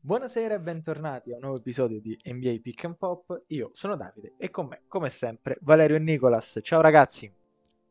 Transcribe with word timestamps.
Buonasera 0.00 0.54
e 0.54 0.60
bentornati 0.60 1.32
a 1.32 1.34
un 1.34 1.40
nuovo 1.42 1.58
episodio 1.58 2.00
di 2.00 2.16
NBA 2.24 2.58
Pick 2.62 2.84
and 2.84 2.96
Pop. 2.96 3.42
Io 3.48 3.70
sono 3.72 3.96
Davide 3.96 4.34
e 4.38 4.48
con 4.48 4.66
me, 4.68 4.82
come 4.86 5.10
sempre, 5.10 5.58
Valerio 5.60 5.96
e 5.96 5.98
Nicolas. 5.98 6.60
Ciao 6.62 6.80
ragazzi. 6.80 7.30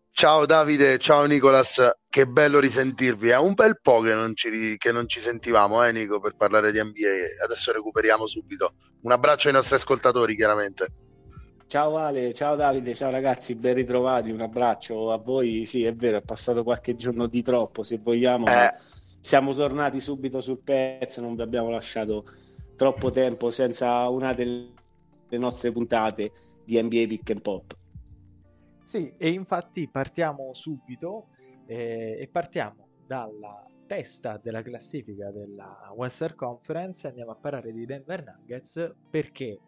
Ciao 0.09 0.45
Davide, 0.45 0.97
ciao 0.99 1.25
Nicolas, 1.25 1.97
che 2.09 2.25
bello 2.25 2.59
risentirvi. 2.59 3.29
È 3.29 3.37
un 3.37 3.53
bel 3.53 3.79
po' 3.81 3.99
che 3.99 4.15
non 4.15 4.35
ci, 4.35 4.77
che 4.77 4.91
non 4.93 5.07
ci 5.07 5.19
sentivamo, 5.19 5.83
eh 5.83 5.91
Nico, 5.91 6.21
per 6.21 6.35
parlare 6.35 6.71
di 6.71 6.79
NBA. 6.79 7.43
Adesso 7.43 7.73
recuperiamo 7.73 8.25
subito. 8.25 8.73
Un 9.01 9.11
abbraccio 9.11 9.49
ai 9.49 9.53
nostri 9.53 9.75
ascoltatori, 9.75 10.33
chiaramente. 10.35 10.87
Ciao 11.67 11.91
Vale, 11.91 12.33
ciao 12.33 12.55
Davide, 12.55 12.95
ciao 12.95 13.11
ragazzi, 13.11 13.53
ben 13.55 13.73
ritrovati, 13.73 14.31
un 14.31 14.41
abbraccio 14.41 15.11
a 15.11 15.17
voi. 15.17 15.65
Sì, 15.65 15.83
è 15.83 15.93
vero, 15.93 16.17
è 16.17 16.21
passato 16.21 16.63
qualche 16.63 16.95
giorno 16.95 17.27
di 17.27 17.43
troppo, 17.43 17.83
se 17.83 17.99
vogliamo. 18.01 18.47
Eh 18.47 18.95
siamo 19.19 19.53
tornati 19.53 19.99
subito 19.99 20.41
sul 20.41 20.59
pezzo, 20.59 21.21
non 21.21 21.35
vi 21.35 21.41
abbiamo 21.41 21.69
lasciato 21.69 22.25
troppo 22.75 23.11
tempo 23.11 23.49
senza 23.49 24.07
una 24.09 24.33
delle 24.33 24.73
nostre 25.31 25.71
puntate 25.71 26.31
di 26.63 26.81
NBA 26.81 27.07
Pick 27.07 27.31
and 27.31 27.41
Pop. 27.41 27.77
Sì, 28.83 29.11
e 29.17 29.29
infatti 29.29 29.89
partiamo 29.89 30.53
subito 30.53 31.27
eh, 31.65 32.17
e 32.19 32.27
partiamo 32.31 32.87
dalla 33.05 33.65
testa 33.85 34.37
della 34.37 34.61
classifica 34.61 35.31
della 35.31 35.91
Western 35.95 36.35
Conference 36.35 37.07
andiamo 37.07 37.31
a 37.31 37.35
parlare 37.35 37.71
di 37.71 37.85
Denver 37.85 38.23
Nuggets 38.23 38.93
perché 39.09 39.59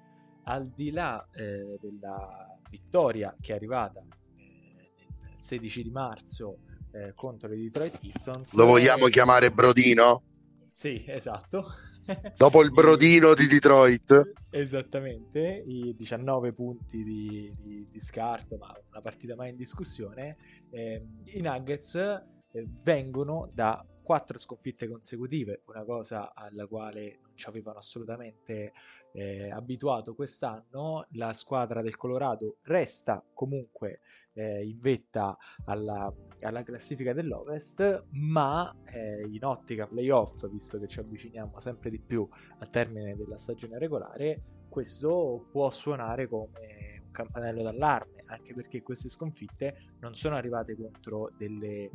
al 0.44 0.68
di 0.68 0.92
là 0.92 1.26
eh, 1.32 1.78
della 1.80 2.58
vittoria 2.70 3.36
che 3.40 3.54
è 3.54 3.56
arrivata 3.56 4.02
eh, 4.36 4.94
il 5.34 5.42
16 5.42 5.84
di 5.84 5.90
marzo 5.90 6.60
eh, 6.92 7.14
contro 7.16 7.54
i 7.54 7.64
Detroit 7.64 7.98
Pistons. 8.00 8.54
Lo 8.54 8.66
vogliamo 8.66 9.08
e... 9.08 9.10
chiamare 9.10 9.52
Brodino? 9.52 10.24
Sì, 10.72 11.04
esatto. 11.08 11.66
Dopo 12.38 12.62
il 12.62 12.72
Brodino 12.72 13.34
di 13.34 13.48
Detroit. 13.48 14.32
Esattamente, 14.50 15.64
i 15.66 15.94
19 15.96 16.54
punti 16.54 17.04
di, 17.04 17.52
di, 17.62 17.88
di 17.90 18.00
scarto, 18.00 18.58
ma 18.58 18.74
una 18.90 19.02
partita 19.02 19.36
mai 19.36 19.50
in 19.50 19.56
discussione. 19.56 20.38
Eh, 20.72 21.06
I 21.26 21.42
Nuggets 21.42 21.96
eh, 21.96 22.68
vengono 22.82 23.50
da 23.54 23.86
quattro 24.02 24.40
sconfitte 24.40 24.88
consecutive, 24.88 25.62
una 25.68 25.84
cosa 25.84 26.34
alla 26.34 26.66
quale 26.66 27.20
non 27.22 27.32
ci 27.36 27.48
avevano 27.48 27.78
assolutamente 27.78 28.74
eh, 29.12 29.52
abituato 29.52 30.16
quest'anno. 30.16 31.06
La 31.12 31.34
squadra 31.34 31.84
del 31.84 31.96
Colorado 31.96 32.58
resta 32.64 33.24
comunque 33.34 34.00
eh, 34.40 34.64
in 34.64 34.78
vetta 34.80 35.38
alla, 35.66 36.12
alla, 36.42 36.64
classifica 36.64 37.14
dell'Ovest, 37.14 38.06
ma 38.12 38.74
eh, 38.86 39.26
in 39.28 39.44
ottica 39.44 39.88
playoff, 39.88 40.48
visto 40.48 40.80
che 40.80 40.88
ci 40.88 41.00
avviciniamo 41.00 41.60
sempre 41.60 41.90
di 41.90 42.00
più 42.00 42.28
al 42.60 42.70
termine 42.70 43.16
della 43.16 43.38
stagione 43.38 43.78
regolare, 43.78 44.42
questo 44.70 45.48
può 45.52 45.70
suonare 45.70 46.28
come 46.28 47.02
un 47.04 47.12
campanello 47.12 47.64
d'allarme, 47.64 48.24
anche 48.28 48.54
perché 48.54 48.82
queste 48.82 49.10
sconfitte 49.10 49.96
non 50.00 50.14
sono 50.14 50.36
arrivate 50.36 50.76
contro 50.76 51.32
delle 51.38 51.90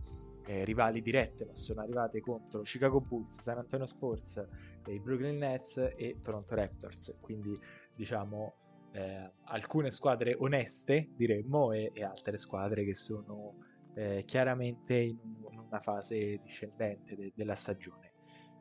eh, 0.47 0.65
rivali 0.65 1.01
dirette, 1.01 1.45
ma 1.47 1.57
sono 1.57 1.81
arrivate 1.81 2.21
contro 2.21 2.63
Chicago 2.63 3.01
Bulls, 3.01 3.41
San 3.41 3.59
Antonio 3.59 3.87
Sports, 3.87 4.47
i 4.89 5.01
Brooklyn 5.01 5.39
Nets 5.39 5.79
e 5.97 6.19
Toronto 6.23 6.55
Raptors. 6.55 7.17
Quindi 7.21 7.53
diciamo 7.95 8.64
eh, 8.95 9.33
alcune 9.47 9.91
squadre 9.91 10.35
oneste, 10.39 11.11
diremmo, 11.17 11.73
e, 11.73 11.91
e 11.93 12.05
altre 12.05 12.39
squadre 12.39 12.85
che 12.85 12.95
sono 12.95 13.57
eh, 13.95 14.23
chiaramente 14.25 14.95
in, 14.95 15.19
in, 15.51 15.59
una 15.67 15.81
fase 15.81 16.39
discendente 16.41 17.17
de- 17.17 17.33
della 17.35 17.57
stagione. 17.57 18.13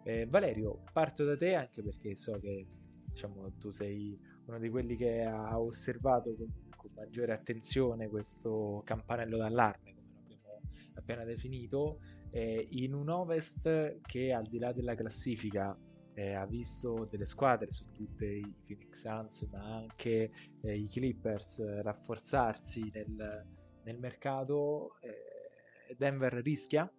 Eh, 0.04 0.26
Valerio, 0.26 0.82
parto 0.92 1.24
da 1.24 1.38
te 1.38 1.54
anche 1.54 1.84
perché 1.84 2.16
so 2.16 2.38
che 2.40 2.68
diciamo, 3.06 3.54
tu 3.60 3.70
sei 3.70 4.20
uno 4.46 4.60
di 4.60 4.70
quelli 4.70 4.96
che 4.96 5.22
ha 5.22 5.60
osservato 5.60 6.36
con, 6.36 6.48
con 6.76 6.92
maggiore 6.96 7.32
attenzione 7.32 8.10
questo 8.10 8.82
campanello 8.84 9.38
d'allarme, 9.38 9.94
come 9.94 10.14
l'abbiamo 10.28 10.60
appena 10.96 11.24
definito, 11.24 12.00
eh, 12.32 12.68
in 12.72 12.94
un 12.94 13.10
Ovest 13.10 14.00
che 14.02 14.34
al 14.34 14.48
di 14.48 14.58
là 14.58 14.74
della 14.74 14.96
classifica 14.96 15.78
eh, 16.16 16.34
ha 16.34 16.46
visto 16.46 17.08
delle 17.10 17.26
squadre 17.26 17.70
tutte 17.96 18.26
i 18.26 18.56
Phoenix 18.66 19.02
Suns 19.02 19.48
ma 19.52 19.64
anche 19.64 20.32
eh, 20.62 20.78
i 20.78 20.88
Clippers 20.88 21.60
eh, 21.60 21.82
rafforzarsi 21.82 22.92
nel, 22.94 23.46
nel 23.84 24.00
mercato 24.00 24.98
eh, 25.02 25.96
Denver 25.98 26.34
rischia? 26.34 26.92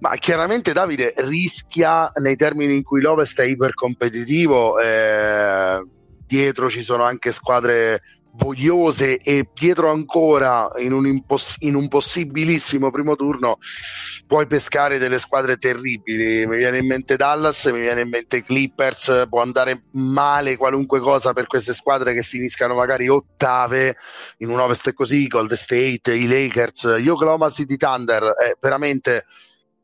Ma 0.00 0.16
chiaramente 0.16 0.72
Davide 0.72 1.12
rischia 1.18 2.10
nei 2.22 2.34
termini 2.34 2.74
in 2.74 2.82
cui 2.82 3.02
l'Ovest 3.02 3.38
è 3.38 3.44
ipercompetitivo, 3.44 4.80
eh, 4.80 5.86
dietro 6.24 6.70
ci 6.70 6.80
sono 6.80 7.02
anche 7.02 7.32
squadre 7.32 8.00
vogliose 8.32 9.18
e 9.18 9.48
dietro 9.52 9.90
ancora 9.90 10.68
in 10.78 10.92
un, 10.92 11.06
imposs- 11.06 11.56
in 11.60 11.74
un, 11.74 11.88
possibilissimo 11.88 12.90
primo 12.90 13.16
turno 13.16 13.58
puoi 14.26 14.46
pescare 14.46 14.98
delle 14.98 15.18
squadre 15.18 15.56
terribili. 15.56 16.46
Mi 16.46 16.56
viene 16.56 16.78
in 16.78 16.86
mente 16.86 17.16
Dallas, 17.16 17.64
mi 17.66 17.80
viene 17.80 18.02
in 18.02 18.08
mente 18.08 18.42
Clippers 18.42 19.26
può 19.28 19.42
andare 19.42 19.84
male 19.92 20.56
qualunque 20.56 21.00
cosa 21.00 21.32
per 21.32 21.46
queste 21.46 21.72
squadre 21.72 22.14
che 22.14 22.22
finiscano 22.22 22.74
magari 22.74 23.08
ottave 23.08 23.96
in 24.38 24.50
un 24.50 24.60
ovest 24.60 24.92
così 24.92 25.26
Gold 25.26 25.52
State, 25.54 26.14
i 26.14 26.28
Lakers. 26.28 26.96
Io 27.00 27.14
Oklahoma 27.14 27.50
City 27.50 27.76
Thunder 27.76 28.22
è 28.22 28.56
veramente 28.60 29.24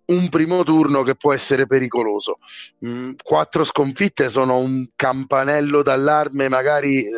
un 0.06 0.28
primo 0.28 0.62
turno 0.62 1.02
che 1.02 1.16
può 1.16 1.32
essere 1.32 1.66
pericoloso. 1.66 2.38
Mm, 2.84 3.12
quattro 3.22 3.64
sconfitte 3.64 4.28
sono 4.28 4.58
un 4.58 4.88
campanello 4.94 5.82
d'allarme 5.82 6.48
magari 6.48 6.98
eh, 6.98 7.08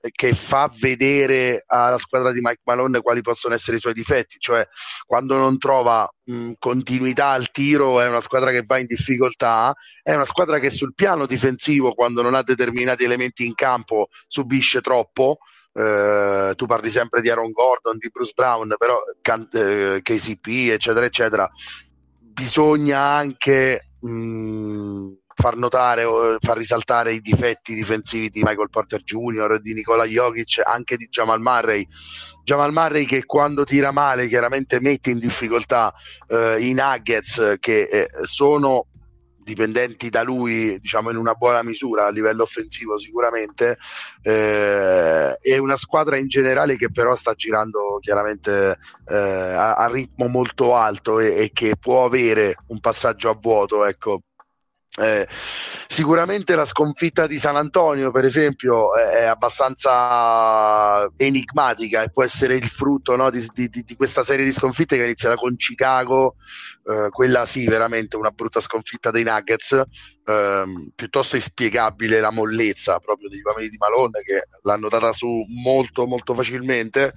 eh, 0.00 0.10
che 0.12 0.32
fa 0.32 0.70
vedere 0.78 1.64
alla 1.66 1.98
squadra 1.98 2.32
di 2.32 2.40
Mike 2.40 2.62
Malone 2.64 3.02
quali 3.02 3.20
possono 3.20 3.54
essere 3.54 3.76
i 3.76 3.80
suoi 3.80 3.92
difetti, 3.92 4.36
cioè 4.38 4.66
quando 5.06 5.36
non 5.36 5.58
trova 5.58 6.08
mh, 6.24 6.34
mm, 6.34 6.50
continuità 6.58 7.28
al 7.28 7.50
tiro 7.50 8.00
è 8.00 8.08
una 8.08 8.20
squadra 8.20 8.50
che 8.50 8.64
va 8.66 8.78
in 8.78 8.86
difficoltà, 8.86 9.74
è 10.02 10.14
una 10.14 10.24
squadra 10.24 10.58
che 10.58 10.70
sul 10.70 10.94
piano 10.94 11.26
difensivo 11.26 11.92
quando 11.92 12.22
non 12.22 12.34
ha 12.34 12.42
determinati 12.42 13.04
elementi 13.04 13.44
in 13.44 13.54
campo 13.54 14.08
subisce 14.26 14.80
troppo. 14.80 15.38
Uh, 15.72 16.52
tu 16.56 16.66
parli 16.66 16.88
sempre 16.88 17.20
di 17.20 17.30
Aaron 17.30 17.52
Gordon, 17.52 17.96
di 17.96 18.10
Bruce 18.10 18.32
Brown, 18.34 18.74
però 18.76 18.96
can- 19.22 19.46
uh, 19.52 20.00
KCP, 20.02 20.72
eccetera, 20.72 21.06
eccetera 21.06 21.48
bisogna 22.40 22.98
anche 23.00 23.90
mh, 24.00 25.08
far 25.34 25.56
notare 25.56 26.06
far 26.40 26.56
risaltare 26.56 27.12
i 27.12 27.20
difetti 27.20 27.74
difensivi 27.74 28.30
di 28.30 28.42
Michael 28.42 28.70
Porter 28.70 29.02
Jr., 29.02 29.60
di 29.60 29.74
Nicola 29.74 30.04
Jokic, 30.04 30.62
anche 30.64 30.96
di 30.96 31.06
Jamal 31.10 31.40
Murray. 31.40 31.86
Jamal 32.42 32.72
Murray 32.72 33.04
che 33.04 33.26
quando 33.26 33.64
tira 33.64 33.92
male 33.92 34.26
chiaramente 34.26 34.80
mette 34.80 35.10
in 35.10 35.18
difficoltà 35.18 35.92
eh, 36.28 36.60
i 36.60 36.72
Nuggets 36.72 37.56
che 37.60 37.82
eh, 37.82 38.08
sono 38.22 38.86
dipendenti 39.42 40.10
da 40.10 40.22
lui 40.22 40.78
diciamo 40.80 41.10
in 41.10 41.16
una 41.16 41.34
buona 41.34 41.62
misura 41.62 42.06
a 42.06 42.10
livello 42.10 42.42
offensivo 42.42 42.98
sicuramente 42.98 43.78
eh, 44.22 45.36
è 45.36 45.56
una 45.58 45.76
squadra 45.76 46.18
in 46.18 46.28
generale 46.28 46.76
che 46.76 46.90
però 46.90 47.14
sta 47.14 47.34
girando 47.34 47.98
chiaramente 48.00 48.78
eh, 49.08 49.16
a, 49.16 49.74
a, 49.74 49.88
ritmo 49.88 50.28
molto 50.28 50.76
alto 50.76 51.18
e, 51.20 51.42
e, 51.42 51.50
che 51.52 51.74
può 51.78 52.04
avere 52.04 52.56
un 52.68 52.80
passaggio 52.80 53.30
a 53.30 53.38
vuoto 53.38 53.84
ecco 53.84 54.22
eh, 54.98 55.26
sicuramente 55.30 56.56
la 56.56 56.64
sconfitta 56.64 57.28
di 57.28 57.38
San 57.38 57.54
Antonio, 57.54 58.10
per 58.10 58.24
esempio, 58.24 58.96
è 58.96 59.24
abbastanza 59.24 61.08
enigmatica 61.16 62.02
e 62.02 62.10
può 62.10 62.24
essere 62.24 62.56
il 62.56 62.68
frutto 62.68 63.14
no, 63.14 63.30
di, 63.30 63.46
di, 63.54 63.68
di, 63.68 63.96
questa 63.96 64.24
serie 64.24 64.44
di 64.44 64.50
sconfitte 64.50 64.96
che 64.96 65.04
inizia 65.04 65.36
con 65.36 65.54
Chicago, 65.54 66.34
eh, 66.84 67.08
quella 67.10 67.46
sì, 67.46 67.66
veramente 67.66 68.16
una 68.16 68.30
brutta 68.30 68.58
sconfitta 68.58 69.12
dei 69.12 69.22
Nuggets, 69.22 69.80
eh, 70.24 70.64
piuttosto 70.94 71.36
inspiegabile 71.36 72.18
la 72.18 72.30
mollezza 72.30 72.98
proprio 72.98 73.28
dei 73.28 73.40
uomini 73.44 73.68
di 73.68 73.76
Malone 73.78 74.22
che 74.22 74.48
l'hanno 74.62 74.88
data 74.88 75.12
su 75.12 75.44
molto 75.62 76.06
molto 76.06 76.34
facilmente. 76.34 77.12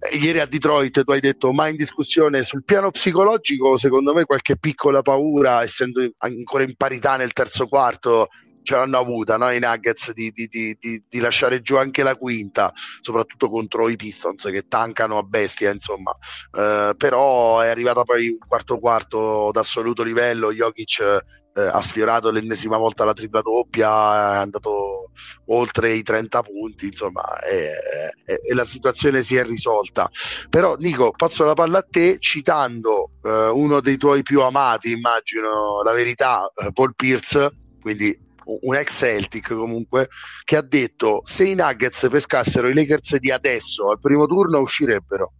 Eh, 0.00 0.16
ieri 0.16 0.40
a 0.40 0.46
Detroit 0.46 1.04
tu 1.04 1.10
hai 1.10 1.20
detto 1.20 1.52
ma 1.52 1.68
in 1.68 1.76
discussione 1.76 2.42
sul 2.42 2.64
piano 2.64 2.90
psicologico, 2.90 3.76
secondo 3.76 4.14
me 4.14 4.24
qualche 4.24 4.56
piccola 4.56 5.02
paura, 5.02 5.62
essendo 5.62 6.00
ancora 6.18 6.62
in 6.62 6.74
parità 6.74 7.16
nel 7.16 7.32
terzo 7.32 7.68
quarto 7.68 8.28
ce 8.62 8.74
l'hanno 8.74 8.98
avuta 8.98 9.36
no? 9.36 9.50
i 9.50 9.58
Nuggets 9.58 10.12
di, 10.12 10.30
di, 10.30 10.46
di, 10.48 10.76
di, 11.08 11.18
lasciare 11.18 11.60
giù 11.60 11.76
anche 11.76 12.02
la 12.02 12.14
quinta, 12.14 12.72
soprattutto 13.00 13.48
contro 13.48 13.88
i 13.88 13.96
Pistons 13.96 14.44
che 14.44 14.68
tancano 14.68 15.18
a 15.18 15.22
bestia, 15.22 15.70
insomma. 15.70 16.16
Uh, 16.52 16.94
però 16.96 17.60
è 17.60 17.68
arrivata 17.68 18.02
poi 18.02 18.28
un 18.28 18.38
quarto 18.46 18.78
quarto 18.78 19.50
d'assoluto 19.52 20.02
livello, 20.02 20.52
Jokic 20.52 21.24
uh, 21.54 21.60
ha 21.60 21.80
sfiorato 21.80 22.30
l'ennesima 22.30 22.76
volta 22.76 23.04
la 23.04 23.12
tripla 23.12 23.40
doppia, 23.42 24.34
è 24.34 24.36
andato 24.36 25.10
oltre 25.46 25.92
i 25.92 26.02
30 26.02 26.42
punti, 26.42 26.86
insomma, 26.86 27.38
e, 27.40 28.54
la 28.54 28.64
situazione 28.64 29.22
si 29.22 29.36
è 29.36 29.44
risolta. 29.44 30.10
Però 30.48 30.76
Nico, 30.76 31.12
passo 31.16 31.44
la 31.44 31.54
palla 31.54 31.78
a 31.78 31.86
te 31.88 32.18
citando 32.18 33.10
eh, 33.22 33.48
uno 33.48 33.80
dei 33.80 33.96
tuoi 33.96 34.22
più 34.22 34.42
amati, 34.42 34.92
immagino, 34.92 35.82
la 35.82 35.92
verità, 35.92 36.50
eh, 36.54 36.72
Paul 36.72 36.94
Pierce, 36.94 37.50
quindi 37.80 38.28
un 38.62 38.74
ex 38.74 38.98
Celtic 38.98 39.54
comunque, 39.54 40.08
che 40.44 40.56
ha 40.56 40.62
detto 40.62 41.20
se 41.24 41.44
i 41.44 41.54
Nuggets 41.54 42.08
pescassero 42.10 42.68
i 42.68 42.74
Lakers 42.74 43.16
di 43.16 43.30
adesso 43.30 43.90
al 43.90 44.00
primo 44.00 44.26
turno 44.26 44.60
uscirebbero. 44.60 45.32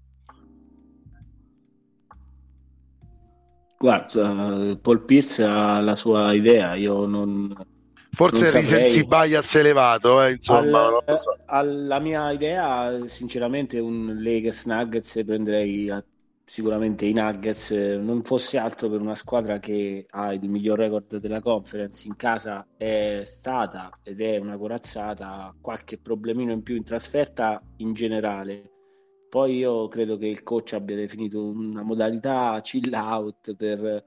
Guarda, 3.82 4.76
Paul 4.76 5.04
Pierce 5.06 5.42
ha 5.42 5.80
la 5.80 5.94
sua 5.94 6.34
idea, 6.34 6.74
io 6.74 7.06
non... 7.06 7.56
Forse 8.12 8.50
recency 8.50 9.04
bias 9.04 9.54
elevato, 9.54 10.22
eh, 10.22 10.32
insomma. 10.32 11.00
Al, 11.02 11.16
so. 11.16 11.34
Alla 11.46 11.98
mia 11.98 12.30
idea, 12.30 13.06
sinceramente, 13.06 13.78
un 13.78 14.18
Lakers 14.20 14.66
Nuggets 14.66 15.22
prenderei 15.24 15.88
a 15.88 16.04
sicuramente 16.44 17.06
i 17.06 17.14
Nuggets 17.14 17.70
non 17.70 18.22
fosse 18.22 18.58
altro 18.58 18.90
per 18.90 19.00
una 19.00 19.14
squadra 19.14 19.60
che 19.60 20.04
ha 20.10 20.32
il 20.32 20.46
miglior 20.48 20.76
record 20.76 21.18
della 21.18 21.40
conference 21.40 22.08
in 22.08 22.16
casa 22.16 22.66
è 22.76 23.20
stata 23.22 23.88
ed 24.02 24.20
è 24.20 24.36
una 24.38 24.58
corazzata 24.58 25.54
qualche 25.60 25.98
problemino 25.98 26.50
in 26.50 26.64
più 26.64 26.74
in 26.74 26.82
trasferta 26.82 27.62
in 27.76 27.92
generale 27.92 28.79
poi 29.30 29.58
io 29.58 29.86
credo 29.88 30.16
che 30.18 30.26
il 30.26 30.42
coach 30.42 30.72
abbia 30.74 30.96
definito 30.96 31.42
una 31.42 31.82
modalità 31.82 32.60
chill 32.62 32.92
out 32.92 33.54
per 33.54 34.04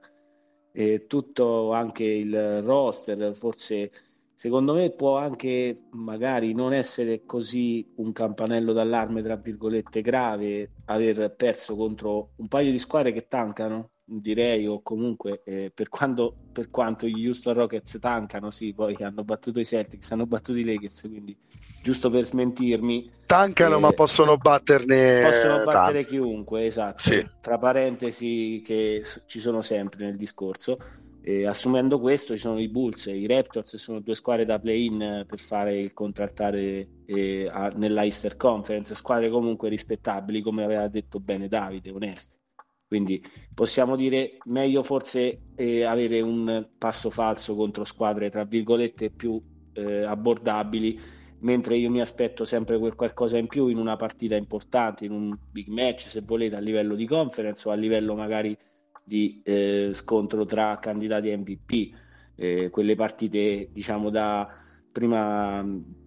eh, 0.70 1.06
tutto 1.06 1.72
anche 1.72 2.04
il 2.04 2.62
roster. 2.62 3.34
Forse 3.34 3.90
secondo 4.34 4.74
me 4.74 4.90
può 4.90 5.16
anche 5.16 5.86
magari 5.92 6.52
non 6.52 6.74
essere 6.74 7.24
così 7.24 7.90
un 7.96 8.12
campanello 8.12 8.74
d'allarme, 8.74 9.22
tra 9.22 9.36
virgolette, 9.36 10.02
grave 10.02 10.72
aver 10.86 11.34
perso 11.34 11.74
contro 11.74 12.32
un 12.36 12.48
paio 12.48 12.70
di 12.70 12.78
squadre 12.78 13.12
che 13.12 13.26
tancano, 13.26 13.92
direi, 14.04 14.66
o 14.66 14.82
comunque 14.82 15.42
eh, 15.44 15.70
per, 15.74 15.88
quando, 15.88 16.36
per, 16.52 16.68
quanto 16.70 17.06
gli 17.06 17.26
Houston 17.26 17.54
Rockets 17.54 17.98
tancano, 17.98 18.50
sì, 18.50 18.74
poi 18.74 18.94
hanno 19.00 19.24
battuto 19.24 19.58
i 19.58 19.64
Celtics, 19.64 20.10
hanno 20.12 20.26
battuto 20.26 20.58
i 20.58 20.64
Lakers, 20.64 21.08
quindi 21.08 21.34
giusto 21.84 22.08
per 22.08 22.24
smentirmi. 22.24 23.10
Tancano, 23.26 23.76
eh, 23.76 23.80
ma 23.80 23.92
possono 23.92 24.38
batterne. 24.38 25.20
Possono 25.22 25.64
battere 25.64 26.00
tanti. 26.00 26.06
chiunque, 26.06 26.64
esatto. 26.64 26.98
Sì. 26.98 27.28
Tra 27.42 27.58
parentesi 27.58 28.62
che 28.64 29.04
ci 29.26 29.38
sono 29.38 29.60
sempre 29.60 30.06
nel 30.06 30.16
discorso. 30.16 30.78
E 31.22 31.46
assumendo 31.46 32.00
questo 32.00 32.34
ci 32.34 32.40
sono 32.40 32.58
i 32.58 32.68
Bulls 32.68 33.06
e 33.06 33.16
i 33.16 33.26
Raptors, 33.26 33.76
sono 33.76 34.00
due 34.00 34.14
squadre 34.14 34.44
da 34.46 34.58
play-in 34.58 35.24
per 35.26 35.38
fare 35.38 35.78
il 35.78 35.92
contraltare 35.94 36.88
eh, 37.06 37.50
nella 37.76 38.04
Easter 38.04 38.36
Conference, 38.36 38.94
squadre 38.94 39.30
comunque 39.30 39.68
rispettabili, 39.68 40.42
come 40.42 40.64
aveva 40.64 40.86
detto 40.88 41.20
bene 41.20 41.48
Davide, 41.48 41.90
oneste. 41.90 42.38
Quindi 42.86 43.22
possiamo 43.54 43.96
dire 43.96 44.36
meglio 44.44 44.82
forse 44.82 45.40
eh, 45.54 45.84
avere 45.84 46.20
un 46.20 46.68
passo 46.76 47.08
falso 47.10 47.54
contro 47.56 47.84
squadre 47.84 48.28
tra 48.28 48.44
virgolette 48.44 49.10
più 49.10 49.42
eh, 49.72 50.02
abbordabili, 50.02 51.00
mentre 51.44 51.76
io 51.76 51.90
mi 51.90 52.00
aspetto 52.00 52.44
sempre 52.44 52.78
quel 52.78 52.94
qualcosa 52.94 53.38
in 53.38 53.46
più 53.46 53.68
in 53.68 53.78
una 53.78 53.96
partita 53.96 54.34
importante, 54.34 55.04
in 55.04 55.12
un 55.12 55.36
big 55.50 55.68
match 55.68 56.08
se 56.08 56.20
volete 56.22 56.56
a 56.56 56.58
livello 56.58 56.94
di 56.94 57.06
conference 57.06 57.68
o 57.68 57.72
a 57.72 57.74
livello 57.74 58.14
magari 58.14 58.56
di 59.04 59.42
eh, 59.44 59.90
scontro 59.92 60.44
tra 60.46 60.78
candidati 60.78 61.34
MVP, 61.36 61.94
eh, 62.36 62.70
quelle 62.70 62.94
partite 62.94 63.68
diciamo 63.70 64.10
da 64.10 64.48
prima 64.90 65.64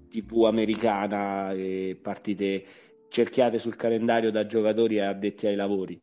TV 0.10 0.46
americana, 0.46 1.52
e 1.54 1.98
partite 2.02 2.66
cerchiate 3.10 3.60
sul 3.60 3.76
calendario 3.76 4.32
da 4.32 4.46
giocatori 4.46 5.00
addetti 5.00 5.48
ai 5.48 5.56
lavori. 5.56 6.00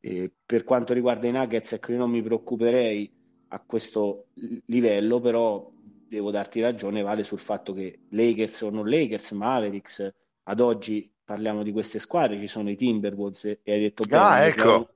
Eh, 0.00 0.32
per 0.44 0.62
quanto 0.62 0.94
riguarda 0.94 1.26
i 1.26 1.32
Nuggets, 1.32 1.72
ecco, 1.72 1.92
io 1.92 1.98
non 1.98 2.10
mi 2.10 2.22
preoccuperei 2.22 3.12
a 3.48 3.60
questo 3.64 4.28
livello, 4.66 5.20
però 5.20 5.72
devo 6.08 6.30
darti 6.30 6.60
ragione, 6.60 7.02
vale 7.02 7.22
sul 7.22 7.38
fatto 7.38 7.72
che 7.72 8.06
Lakers 8.10 8.62
o 8.62 8.70
non 8.70 8.88
Lakers, 8.88 9.32
Mavericks, 9.32 10.14
ad 10.44 10.60
oggi 10.60 11.10
parliamo 11.24 11.62
di 11.62 11.72
queste 11.72 11.98
squadre, 11.98 12.38
ci 12.38 12.46
sono 12.46 12.70
i 12.70 12.76
Timberwolves 12.76 13.60
e 13.62 13.72
hai 13.72 13.80
detto 13.80 14.04
ah, 14.10 14.36
bene, 14.36 14.46
ecco 14.46 14.88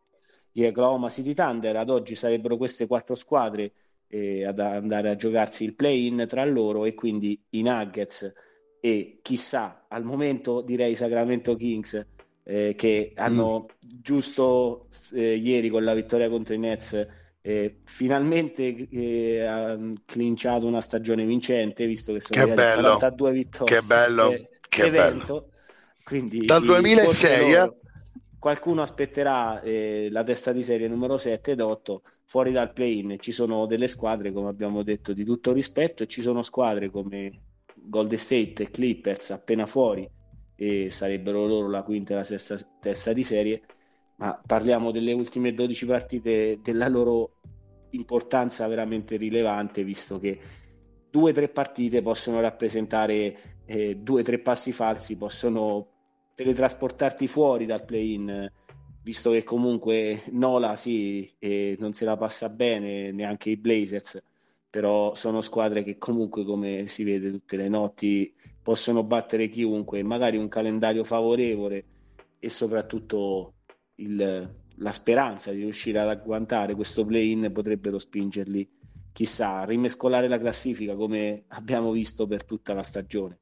gli 0.53 0.65
Oklahoma 0.65 1.09
City 1.09 1.35
Thunder. 1.35 1.77
Ad 1.77 1.91
oggi 1.91 2.15
sarebbero 2.15 2.57
queste 2.57 2.87
quattro 2.87 3.15
squadre 3.15 3.73
eh, 4.09 4.45
ad 4.45 4.59
andare 4.59 5.11
a 5.11 5.17
giocarsi 5.17 5.65
il 5.65 5.75
play-in 5.75 6.25
tra 6.29 6.45
loro 6.45 6.85
e 6.85 6.95
quindi 6.95 7.41
i 7.51 7.63
Nuggets 7.63 8.33
e 8.81 9.19
chissà, 9.23 9.87
al 9.89 10.05
momento 10.05 10.63
direi 10.63 10.95
Sacramento 10.95 11.55
Kings 11.55 12.07
eh, 12.45 12.75
che 12.77 13.13
hanno 13.15 13.67
mm. 13.67 13.89
giusto 14.01 14.89
eh, 15.13 15.35
ieri 15.35 15.69
con 15.69 15.85
la 15.85 15.95
vittoria 15.95 16.31
contro 16.31 16.55
i 16.55 16.59
Nets 16.59 17.07
eh, 17.43 17.81
finalmente 17.85 18.89
eh, 18.91 19.41
ha 19.43 19.79
clinciato 20.05 20.67
una 20.67 20.81
stagione 20.81 21.25
vincente 21.25 21.87
visto 21.87 22.13
che 22.13 22.21
sono 22.21 22.45
che 22.45 22.53
bello. 22.53 22.83
42 22.83 23.33
vittorie 23.33 23.77
che 23.77 23.83
bello 23.83 24.31
eh, 24.31 24.49
che 24.69 24.85
evento. 24.85 25.35
bello 25.35 25.49
quindi 26.11 26.45
dal 26.45 26.65
2006 26.65 27.53
loro, 27.53 27.77
qualcuno 28.41 28.83
aspetterà 28.83 29.61
eh, 29.61 30.09
la 30.11 30.25
testa 30.25 30.51
di 30.51 30.63
serie 30.63 30.89
numero 30.89 31.17
7 31.17 31.53
ed 31.53 31.61
8 31.61 32.03
fuori 32.25 32.51
dal 32.51 32.73
play-in. 32.73 33.17
Ci 33.21 33.31
sono 33.31 33.67
delle 33.67 33.87
squadre, 33.87 34.33
come 34.33 34.49
abbiamo 34.49 34.83
detto, 34.83 35.13
di 35.13 35.25
tutto 35.25 35.53
rispetto 35.53 36.03
e 36.03 36.09
ci 36.09 36.23
sono 36.23 36.43
squadre 36.43 36.91
come 36.91 37.31
Golden 37.75 38.19
State 38.19 38.65
e 38.65 38.71
Clippers 38.71 39.31
appena 39.31 39.67
fuori 39.67 40.11
e 40.57 40.91
sarebbero 40.91 41.47
loro 41.47 41.69
la 41.69 41.83
quinta 41.83 42.15
e 42.15 42.17
la 42.17 42.25
sesta 42.25 42.57
testa 42.81 43.13
di 43.13 43.23
serie, 43.23 43.63
ma 44.21 44.41
parliamo 44.47 44.91
delle 44.91 45.13
ultime 45.13 45.55
12 45.55 45.87
partite 45.87 46.61
della 46.63 46.89
loro 46.89 47.37
importanza 47.91 48.69
veramente 48.69 49.17
rilevante, 49.17 49.83
visto 49.83 50.19
che 50.19 50.39
due 51.11 51.31
o 51.31 51.35
tre 51.35 51.49
partite 51.49 52.03
possono 52.03 52.41
rappresentare 52.41 53.63
eh, 53.65 53.97
due 53.97 54.21
o 54.21 54.25
tre 54.25 54.39
passi 54.39 54.73
falsi, 54.73 55.17
possono 55.17 55.89
teletrasportarti 56.35 57.27
fuori 57.27 57.65
dal 57.65 57.85
play-in, 57.87 58.51
visto 59.03 59.31
che 59.31 59.43
comunque 59.43 60.23
Nola 60.33 60.77
sì, 60.77 61.29
eh, 61.39 61.77
non 61.81 61.95
se 61.95 62.05
la 62.05 62.19
passa 62.19 62.51
bene, 62.51 63.13
neanche 63.13 63.49
i 63.49 63.57
Blazers, 63.57 64.23
però 64.69 65.15
sono 65.15 65.41
squadre 65.41 65.83
che 65.83 65.97
comunque, 65.97 66.45
come 66.45 66.87
si 66.89 67.05
vede 67.05 67.31
tutte 67.31 67.57
le 67.57 67.69
notti, 67.71 68.33
possono 68.63 69.03
battere 69.03 69.49
chiunque, 69.49 70.03
magari 70.03 70.37
un 70.37 70.49
calendario 70.49 71.05
favorevole 71.05 71.87
e 72.39 72.51
soprattutto 72.51 73.55
il, 74.01 74.55
la 74.77 74.93
speranza 74.93 75.51
di 75.51 75.61
riuscire 75.61 75.99
ad 76.01 76.09
agguantare 76.09 76.75
questo 76.75 77.05
play-in 77.05 77.51
potrebbero 77.53 77.99
spingerli, 77.99 78.69
chissà, 79.13 79.59
a 79.59 79.65
rimescolare 79.65 80.29
la 80.29 80.39
classifica 80.39 80.95
come 80.95 81.45
abbiamo 81.49 81.93
visto 81.93 82.27
per 82.27 82.45
tutta 82.45 82.75
la 82.75 82.83
stagione. 82.83 83.39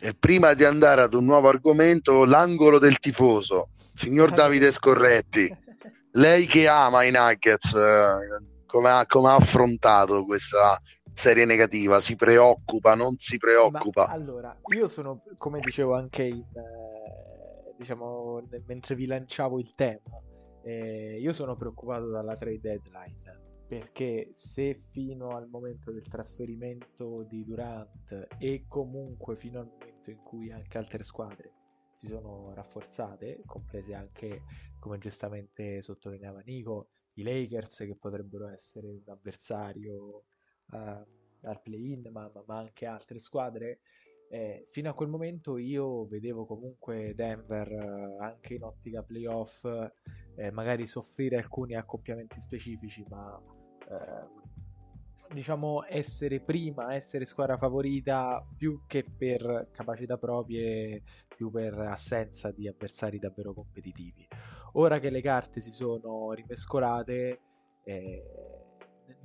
E 0.00 0.14
prima 0.14 0.54
di 0.54 0.64
andare 0.64 1.02
ad 1.02 1.14
un 1.14 1.24
nuovo 1.24 1.48
argomento, 1.48 2.24
l'angolo 2.24 2.78
del 2.78 2.98
tifoso, 2.98 3.70
signor 3.92 4.32
Davide 4.32 4.70
Scorretti, 4.70 5.54
lei 6.12 6.46
che 6.46 6.66
ama 6.66 7.04
i 7.04 7.10
Nuggets, 7.10 7.74
eh, 7.74 8.64
come, 8.66 8.90
ha, 8.90 9.06
come 9.06 9.28
ha 9.28 9.34
affrontato 9.34 10.24
questa 10.24 10.80
serie 11.14 11.44
negativa? 11.44 12.00
Si 12.00 12.16
preoccupa, 12.16 12.94
non 12.94 13.16
si 13.18 13.36
preoccupa? 13.36 14.06
Ma, 14.08 14.12
allora, 14.12 14.58
io 14.74 14.88
sono, 14.88 15.22
come 15.36 15.60
dicevo 15.60 15.94
anche 15.94 16.24
in, 16.24 16.38
eh, 16.40 17.41
diciamo, 17.82 18.40
mentre 18.66 18.94
vi 18.94 19.06
lanciavo 19.06 19.58
il 19.58 19.74
tema, 19.74 20.22
eh, 20.62 21.18
io 21.20 21.32
sono 21.32 21.56
preoccupato 21.56 22.08
dalla 22.08 22.36
trade 22.36 22.60
deadline 22.60 23.40
perché 23.66 24.30
se 24.34 24.74
fino 24.74 25.30
al 25.30 25.48
momento 25.48 25.92
del 25.92 26.06
trasferimento 26.06 27.24
di 27.26 27.42
Durant 27.42 28.26
e 28.38 28.66
comunque 28.68 29.34
fino 29.34 29.60
al 29.60 29.66
momento 29.66 30.10
in 30.10 30.18
cui 30.22 30.52
anche 30.52 30.76
altre 30.76 31.02
squadre 31.02 31.54
si 31.94 32.06
sono 32.06 32.52
rafforzate, 32.52 33.42
comprese 33.46 33.94
anche, 33.94 34.42
come 34.78 34.98
giustamente 34.98 35.80
sottolineava 35.80 36.40
Nico, 36.40 36.90
i 37.14 37.22
Lakers 37.22 37.78
che 37.78 37.96
potrebbero 37.96 38.48
essere 38.48 38.88
un 38.88 39.02
avversario 39.06 40.24
uh, 40.70 40.76
al 40.76 41.60
play-in, 41.62 42.08
ma, 42.10 42.30
ma, 42.46 42.58
anche 42.58 42.86
altre 42.86 43.18
squadre, 43.18 43.80
eh, 44.32 44.62
fino 44.66 44.90
a 44.90 44.94
quel 44.94 45.08
momento 45.08 45.58
io 45.58 46.06
vedevo 46.06 46.46
comunque 46.46 47.14
Denver 47.14 47.70
eh, 47.70 48.16
anche 48.18 48.54
in 48.54 48.62
ottica 48.62 49.02
playoff 49.02 49.64
eh, 50.36 50.50
magari 50.50 50.86
soffrire 50.86 51.36
alcuni 51.36 51.74
accoppiamenti 51.74 52.40
specifici, 52.40 53.04
ma 53.10 53.38
Ehm, 53.92 54.40
diciamo 55.32 55.84
essere 55.88 56.40
prima, 56.40 56.94
essere 56.94 57.24
squadra 57.24 57.56
favorita 57.56 58.46
più 58.54 58.82
che 58.86 59.02
per 59.04 59.70
capacità 59.72 60.18
proprie, 60.18 61.02
più 61.34 61.50
per 61.50 61.78
assenza 61.78 62.50
di 62.50 62.68
avversari 62.68 63.18
davvero 63.18 63.54
competitivi. 63.54 64.28
Ora 64.72 64.98
che 64.98 65.08
le 65.08 65.22
carte 65.22 65.60
si 65.60 65.70
sono 65.70 66.32
rimescolate, 66.32 67.40
eh, 67.84 68.22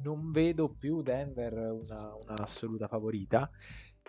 non 0.01 0.31
vedo 0.31 0.69
più 0.69 1.01
Denver 1.01 1.53
una, 1.53 2.15
una 2.15 2.35
assoluta 2.41 2.87
favorita 2.87 3.49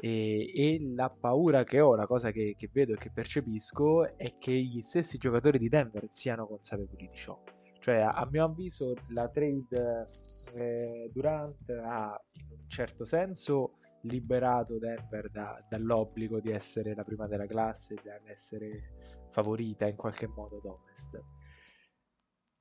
E, 0.00 0.52
e, 0.54 0.78
la 0.94 1.10
paura 1.10 1.64
che 1.64 1.80
ho, 1.80 1.94
la 1.96 2.06
cosa 2.06 2.30
che, 2.30 2.54
che, 2.56 2.68
vedo 2.72 2.92
e 2.94 2.96
che 2.96 3.10
percepisco 3.10 4.16
è 4.16 4.38
che 4.38 4.52
gli 4.52 4.80
stessi 4.80 5.18
giocatori 5.18 5.58
di 5.58 5.68
Denver 5.68 6.06
siano 6.08 6.46
consapevoli 6.46 7.08
di 7.08 7.16
ciò. 7.16 7.40
Cioè, 7.80 7.96
a, 7.96 8.26
mio 8.30 8.44
avviso, 8.44 8.94
la 9.08 9.28
trade 9.28 10.06
eh, 10.54 11.10
Durant 11.12 11.70
ha 11.70 12.20
in 12.32 12.46
un 12.50 12.68
certo 12.68 13.04
senso 13.04 13.78
liberato 14.02 14.78
Denver 14.78 15.30
da, 15.30 15.64
dall'obbligo 15.68 16.40
di 16.40 16.50
essere 16.50 16.94
la 16.94 17.02
prima 17.02 17.26
della 17.26 17.46
classe, 17.46 17.94
di 17.94 18.30
essere 18.30 19.26
favorita 19.30 19.88
in 19.88 19.96
qualche 19.96 20.26
modo 20.28 20.58
ad 20.58 20.64
ovest. 20.64 21.22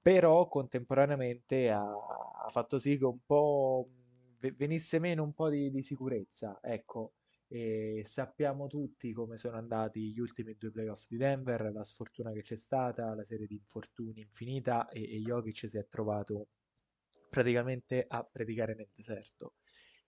Però 0.01 0.47
contemporaneamente 0.47 1.69
ha, 1.69 1.83
ha 1.83 2.49
fatto 2.49 2.77
sì 2.79 2.97
che 2.97 3.05
un 3.05 3.19
po' 3.25 3.89
venisse 4.55 4.99
meno 4.99 5.23
un 5.23 5.33
po' 5.33 5.49
di, 5.49 5.69
di 5.69 5.81
sicurezza, 5.81 6.59
ecco, 6.61 7.13
e 7.47 8.01
sappiamo 8.05 8.67
tutti 8.67 9.13
come 9.13 9.37
sono 9.37 9.57
andati 9.57 10.11
gli 10.11 10.19
ultimi 10.19 10.55
due 10.57 10.71
playoff 10.71 11.07
di 11.07 11.17
Denver, 11.17 11.71
la 11.73 11.83
sfortuna 11.83 12.31
che 12.31 12.41
c'è 12.41 12.57
stata, 12.57 13.15
la 13.15 13.23
serie 13.23 13.47
di 13.47 13.55
infortuni 13.55 14.21
infinita 14.21 14.89
e, 14.89 15.01
e 15.01 15.21
Jokic 15.21 15.69
si 15.69 15.77
è 15.77 15.87
trovato 15.87 16.49
praticamente 17.29 18.05
a 18.07 18.23
predicare 18.23 18.75
nel 18.75 18.89
deserto. 18.93 19.55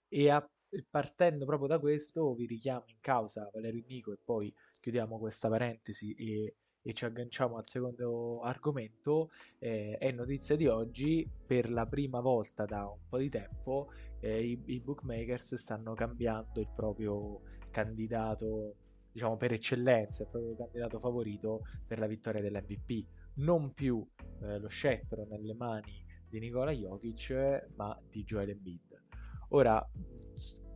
E 0.07 0.29
a, 0.29 0.45
partendo 0.89 1.45
proprio 1.45 1.67
da 1.67 1.79
questo 1.79 2.33
vi 2.33 2.45
richiamo 2.45 2.83
in 2.87 2.99
causa 2.99 3.49
Valerio 3.53 3.83
Nico 3.87 4.11
e 4.11 4.19
poi 4.23 4.53
chiudiamo 4.79 5.17
questa 5.17 5.49
parentesi 5.49 6.13
e 6.13 6.55
e 6.81 6.93
ci 6.93 7.05
agganciamo 7.05 7.57
al 7.57 7.67
secondo 7.67 8.41
argomento, 8.41 9.31
eh, 9.59 9.97
è 9.97 10.11
notizia 10.11 10.55
di 10.55 10.67
oggi, 10.67 11.29
per 11.45 11.69
la 11.69 11.85
prima 11.85 12.19
volta 12.19 12.65
da 12.65 12.87
un 12.87 12.99
po' 13.07 13.17
di 13.17 13.29
tempo 13.29 13.91
eh, 14.21 14.43
i, 14.43 14.61
i, 14.65 14.79
bookmakers 14.79 15.55
stanno 15.55 15.93
cambiando 15.93 16.59
il 16.59 16.69
proprio 16.75 17.41
candidato, 17.69 18.75
diciamo 19.11 19.37
per 19.37 19.53
eccellenza, 19.53 20.23
il 20.23 20.29
proprio 20.29 20.55
candidato 20.55 20.99
favorito 20.99 21.61
per 21.85 21.99
la 21.99 22.07
vittoria 22.07 22.41
dell'MVP. 22.41 23.05
Non 23.35 23.73
più 23.73 24.05
eh, 24.41 24.57
lo 24.59 24.67
scettro 24.67 25.25
nelle 25.29 25.53
mani 25.53 26.05
di 26.27 26.39
Nicola 26.39 26.71
Jokic, 26.71 27.69
ma 27.75 27.99
di 28.09 28.23
Joel 28.23 28.49
Embiid. 28.49 29.01
Ora, 29.49 29.83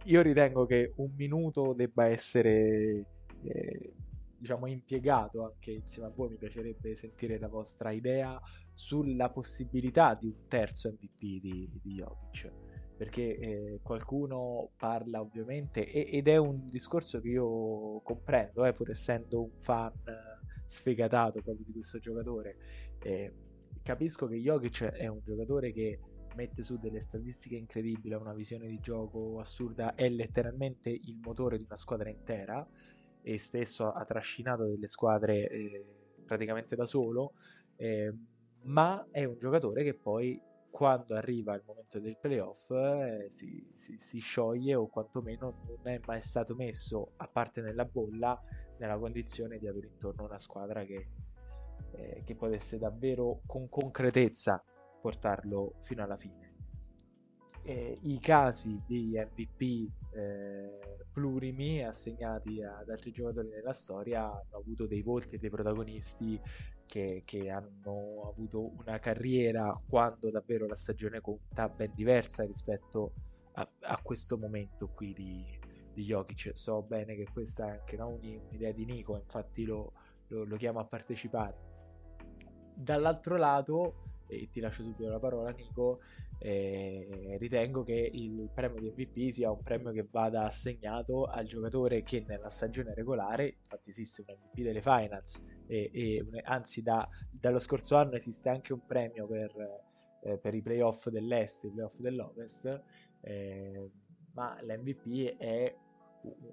io 0.05 0.21
ritengo 0.21 0.65
che 0.65 0.93
un 0.97 1.13
minuto 1.15 1.73
debba 1.73 2.07
essere 2.07 3.05
eh, 3.43 3.93
diciamo, 4.43 4.67
impiegato 4.67 5.45
anche 5.45 5.71
insieme 5.71 6.09
a 6.09 6.11
voi. 6.11 6.29
Mi 6.31 6.37
piacerebbe 6.37 6.95
sentire 6.95 7.39
la 7.39 7.47
vostra 7.47 7.91
idea 7.91 8.39
sulla 8.73 9.29
possibilità 9.29 10.15
di 10.15 10.27
un 10.27 10.47
terzo 10.47 10.89
MVP 10.89 11.41
di, 11.41 11.69
di 11.81 11.93
Jokic. 11.93 12.51
Perché 12.97 13.37
eh, 13.37 13.79
qualcuno 13.81 14.71
parla 14.77 15.19
ovviamente, 15.19 15.89
e, 15.89 16.09
ed 16.11 16.27
è 16.27 16.37
un 16.37 16.67
discorso 16.67 17.19
che 17.21 17.29
io 17.29 18.01
comprendo, 18.01 18.65
eh, 18.65 18.73
pur 18.73 18.89
essendo 18.89 19.41
un 19.41 19.51
fan 19.57 19.93
sfegatato 20.65 21.41
proprio 21.41 21.65
di 21.65 21.71
questo 21.71 21.99
giocatore. 21.99 22.57
Eh, 22.99 23.33
capisco 23.81 24.27
che 24.27 24.35
Jokic 24.35 24.83
è 24.83 25.07
un 25.07 25.21
giocatore 25.23 25.71
che 25.71 25.99
mette 26.35 26.61
su 26.61 26.77
delle 26.77 26.99
statistiche 26.99 27.55
incredibili, 27.55 28.13
ha 28.13 28.17
una 28.17 28.33
visione 28.33 28.67
di 28.67 28.79
gioco 28.79 29.39
assurda, 29.39 29.95
è 29.95 30.09
letteralmente 30.09 30.89
il 30.89 31.19
motore 31.21 31.57
di 31.57 31.63
una 31.63 31.75
squadra 31.75 32.09
intera 32.09 32.67
e 33.23 33.39
spesso 33.39 33.91
ha 33.91 34.03
trascinato 34.03 34.65
delle 34.65 34.87
squadre 34.87 35.49
eh, 35.49 35.85
praticamente 36.25 36.75
da 36.75 36.85
solo, 36.85 37.33
eh, 37.77 38.13
ma 38.63 39.07
è 39.09 39.23
un 39.23 39.37
giocatore 39.39 39.83
che 39.83 39.93
poi 39.93 40.39
quando 40.69 41.15
arriva 41.15 41.53
il 41.53 41.61
momento 41.65 41.99
del 41.99 42.17
playoff 42.17 42.71
eh, 42.71 43.27
si, 43.29 43.69
si, 43.73 43.95
si, 43.97 44.19
scioglie 44.19 44.73
o 44.73 44.87
quantomeno 44.87 45.61
non 45.67 45.87
è 45.87 45.99
mai 46.05 46.21
stato 46.21 46.55
messo, 46.55 47.11
a 47.17 47.27
parte 47.27 47.61
nella 47.61 47.85
bolla, 47.85 48.41
nella 48.79 48.97
condizione 48.97 49.59
di 49.59 49.67
avere 49.67 49.87
intorno 49.87 50.25
una 50.25 50.39
squadra 50.39 50.83
che, 50.83 51.07
eh, 51.91 52.23
che 52.25 52.35
potesse 52.35 52.79
davvero 52.79 53.41
con 53.45 53.69
concretezza 53.69 54.63
portarlo 54.99 55.75
fino 55.81 56.03
alla 56.03 56.17
fine. 56.17 56.42
Eh, 57.65 57.97
I 58.01 58.19
casi 58.19 58.81
di 58.85 59.13
MVP 59.17 59.89
eh, 60.13 60.79
plurimi 61.13 61.81
assegnati 61.81 62.61
ad 62.61 62.89
altri 62.89 63.11
giocatori 63.11 63.47
nella 63.47 63.71
storia 63.71 64.23
hanno 64.23 64.57
avuto 64.57 64.85
dei 64.85 65.01
volti 65.01 65.35
e 65.35 65.37
dei 65.37 65.49
protagonisti 65.49 66.39
che, 66.85 67.21
che, 67.25 67.49
hanno 67.49 68.27
avuto 68.27 68.71
una 68.79 68.99
carriera 68.99 69.73
quando 69.87 70.29
davvero 70.29 70.67
la 70.67 70.75
stagione 70.75 71.21
conta 71.21 71.69
ben 71.69 71.93
diversa 71.95 72.43
rispetto 72.43 73.13
a, 73.53 73.67
a 73.81 73.99
questo 74.01 74.37
momento 74.37 74.89
qui 74.89 75.13
di, 75.13 75.45
di 75.93 76.03
Jokic. 76.03 76.51
So 76.55 76.81
bene 76.81 77.15
che 77.15 77.27
questa 77.31 77.67
è 77.67 77.71
anche 77.79 77.95
no, 77.95 78.09
un'idea 78.09 78.71
di 78.71 78.85
Nico, 78.85 79.15
infatti 79.15 79.63
lo, 79.63 79.93
lo, 80.27 80.43
lo 80.43 80.57
chiamo 80.57 80.79
a 80.79 80.85
partecipare. 80.85 81.71
Dall'altro 82.75 83.37
lato, 83.37 84.12
e 84.27 84.49
ti 84.51 84.59
lascio 84.59 84.83
subito 84.83 85.07
la 85.09 85.19
parola 85.19 85.51
Nico, 85.51 86.01
eh, 86.39 87.37
ritengo 87.39 87.83
che 87.83 88.09
il 88.11 88.49
premio 88.53 88.79
di 88.79 88.91
MVP 88.91 89.31
sia 89.31 89.51
un 89.51 89.61
premio 89.61 89.91
che 89.91 90.07
vada 90.09 90.45
assegnato 90.45 91.25
al 91.25 91.45
giocatore 91.45 92.03
che 92.03 92.23
nella 92.27 92.49
stagione 92.49 92.93
regolare, 92.93 93.57
infatti 93.63 93.89
esiste 93.89 94.23
un 94.27 94.35
MVP 94.35 94.61
delle 94.61 94.81
finals 94.81 95.41
e, 95.67 95.89
e 95.93 96.25
anzi 96.43 96.81
da, 96.81 96.99
dallo 97.31 97.59
scorso 97.59 97.95
anno 97.95 98.15
esiste 98.15 98.49
anche 98.49 98.73
un 98.73 98.85
premio 98.85 99.27
per, 99.27 99.51
eh, 100.23 100.37
per 100.37 100.53
i 100.53 100.61
playoff 100.61 101.07
dell'est 101.09 101.63
e 101.63 101.67
i 101.67 101.71
playoff 101.71 101.97
dell'ovest, 101.97 102.81
eh, 103.21 103.89
ma 104.33 104.57
l'MVP 104.61 105.37
è 105.37 105.75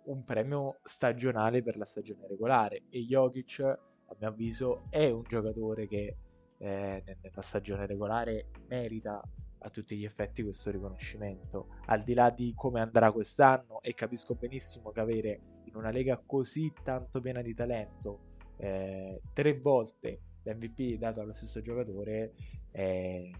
un 0.05 0.25
premio 0.25 0.79
stagionale 0.83 1.63
per 1.63 1.77
la 1.77 1.85
stagione 1.85 2.27
regolare 2.27 2.83
e 2.91 3.01
Jokic 3.01 3.61
a 3.61 4.17
mio 4.19 4.29
avviso 4.29 4.87
è 4.91 5.09
un 5.09 5.23
giocatore 5.23 5.87
che 5.87 6.17
eh, 6.61 7.03
nella 7.05 7.43
stagione 7.43 7.87
regolare 7.87 8.51
merita 8.69 9.21
a 9.63 9.71
tutti 9.71 9.97
gli 9.97 10.05
effetti 10.05 10.43
questo 10.43 10.71
riconoscimento. 10.71 11.69
Al 11.87 12.03
di 12.03 12.15
là 12.15 12.31
di 12.31 12.53
come 12.55 12.81
andrà 12.81 13.11
quest'anno, 13.13 13.81
e 13.81 13.95
capisco 13.95 14.35
benissimo 14.35 14.91
che 14.91 15.01
avere 15.01 15.41
in 15.65 15.77
una 15.77 15.91
lega 15.91 16.21
così 16.25 16.73
tanto 16.83 17.21
piena 17.21 17.43
di 17.43 17.55
talento 17.55 18.29
eh, 18.57 19.23
tre 19.33 19.59
volte 19.59 20.21
l'MVP 20.43 20.99
dato 20.99 21.21
allo 21.21 21.33
stesso 21.33 21.61
giocatore, 21.61 22.35
eh, 22.73 23.31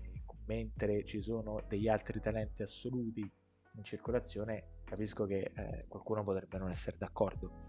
mentre 0.47 1.05
ci 1.05 1.21
sono 1.21 1.63
degli 1.69 1.89
altri 1.89 2.21
talenti 2.21 2.63
assoluti 2.63 3.21
in 3.21 3.85
circolazione, 3.85 4.81
capisco 4.85 5.27
che 5.27 5.51
eh, 5.55 5.85
qualcuno 5.89 6.25
potrebbe 6.25 6.59
non 6.59 6.71
essere 6.71 6.97
d'accordo. 6.99 7.69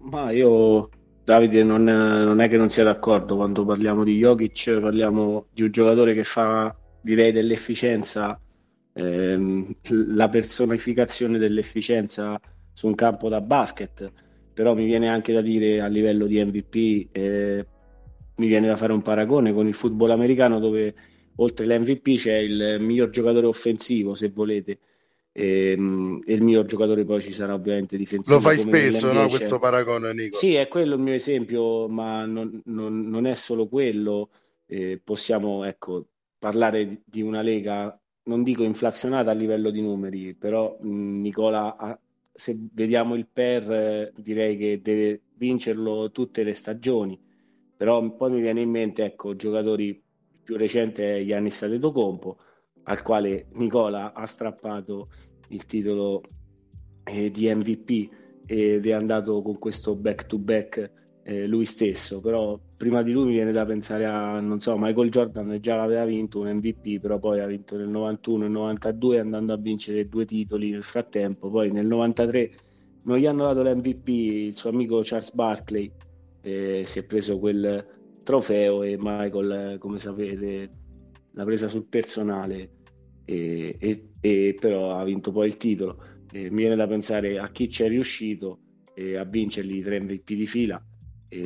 Ma 0.00 0.30
io 0.30 0.88
Davide 1.28 1.62
non, 1.62 1.84
non, 1.84 2.40
è 2.40 2.48
che 2.48 2.56
non 2.56 2.70
sia 2.70 2.84
d'accordo 2.84 3.36
quando 3.36 3.62
parliamo 3.62 4.02
di 4.02 4.16
Jokic, 4.16 4.80
parliamo 4.80 5.48
di 5.52 5.64
un 5.64 5.70
giocatore 5.70 6.14
che 6.14 6.24
fa, 6.24 6.74
direi, 7.02 7.32
dell'efficienza, 7.32 8.40
ehm, 8.94 9.70
la 10.14 10.30
personificazione 10.30 11.36
dell'efficienza 11.36 12.40
su 12.72 12.86
un 12.86 12.94
campo 12.94 13.28
da 13.28 13.42
basket, 13.42 14.10
però 14.54 14.74
mi 14.74 14.86
viene 14.86 15.10
anche 15.10 15.34
da 15.34 15.42
dire 15.42 15.82
a 15.82 15.86
livello 15.86 16.24
di 16.24 16.42
MVP, 16.42 17.08
eh, 17.12 17.66
mi 18.36 18.46
viene 18.46 18.66
da 18.66 18.76
fare 18.76 18.94
un 18.94 19.02
paragone 19.02 19.52
con 19.52 19.66
il 19.66 19.74
football 19.74 20.12
americano 20.12 20.58
dove 20.58 20.94
oltre 21.36 21.66
all'MVP 21.66 22.14
c'è 22.14 22.36
il 22.36 22.78
miglior 22.80 23.10
giocatore 23.10 23.44
offensivo, 23.44 24.14
se 24.14 24.30
volete, 24.30 24.78
e, 25.32 25.72
ehm, 25.72 26.22
e, 26.24 26.34
il 26.34 26.42
mio 26.42 26.64
giocatore 26.64 27.04
poi 27.04 27.22
ci 27.22 27.32
sarà 27.32 27.54
ovviamente 27.54 27.96
difensivo. 27.96 28.36
Lo 28.36 28.42
fai 28.42 28.58
spesso, 28.58 29.12
no, 29.12 29.26
questo 29.28 29.58
paragone, 29.58 30.12
Nico? 30.12 30.36
Sì, 30.36 30.54
è 30.54 30.68
quello 30.68 30.94
il 30.94 31.00
mio 31.00 31.14
esempio, 31.14 31.88
ma 31.88 32.24
non, 32.24 32.60
non, 32.66 33.08
non 33.08 33.26
è 33.26 33.34
solo 33.34 33.68
quello. 33.68 34.30
Eh, 34.66 35.00
possiamo 35.02 35.64
ecco, 35.64 36.06
parlare 36.38 37.02
di 37.04 37.22
una 37.22 37.40
lega, 37.42 37.98
non 38.24 38.42
dico 38.42 38.62
inflazionata 38.62 39.30
a 39.30 39.34
livello 39.34 39.70
di 39.70 39.80
numeri, 39.80 40.34
però 40.34 40.76
mh, 40.80 41.20
Nicola, 41.20 41.76
ha, 41.76 41.98
se 42.32 42.58
vediamo 42.72 43.14
il 43.14 43.26
PER, 43.26 43.72
eh, 43.72 44.12
direi 44.16 44.56
che 44.56 44.80
deve 44.82 45.22
vincerlo 45.34 46.10
tutte 46.10 46.42
le 46.42 46.52
stagioni. 46.52 47.18
Però 47.76 48.02
poi 48.14 48.32
mi 48.32 48.40
viene 48.40 48.60
in 48.60 48.70
mente, 48.70 49.04
ecco, 49.04 49.36
giocatori 49.36 50.02
più 50.42 50.56
recenti 50.56 51.02
è 51.02 51.24
Giannis 51.24 51.62
Adetokounmpo, 51.62 52.38
al 52.88 53.02
quale 53.02 53.46
Nicola 53.54 54.12
ha 54.14 54.26
strappato 54.26 55.08
il 55.48 55.64
titolo 55.66 56.22
eh, 57.04 57.30
di 57.30 57.52
MVP 57.54 58.08
ed 58.46 58.86
è 58.86 58.92
andato 58.92 59.42
con 59.42 59.58
questo 59.58 59.94
back 59.94 60.26
to 60.26 60.38
back 60.38 60.90
eh, 61.22 61.46
lui 61.46 61.66
stesso. 61.66 62.20
Però 62.20 62.58
prima 62.76 63.02
di 63.02 63.12
lui 63.12 63.26
mi 63.26 63.32
viene 63.32 63.52
da 63.52 63.66
pensare 63.66 64.06
a 64.06 64.40
non 64.40 64.58
so 64.58 64.76
Michael 64.78 65.10
Jordan 65.10 65.58
già 65.60 65.76
l'aveva 65.76 66.04
vinto 66.04 66.40
un 66.40 66.48
MVP 66.54 67.00
però 67.00 67.18
poi 67.18 67.40
ha 67.40 67.46
vinto 67.46 67.76
nel 67.76 67.88
91 67.88 68.44
e 68.46 68.48
92 68.48 69.20
andando 69.20 69.52
a 69.52 69.56
vincere 69.56 70.08
due 70.08 70.24
titoli 70.24 70.70
nel 70.70 70.82
frattempo. 70.82 71.50
Poi 71.50 71.70
nel 71.70 71.86
93 71.86 72.50
non 73.04 73.18
gli 73.18 73.26
hanno 73.26 73.44
dato 73.44 73.62
l'MVP 73.62 74.08
il 74.08 74.54
suo 74.54 74.70
amico 74.70 75.00
Charles 75.04 75.32
Barkley 75.34 75.90
eh, 76.40 76.82
si 76.86 76.98
è 76.98 77.04
preso 77.04 77.38
quel 77.38 77.86
trofeo 78.22 78.82
e 78.82 78.96
Michael 78.98 79.78
come 79.78 79.98
sapete 79.98 80.70
l'ha 81.32 81.44
presa 81.44 81.68
sul 81.68 81.86
personale 81.86 82.77
e, 83.28 83.76
e, 83.78 84.08
e 84.20 84.56
però 84.58 84.96
ha 84.96 85.04
vinto 85.04 85.32
poi 85.32 85.46
il 85.46 85.58
titolo. 85.58 86.02
mi 86.32 86.48
viene 86.48 86.76
da 86.76 86.86
pensare 86.86 87.38
a 87.38 87.48
chi 87.48 87.68
ci 87.68 87.82
è 87.82 87.88
riuscito 87.88 88.60
a 89.16 89.24
vincerli 89.24 89.76
i 89.76 89.82
tre 89.82 90.00
MVP 90.00 90.32
di 90.32 90.46
fila 90.46 90.82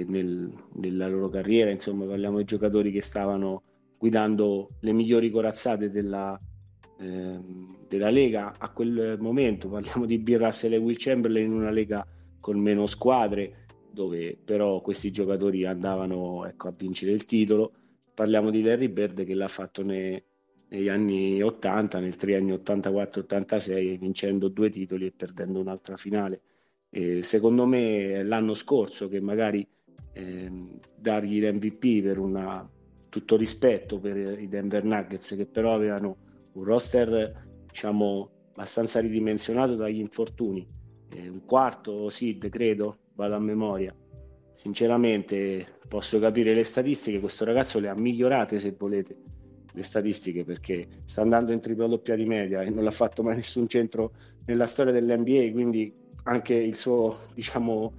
nel, 0.06 0.50
nella 0.74 1.08
loro 1.08 1.28
carriera, 1.28 1.70
insomma 1.70 2.06
parliamo 2.06 2.38
di 2.38 2.44
giocatori 2.44 2.90
che 2.90 3.02
stavano 3.02 3.62
guidando 3.98 4.70
le 4.80 4.92
migliori 4.92 5.30
corazzate 5.30 5.90
della, 5.90 6.40
eh, 6.98 7.40
della 7.88 8.10
Lega 8.10 8.54
a 8.58 8.70
quel 8.70 9.16
momento, 9.20 9.68
parliamo 9.68 10.06
di 10.06 10.18
Bill 10.18 10.38
Russell 10.38 10.72
e 10.72 10.78
Will 10.78 10.96
Chamberlain 10.96 11.46
in 11.46 11.52
una 11.52 11.70
Lega 11.70 12.06
con 12.40 12.58
meno 12.58 12.86
squadre, 12.86 13.66
dove 13.92 14.36
però 14.42 14.80
questi 14.80 15.10
giocatori 15.10 15.64
andavano 15.64 16.46
ecco, 16.46 16.68
a 16.68 16.74
vincere 16.76 17.12
il 17.12 17.24
titolo. 17.24 17.72
Parliamo 18.14 18.50
di 18.50 18.62
Larry 18.62 18.88
Bird 18.88 19.24
che 19.24 19.34
l'ha 19.34 19.48
fatto 19.48 19.84
nei, 19.84 20.20
negli 20.72 20.88
anni 20.88 21.42
80, 21.42 22.00
nel 22.00 22.16
triennio 22.16 22.56
84-86, 22.56 23.98
vincendo 23.98 24.48
due 24.48 24.70
titoli 24.70 25.06
e 25.06 25.12
perdendo 25.12 25.60
un'altra 25.60 25.96
finale. 25.98 26.40
E 26.88 27.22
secondo 27.22 27.66
me 27.66 28.22
l'anno 28.22 28.54
scorso 28.54 29.08
che 29.08 29.20
magari 29.20 29.66
eh, 30.14 30.50
dargli 30.96 31.40
l'MVP 31.42 32.02
per 32.02 32.18
una, 32.18 32.68
tutto 33.08 33.36
rispetto 33.36 33.98
per 33.98 34.40
i 34.40 34.48
Denver 34.48 34.84
Nuggets 34.84 35.36
che 35.36 35.46
però 35.46 35.74
avevano 35.74 36.16
un 36.52 36.64
roster 36.64 37.32
diciamo 37.66 38.30
abbastanza 38.52 39.00
ridimensionato 39.00 39.74
dagli 39.74 40.00
infortuni. 40.00 40.66
Eh, 41.10 41.28
un 41.28 41.44
quarto 41.44 42.08
seed 42.08 42.48
credo 42.48 42.96
vado 43.14 43.34
a 43.34 43.40
memoria. 43.40 43.94
Sinceramente 44.54 45.66
posso 45.86 46.18
capire 46.18 46.54
le 46.54 46.64
statistiche 46.64 47.20
questo 47.20 47.44
ragazzo 47.44 47.78
le 47.78 47.88
ha 47.88 47.94
migliorate 47.94 48.58
se 48.58 48.74
volete 48.78 49.40
le 49.72 49.82
statistiche 49.82 50.44
perché 50.44 50.86
sta 51.04 51.22
andando 51.22 51.52
in 51.52 51.60
tripla 51.60 51.86
doppia 51.86 52.14
di 52.14 52.26
media 52.26 52.62
e 52.62 52.70
non 52.70 52.84
l'ha 52.84 52.90
fatto 52.90 53.22
mai 53.22 53.36
nessun 53.36 53.66
centro 53.68 54.12
nella 54.46 54.66
storia 54.66 54.92
dell'NBA 54.92 55.50
quindi 55.50 55.92
anche 56.24 56.54
il 56.54 56.74
suo 56.76 57.16
diciamo 57.34 57.92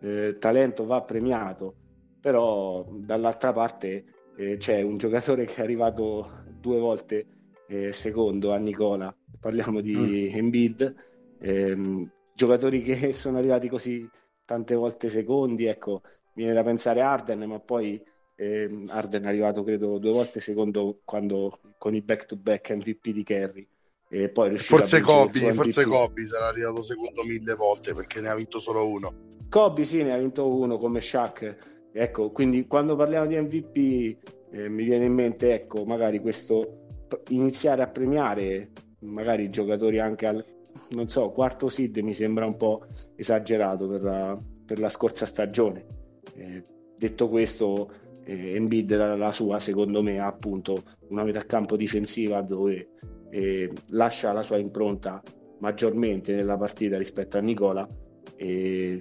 eh, 0.00 0.36
talento 0.38 0.84
va 0.84 1.02
premiato. 1.02 1.74
Però 2.20 2.84
dall'altra 2.90 3.52
parte 3.52 4.04
eh, 4.36 4.56
c'è 4.58 4.82
un 4.82 4.98
giocatore 4.98 5.44
che 5.44 5.56
è 5.56 5.62
arrivato 5.62 6.42
due 6.58 6.78
volte 6.78 7.26
eh, 7.68 7.92
secondo 7.92 8.52
a 8.52 8.58
Nicola. 8.58 9.14
Parliamo 9.38 9.80
di 9.80 9.96
mm. 9.96 10.36
Embiid. 10.36 10.94
Ehm, 11.40 12.10
giocatori 12.34 12.82
che 12.82 13.12
sono 13.14 13.38
arrivati 13.38 13.68
così 13.68 14.08
tante 14.44 14.74
volte 14.74 15.08
secondi 15.08 15.66
ecco 15.66 16.02
viene 16.34 16.52
da 16.52 16.64
pensare 16.64 17.00
a 17.00 17.12
Arden 17.12 17.44
ma 17.44 17.60
poi 17.60 18.02
ehm, 18.40 18.88
Arden 18.90 19.24
è 19.24 19.28
arrivato 19.28 19.62
credo 19.62 19.98
due 19.98 20.12
volte 20.12 20.40
secondo 20.40 21.00
quando 21.04 21.60
con 21.76 21.94
i 21.94 22.00
back 22.00 22.24
to 22.24 22.36
back 22.36 22.74
MVP 22.74 23.10
di 23.10 23.22
Kerry. 23.22 23.68
E 24.08 24.28
poi 24.30 24.58
forse 24.58 25.00
Kobe, 25.00 25.52
forse 25.52 25.84
Kobe 25.84 26.24
sarà 26.24 26.48
arrivato 26.48 26.82
secondo 26.82 27.22
mille 27.22 27.54
volte 27.54 27.92
perché 27.92 28.20
ne 28.20 28.30
ha 28.30 28.34
vinto 28.34 28.58
solo 28.58 28.88
uno. 28.88 29.14
Kobe 29.48 29.84
sì 29.84 30.02
ne 30.02 30.14
ha 30.14 30.18
vinto 30.18 30.48
uno 30.48 30.78
come 30.78 31.00
Shaq. 31.00 31.90
Ecco 31.92 32.30
quindi 32.32 32.66
quando 32.66 32.96
parliamo 32.96 33.26
di 33.26 33.40
MVP 33.40 34.16
eh, 34.52 34.68
mi 34.68 34.84
viene 34.84 35.04
in 35.04 35.12
mente 35.12 35.52
ecco 35.52 35.84
magari 35.84 36.20
questo 36.20 37.06
iniziare 37.28 37.82
a 37.82 37.88
premiare 37.88 38.70
magari 39.00 39.44
i 39.44 39.50
giocatori 39.50 39.98
anche 39.98 40.26
al 40.26 40.44
non 40.90 41.08
so 41.08 41.30
quarto 41.30 41.68
seed 41.68 41.96
mi 41.98 42.14
sembra 42.14 42.46
un 42.46 42.56
po' 42.56 42.86
esagerato 43.16 43.88
per 43.88 44.02
la, 44.02 44.40
per 44.64 44.78
la 44.78 44.88
scorsa 44.88 45.26
stagione. 45.26 45.86
Eh, 46.32 46.64
detto 46.96 47.28
questo 47.28 47.90
eh, 48.24 48.54
Embiid 48.54 48.94
la, 48.94 49.16
la, 49.16 49.32
sua 49.32 49.58
secondo 49.58 50.02
me 50.02 50.18
ha 50.18 50.26
appunto 50.26 50.82
una 51.08 51.24
metà 51.24 51.40
campo 51.40 51.76
difensiva 51.76 52.42
dove 52.42 52.90
eh, 53.30 53.70
lascia 53.90 54.32
la 54.32 54.42
sua 54.42 54.58
impronta 54.58 55.22
maggiormente 55.60 56.34
nella 56.34 56.56
partita 56.56 56.98
rispetto 56.98 57.38
a 57.38 57.40
Nicola 57.40 57.88
e 58.36 58.98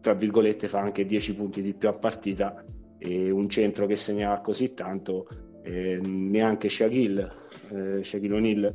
tra 0.00 0.14
virgolette 0.14 0.68
fa 0.68 0.80
anche 0.80 1.04
10 1.04 1.34
punti 1.34 1.62
di 1.62 1.74
più 1.74 1.88
a 1.88 1.94
partita 1.94 2.64
e 2.98 3.30
un 3.30 3.48
centro 3.48 3.86
che 3.86 3.96
segnava 3.96 4.40
così 4.40 4.74
tanto 4.74 5.26
eh, 5.62 5.98
neanche 6.02 6.68
Shaquille, 6.68 7.30
eh, 7.70 8.02
Shaquille 8.02 8.34
O'Neal 8.34 8.74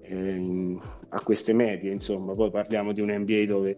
eh, 0.00 0.76
a 1.10 1.20
queste 1.20 1.52
medie 1.52 1.90
insomma. 1.90 2.34
Poi 2.34 2.50
parliamo 2.50 2.92
di 2.92 3.00
un 3.00 3.10
NBA 3.10 3.44
dove 3.46 3.76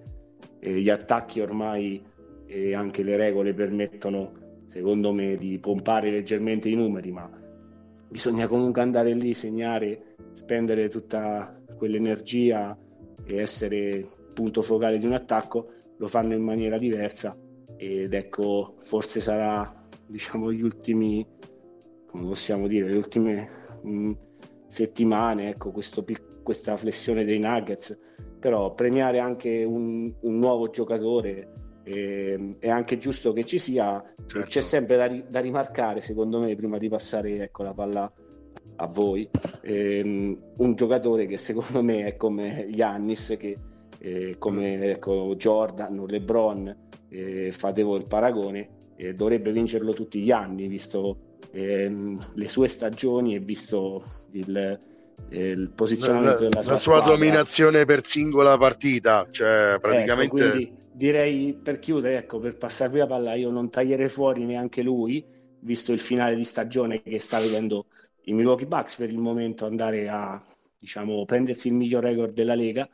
eh, 0.61 0.81
gli 0.81 0.89
attacchi 0.89 1.41
ormai 1.41 2.03
e 2.47 2.75
anche 2.75 3.03
le 3.03 3.17
regole 3.17 3.55
permettono 3.55 4.45
secondo 4.67 5.13
me 5.13 5.37
di 5.37 5.59
pompare 5.59 6.11
leggermente 6.11 6.69
i 6.69 6.75
numeri 6.75 7.13
ma 7.13 7.31
bisogna 8.09 8.47
comunque 8.47 8.83
andare 8.83 9.15
lì 9.15 9.35
segnare 9.35 10.17
spendere 10.37 10.89
tutta 10.89 11.59
quell'energia 11.77 12.77
e 13.25 13.37
essere 13.37 14.07
punto 14.35 14.63
focale 14.63 14.99
di 14.99 15.07
un 15.07 15.15
attacco. 15.15 15.69
Lo 15.97 16.07
fanno 16.09 16.35
in 16.35 16.43
maniera 16.43 16.77
diversa 16.77 17.37
ed 17.77 18.13
ecco 18.13 18.77
forse 18.81 19.21
sarà 19.21 19.71
diciamo 20.07 20.53
gli 20.53 20.63
ultimi 20.63 21.27
come 22.07 22.27
possiamo 22.27 22.67
dire 22.67 22.89
le 22.89 22.97
ultime 22.97 23.49
mh, 23.83 23.91
mm, 23.91 24.13
settimane 24.69 25.49
ecco 25.51 25.71
questo, 25.73 26.05
questa 26.43 26.77
flessione 26.77 27.25
dei 27.25 27.39
Nuggets. 27.39 27.99
Però 28.39 28.75
premiare 28.75 29.19
anche 29.19 29.65
un, 29.65 30.15
un 30.21 30.39
nuovo 30.39 30.69
giocatore 30.69 31.66
eh, 31.87 32.49
è 32.59 32.69
anche 32.69 32.99
giusto 32.99 33.33
che 33.33 33.45
ci 33.45 33.59
sia 33.59 34.03
certo. 34.27 34.49
c'è 34.49 34.61
sempre 34.61 34.97
da, 34.97 35.09
da, 35.29 35.41
rimarcare 35.41 36.01
secondo 36.01 36.41
me 36.41 36.57
prima 36.57 36.79
di 36.79 36.89
passare 36.89 37.39
ecco, 37.39 37.63
la 37.63 37.75
palla 37.75 38.13
a 38.79 38.87
voi 38.89 39.29
ehm, 39.63 40.39
un 40.57 40.75
giocatore 40.75 41.27
che 41.27 41.39
secondo 41.39 41.85
me 41.85 42.05
è 42.05 42.17
come 42.17 42.67
Giannis 42.71 43.37
che 43.39 43.57
eh, 43.99 44.35
come 44.37 44.91
ecco, 44.91 45.35
Jordan 45.37 46.01
o 46.01 46.07
LeBron 46.07 46.77
eh, 47.09 47.53
fatevo 47.53 47.95
il 47.95 48.07
paragone 48.07 48.69
eh, 48.97 49.15
dovrebbe 49.15 49.53
vincerlo 49.53 49.93
tutti 49.93 50.21
gli 50.21 50.33
anni 50.33 50.67
visto 50.67 51.37
ehm, 51.53 52.33
le 52.35 52.49
sue 52.49 52.67
stagioni 52.67 53.37
e 53.37 53.39
visto 53.39 54.03
il, 54.33 54.57
eh, 55.29 55.49
il 55.51 55.71
posizionamento 55.71 56.43
la, 56.43 56.49
della 56.49 56.63
sua, 56.63 56.73
la 56.73 56.79
sua 56.79 57.01
dominazione 57.01 57.85
per 57.85 58.05
singola 58.05 58.59
partita 58.59 59.29
cioè 59.31 59.75
ecco, 59.75 59.81
praticamente 59.81 60.45
ecco, 60.45 60.51
quindi 60.51 60.85
direi 60.97 61.55
per 61.55 61.79
chiudere 61.79 62.17
ecco 62.17 62.39
per 62.39 62.57
passarvi 62.57 62.99
la 62.99 63.07
palla 63.07 63.35
io 63.35 63.51
non 63.51 63.69
taglierei 63.69 64.09
fuori 64.09 64.45
neanche 64.45 64.83
lui 64.83 65.25
visto 65.61 65.93
il 65.93 65.99
finale 65.99 66.35
di 66.35 66.45
stagione 66.45 67.03
che 67.03 67.19
sta 67.19 67.39
vedendo 67.39 67.87
i 68.25 68.33
Milwaukee 68.33 68.67
Bucks 68.67 68.97
per 68.97 69.11
il 69.11 69.19
momento 69.19 69.67
andare 69.67 70.09
a 70.09 70.43
diciamo, 70.79 71.25
prendersi 71.25 71.69
il 71.69 71.75
miglior 71.75 72.03
record 72.03 72.33
della 72.33 72.55
Lega. 72.55 72.89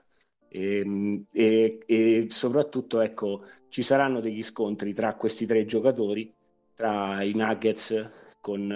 E, 0.48 0.78
ehm, 0.78 1.26
e, 1.32 1.78
e, 1.86 2.26
soprattutto 2.28 3.00
ecco, 3.00 3.42
ci 3.68 3.82
saranno 3.82 4.20
degli 4.20 4.42
scontri 4.42 4.92
tra 4.92 5.14
questi 5.14 5.46
tre 5.46 5.64
giocatori, 5.64 6.32
tra 6.74 7.22
i 7.22 7.32
Nuggets 7.34 8.36
con... 8.40 8.70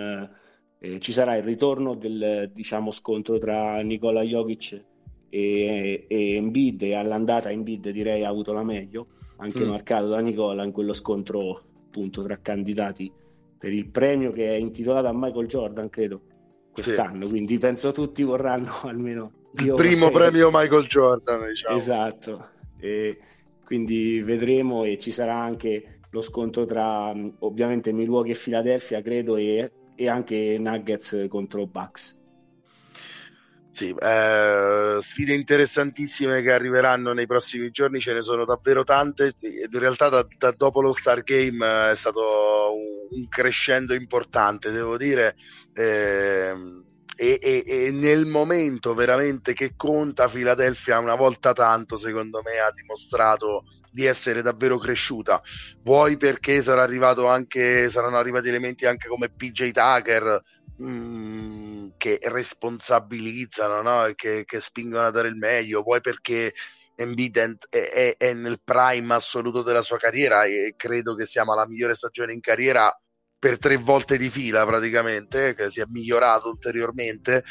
Eh, 0.79 1.01
ci 1.01 1.13
sarà 1.13 1.37
il 1.37 1.43
ritorno 1.43 1.95
del 1.95 2.51
diciamo, 2.53 2.91
scontro 2.93 3.39
tra 3.39 3.81
Nicola 3.81 4.21
Jokic 4.21 4.85
e, 5.31 6.05
e 6.07 6.35
Embiid 6.35 6.83
e 6.83 6.95
all'andata 6.95 7.51
Embiid 7.51 7.89
direi 7.89 8.25
ha 8.25 8.29
avuto 8.29 8.53
la 8.53 8.63
meglio 8.63 9.16
anche 9.37 9.65
mm. 9.65 9.69
marcato 9.69 10.09
da 10.09 10.21
Nicola 10.21 10.65
in 10.65 10.73
quello 10.73 10.93
scontro 10.93 11.61
appunto 11.87 12.23
tra 12.23 12.39
candidati 12.41 13.13
per 13.59 13.73
il 13.73 13.89
premio 13.89 14.33
che 14.33 14.49
è 14.49 14.57
intitolato 14.57 15.07
a 15.07 15.13
Michael 15.15 15.47
Jordan 15.47 15.89
credo 15.89 16.21
quest'anno, 16.73 17.25
sì. 17.25 17.31
quindi 17.33 17.59
penso 17.59 17.93
tutti 17.93 18.23
vorranno 18.23 18.71
almeno... 18.85 19.33
Il 19.59 19.73
primo 19.75 20.11
vorrei... 20.11 20.29
premio 20.29 20.51
Michael 20.53 20.85
Jordan, 20.85 21.49
diciamo. 21.49 21.77
Esatto, 21.77 22.51
e 22.79 23.19
quindi 23.65 24.21
vedremo 24.21 24.85
e 24.85 24.99
ci 24.99 25.11
sarà 25.11 25.35
anche 25.41 26.01
lo 26.11 26.21
scontro 26.21 26.67
tra 26.67 27.13
ovviamente 27.39 27.93
Milwaukee 27.93 28.33
e 28.33 28.37
Philadelphia, 28.37 29.01
credo, 29.01 29.37
e, 29.37 29.73
e 29.95 30.09
anche 30.09 30.59
Nuggets 30.59 31.27
contro 31.29 31.67
Bucks. 31.67 32.23
Sì, 33.77 33.95
eh, 33.95 34.97
sfide 35.03 35.35
interessantissime 35.35 36.41
che 36.41 36.51
arriveranno 36.51 37.13
nei 37.13 37.27
prossimi 37.27 37.71
giorni, 37.71 38.01
ce 38.01 38.15
ne 38.15 38.23
sono 38.23 38.47
davvero 38.47 38.85
tante. 38.85 39.35
In 39.41 39.79
realtà, 39.79 40.09
da, 40.09 40.27
da 40.39 40.51
dopo 40.53 40.81
lo 40.81 40.95
Star 40.95 41.23
Game 41.23 41.63
eh, 41.63 41.91
è 41.91 41.95
stato 41.95 42.23
un, 42.73 43.19
un 43.19 43.29
crescendo 43.29 43.93
importante, 43.93 44.71
devo 44.71 44.97
dire. 44.97 45.37
Eh, 45.75 46.55
e, 47.19 47.39
e, 47.43 47.65
e, 47.67 47.93
nel 47.93 48.25
momento 48.25 48.95
veramente 48.95 49.53
che 49.53 49.75
conta, 49.77 50.27
Philadelphia 50.27 50.99
una 50.99 51.15
volta 51.15 51.53
tanto, 51.53 51.99
secondo 51.99 52.41
me, 52.43 52.59
ha 52.59 52.73
dimostrato 52.73 53.65
di 53.91 54.07
essere 54.07 54.41
davvero 54.41 54.79
cresciuta. 54.79 55.43
Vuoi 55.83 56.17
perché 56.17 56.63
sarà 56.63 56.83
arrivato 56.83 57.27
anche, 57.27 57.91
saranno 57.91 58.17
arrivati 58.17 58.49
elementi 58.49 58.87
anche 58.87 59.07
come 59.07 59.29
PJ 59.29 59.71
Tucker, 59.71 60.43
Mm, 60.83 61.89
che 61.97 62.19
responsabilizzano, 62.23 63.81
no? 63.81 64.13
che, 64.15 64.45
che, 64.45 64.61
spingono 64.61 65.07
a 65.07 65.11
dare 65.11 65.29
il 65.29 65.37
meglio, 65.37 65.81
vuoi 65.83 66.03
perché 66.03 66.53
Embiid 66.95 67.39
è, 67.71 67.79
è, 67.79 68.17
è, 68.19 68.33
nel 68.35 68.61
prime 68.63 69.15
assoluto 69.15 69.63
della 69.63 69.81
sua 69.81 69.97
carriera 69.97 70.45
e 70.45 70.75
credo 70.77 71.15
che 71.15 71.25
siamo 71.25 71.53
alla 71.53 71.67
migliore 71.67 71.95
stagione 71.95 72.35
in 72.35 72.41
carriera 72.41 72.95
per 73.39 73.59
tre 73.59 73.77
volte 73.77 74.19
di 74.19 74.29
fila 74.29 74.67
praticamente, 74.67 75.55
che 75.55 75.71
si 75.71 75.81
è 75.81 75.85
migliorato 75.89 76.49
ulteriormente, 76.49 77.45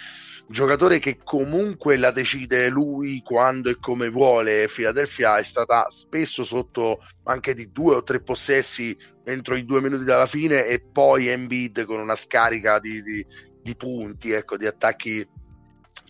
giocatore 0.48 1.00
che 1.00 1.20
comunque 1.24 1.98
la 1.98 2.12
decide 2.12 2.70
lui 2.70 3.22
quando 3.22 3.70
e 3.70 3.78
come 3.80 4.10
vuole. 4.10 4.68
Philadelphia 4.68 5.38
è 5.38 5.44
stata 5.44 5.90
spesso 5.90 6.44
sotto 6.44 7.00
anche 7.24 7.54
di 7.54 7.72
due 7.72 7.96
o 7.96 8.04
tre 8.04 8.22
possessi 8.22 8.96
entro 9.26 9.56
i 9.56 9.66
due 9.66 9.82
minuti 9.82 10.04
dalla 10.04 10.26
fine 10.26 10.66
e 10.66 10.80
poi 10.80 11.28
Embiid 11.28 11.86
con 11.86 12.00
una 12.00 12.16
scarica 12.16 12.80
di, 12.80 13.02
di, 13.02 13.26
di 13.62 13.76
punti, 13.76 14.32
ecco, 14.32 14.56
di 14.56 14.66
attacchi 14.66 15.28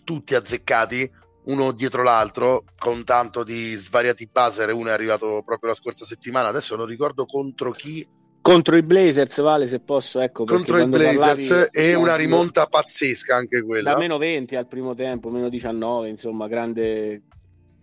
tutti 0.04 0.34
azzeccati 0.34 1.10
uno 1.46 1.72
dietro 1.72 2.02
l'altro 2.02 2.64
con 2.78 3.04
tanto 3.04 3.44
di 3.44 3.74
svariati 3.74 4.28
buzzer 4.30 4.72
uno 4.72 4.88
è 4.88 4.92
arrivato 4.92 5.42
proprio 5.44 5.70
la 5.70 5.76
scorsa 5.76 6.04
settimana 6.04 6.48
adesso 6.48 6.74
non 6.74 6.86
ricordo 6.86 7.24
contro 7.24 7.70
chi 7.70 8.06
contro 8.46 8.76
i 8.76 8.82
Blazers, 8.84 9.40
Vale, 9.40 9.66
se 9.66 9.80
posso, 9.80 10.20
ecco, 10.20 10.44
contro 10.44 10.78
i 10.78 10.86
Blazers 10.86 11.48
parlavi, 11.48 11.68
e 11.72 11.94
una 11.94 12.14
rimonta 12.14 12.66
pazzesca 12.66 13.34
anche 13.34 13.60
quella. 13.64 13.90
Da 13.94 13.98
meno 13.98 14.18
20 14.18 14.54
al 14.54 14.68
primo 14.68 14.94
tempo, 14.94 15.30
meno 15.30 15.48
19, 15.48 16.08
insomma, 16.08 16.46
grande 16.46 17.22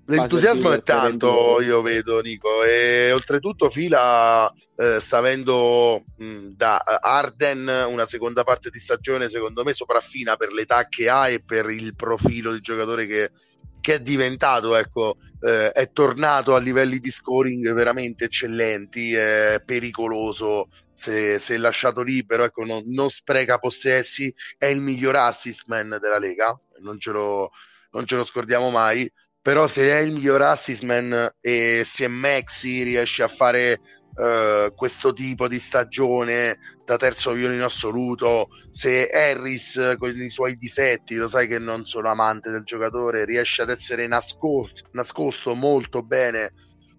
L'entusiasmo 0.06 0.72
è 0.72 0.82
tanto, 0.82 1.62
io 1.62 1.82
vedo, 1.82 2.20
Nico, 2.20 2.64
e 2.64 3.12
oltretutto 3.14 3.70
Fila 3.70 4.52
eh, 4.76 5.00
sta 5.00 5.20
avendo 5.20 6.04
mh, 6.18 6.48
da 6.56 6.78
Arden 6.78 7.86
una 7.88 8.06
seconda 8.06 8.44
parte 8.44 8.70
di 8.70 8.80
stagione, 8.80 9.30
secondo 9.30 9.64
me, 9.64 9.72
sopraffina 9.72 10.36
per 10.36 10.52
l'età 10.52 10.88
che 10.90 11.08
ha 11.08 11.30
e 11.30 11.42
per 11.42 11.70
il 11.70 11.96
profilo 11.96 12.52
di 12.52 12.60
giocatore 12.60 13.06
che, 13.06 13.32
che 13.80 13.96
è 13.96 14.00
diventato, 14.02 14.76
ecco, 14.76 15.18
eh, 15.40 15.72
è 15.72 15.92
tornato 15.94 16.54
a 16.54 16.60
livelli 16.60 17.00
di 17.00 17.10
scoring 17.10 17.74
veramente 17.74 18.26
eccellenti, 18.26 19.14
è 19.14 19.62
pericoloso 19.66 20.68
se, 20.94 21.40
se 21.40 21.58
lasciato 21.58 22.02
libero, 22.02 22.44
ecco, 22.44 22.66
non, 22.66 22.84
non, 22.88 23.10
spreca 23.10 23.58
possessi, 23.58 24.34
è 24.58 24.66
il 24.66 24.82
miglior 24.82 25.16
assist 25.16 25.64
man 25.68 25.98
della 26.00 26.20
Lega, 26.20 26.58
non 26.80 27.00
ce 27.00 27.12
lo, 27.12 27.52
non 27.92 28.06
ce 28.06 28.16
lo 28.16 28.26
scordiamo 28.26 28.70
mai, 28.70 29.10
però 29.44 29.68
se 29.68 29.92
è 29.92 30.00
il 30.00 30.14
miglior 30.14 30.42
assist 30.42 30.84
man 30.84 31.36
e 31.42 31.84
se 31.86 32.08
Maxi 32.08 32.82
riesce 32.84 33.22
a 33.22 33.28
fare 33.28 33.80
Uh, 34.16 34.72
questo 34.76 35.12
tipo 35.12 35.48
di 35.48 35.58
stagione 35.58 36.60
da 36.86 36.98
terzo 36.98 37.32
violino 37.32 37.56
in 37.56 37.64
assoluto. 37.64 38.50
Se 38.70 39.10
Harris 39.10 39.96
con 39.98 40.16
i 40.16 40.30
suoi 40.30 40.56
difetti, 40.56 41.16
lo 41.16 41.28
sai 41.28 41.48
che 41.48 41.58
non 41.58 41.86
sono 41.86 42.10
amante 42.10 42.52
del 42.52 42.62
giocatore, 42.62 43.26
riesce 43.26 43.64
ad 43.64 43.72
essere 43.72 44.06
nascosto, 44.06 44.88
nascosto 44.92 45.56
molto 45.56 46.04
bene. 46.04 46.54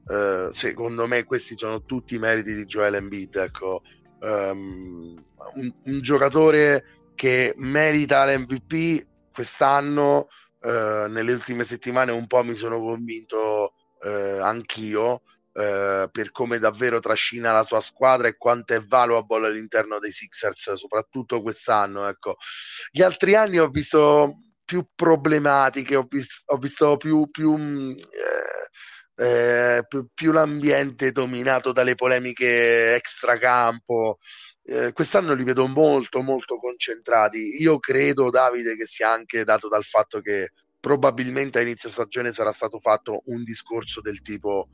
Uh, 0.07 0.51
secondo 0.51 1.07
me, 1.07 1.23
questi 1.23 1.57
sono 1.57 1.85
tutti 1.85 2.17
i 2.17 2.19
meriti 2.19 2.53
di 2.53 2.65
Joel 2.65 2.95
Embiid. 2.95 3.37
Ecco, 3.37 3.83
um, 4.23 5.15
un, 5.55 5.75
un, 5.85 6.01
giocatore 6.01 7.13
che 7.15 7.55
merita 7.59 8.27
l'MVP 8.27 9.07
quest'anno. 9.33 10.27
Uh, 10.65 11.11
nelle 11.11 11.33
ultime 11.33 11.63
settimane 11.65 12.11
un 12.11 12.27
po' 12.27 12.43
mi 12.43 12.55
sono 12.55 12.81
convinto 12.81 13.75
anch'io 14.05 15.23
eh, 15.57 16.09
per 16.11 16.33
come 16.33 16.59
davvero 16.59 16.99
trascina 16.99 17.53
la 17.53 17.63
sua 17.63 17.81
squadra 17.81 18.27
e 18.27 18.37
quanto 18.37 18.75
è 18.75 18.81
valuable 18.81 19.47
all'interno 19.47 20.01
dei 20.01 20.11
Sixers, 20.11 20.73
soprattutto 20.73 21.43
quest'anno. 21.43 22.09
Ecco. 22.09 22.37
Gli 22.91 23.03
altri 23.03 23.37
anni 23.37 23.59
ho 23.59 23.69
visto 23.69 24.41
più 24.65 24.85
problematiche, 24.95 25.95
ho, 25.95 26.07
vis- 26.09 26.43
ho 26.47 26.57
visto 26.57 26.97
più, 26.97 27.31
più, 27.31 27.57
mm, 27.57 27.91
eh, 27.91 27.97
eh, 29.17 29.85
più, 29.87 30.09
più, 30.13 30.33
l'ambiente 30.33 31.13
dominato 31.13 31.73
dalle 31.73 31.95
polemiche 31.95 32.95
extracampo. 32.95 34.19
Eh, 34.65 34.93
quest'anno 34.93 35.35
li 35.35 35.45
vedo 35.45 35.67
molto 35.69 36.23
molto 36.23 36.59
concentrati. 36.59 37.63
Io 37.63 37.79
credo, 37.79 38.31
Davide, 38.31 38.77
che 38.77 38.87
sia 38.87 39.11
anche 39.11 39.45
dato 39.45 39.69
dal 39.69 39.85
fatto 39.85 40.21
che 40.21 40.51
probabilmente 40.81 41.59
a 41.59 41.63
inizio 41.63 41.89
stagione 41.89 42.31
sarà 42.31 42.51
stato 42.51 42.79
fatto 42.79 43.23
un 43.27 43.43
discorso 43.43 44.01
del 44.01 44.21
tipo 44.21 44.69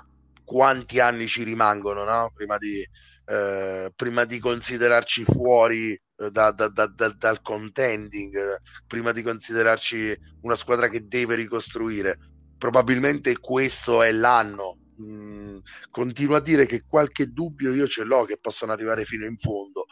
quanti 0.45 0.99
anni 0.99 1.29
ci 1.29 1.45
rimangono 1.45 2.03
no? 2.03 2.33
prima, 2.35 2.57
di, 2.57 2.85
eh, 3.27 3.93
prima 3.95 4.25
di 4.25 4.41
considerarci 4.41 5.23
fuori 5.23 5.93
eh, 5.93 6.31
da, 6.33 6.51
da, 6.51 6.67
da, 6.67 6.87
dal 6.89 7.41
contending, 7.41 8.61
prima 8.89 9.13
di 9.13 9.23
considerarci 9.23 10.19
una 10.41 10.57
squadra 10.57 10.89
che 10.89 11.07
deve 11.07 11.37
ricostruire. 11.37 12.19
Probabilmente 12.61 13.39
questo 13.39 14.03
è 14.03 14.13
l'anno. 14.13 14.77
Mm, 15.01 15.61
continuo 15.91 16.37
a 16.37 16.43
dire 16.43 16.67
che 16.67 16.85
qualche 16.87 17.33
dubbio 17.33 17.73
io 17.73 17.87
ce 17.87 18.05
l'ho 18.05 18.25
che 18.25 18.37
possano 18.37 18.73
arrivare 18.73 19.07
fino 19.07 19.25
in 19.25 19.39
fondo, 19.39 19.87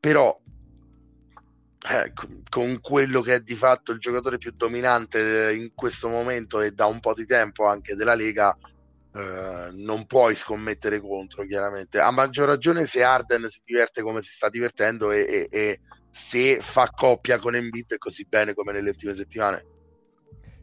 però 0.00 0.34
eh, 1.90 2.12
con 2.48 2.80
quello 2.80 3.20
che 3.20 3.34
è 3.34 3.40
di 3.40 3.54
fatto 3.54 3.92
il 3.92 3.98
giocatore 3.98 4.38
più 4.38 4.50
dominante 4.56 5.52
in 5.54 5.74
questo 5.74 6.08
momento 6.08 6.62
e 6.62 6.70
da 6.70 6.86
un 6.86 7.00
po' 7.00 7.12
di 7.12 7.26
tempo 7.26 7.66
anche 7.66 7.94
della 7.94 8.14
Lega, 8.14 8.56
eh, 9.12 9.68
non 9.72 10.06
puoi 10.06 10.34
scommettere 10.34 11.00
contro, 11.00 11.44
chiaramente. 11.44 12.00
A 12.00 12.10
maggior 12.10 12.48
ragione 12.48 12.86
se 12.86 13.02
Arden 13.02 13.44
si 13.44 13.60
diverte 13.62 14.00
come 14.00 14.22
si 14.22 14.30
sta 14.30 14.48
divertendo 14.48 15.10
e, 15.10 15.20
e, 15.20 15.48
e 15.50 15.80
se 16.10 16.60
fa 16.62 16.88
coppia 16.88 17.38
con 17.38 17.54
Embiid 17.54 17.98
così 17.98 18.24
bene 18.26 18.54
come 18.54 18.72
nelle 18.72 18.88
ultime 18.88 19.12
settimane. 19.12 19.75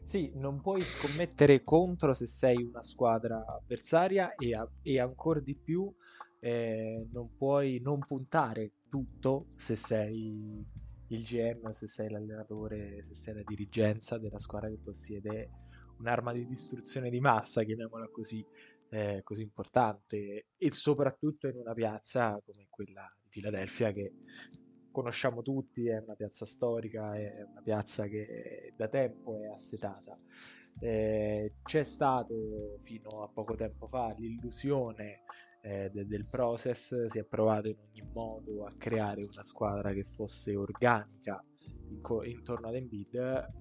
Sì, 0.06 0.30
non 0.34 0.60
puoi 0.60 0.84
scommettere 0.84 1.62
contro 1.62 2.12
se 2.12 2.26
sei 2.26 2.62
una 2.62 2.82
squadra 2.82 3.42
avversaria 3.46 4.34
e, 4.36 4.52
a- 4.52 4.70
e 4.82 5.00
ancora 5.00 5.40
di 5.40 5.56
più 5.56 5.92
eh, 6.40 7.06
non 7.10 7.30
puoi 7.34 7.80
non 7.80 8.04
puntare 8.04 8.74
tutto 8.88 9.48
se 9.56 9.76
sei 9.76 10.62
il 11.08 11.22
GM, 11.24 11.70
se 11.70 11.86
sei 11.86 12.10
l'allenatore, 12.10 13.02
se 13.02 13.14
sei 13.14 13.34
la 13.34 13.42
dirigenza 13.42 14.18
della 14.18 14.38
squadra 14.38 14.68
che 14.68 14.78
possiede 14.82 15.52
un'arma 15.98 16.32
di 16.32 16.44
distruzione 16.46 17.08
di 17.08 17.20
massa, 17.20 17.62
chiamiamola 17.64 18.08
così, 18.10 18.46
eh, 18.90 19.20
così 19.22 19.42
importante, 19.42 20.48
e 20.56 20.70
soprattutto 20.70 21.46
in 21.48 21.56
una 21.56 21.72
piazza 21.72 22.38
come 22.44 22.66
quella 22.68 23.06
di 23.22 23.28
Filadelfia 23.30 23.90
che 23.90 24.14
conosciamo 24.94 25.42
tutti, 25.42 25.88
è 25.88 25.98
una 25.98 26.14
piazza 26.14 26.44
storica, 26.44 27.16
è 27.16 27.42
una 27.50 27.60
piazza 27.60 28.06
che 28.06 28.72
da 28.76 28.86
tempo 28.86 29.40
è 29.42 29.48
assetata. 29.48 30.14
Eh, 30.78 31.54
c'è 31.64 31.82
stato 31.82 32.78
fino 32.78 33.22
a 33.22 33.28
poco 33.28 33.56
tempo 33.56 33.88
fa 33.88 34.14
l'illusione 34.16 35.22
eh, 35.62 35.90
de- 35.92 36.06
del 36.06 36.26
process, 36.26 37.06
si 37.06 37.18
è 37.18 37.24
provato 37.24 37.66
in 37.66 37.78
ogni 37.78 38.08
modo 38.12 38.64
a 38.66 38.72
creare 38.78 39.24
una 39.24 39.42
squadra 39.42 39.92
che 39.92 40.04
fosse 40.04 40.54
organica 40.54 41.44
in 41.88 42.00
co- 42.00 42.22
intorno 42.22 42.68
ad 42.68 42.76
Embiid 42.76 43.52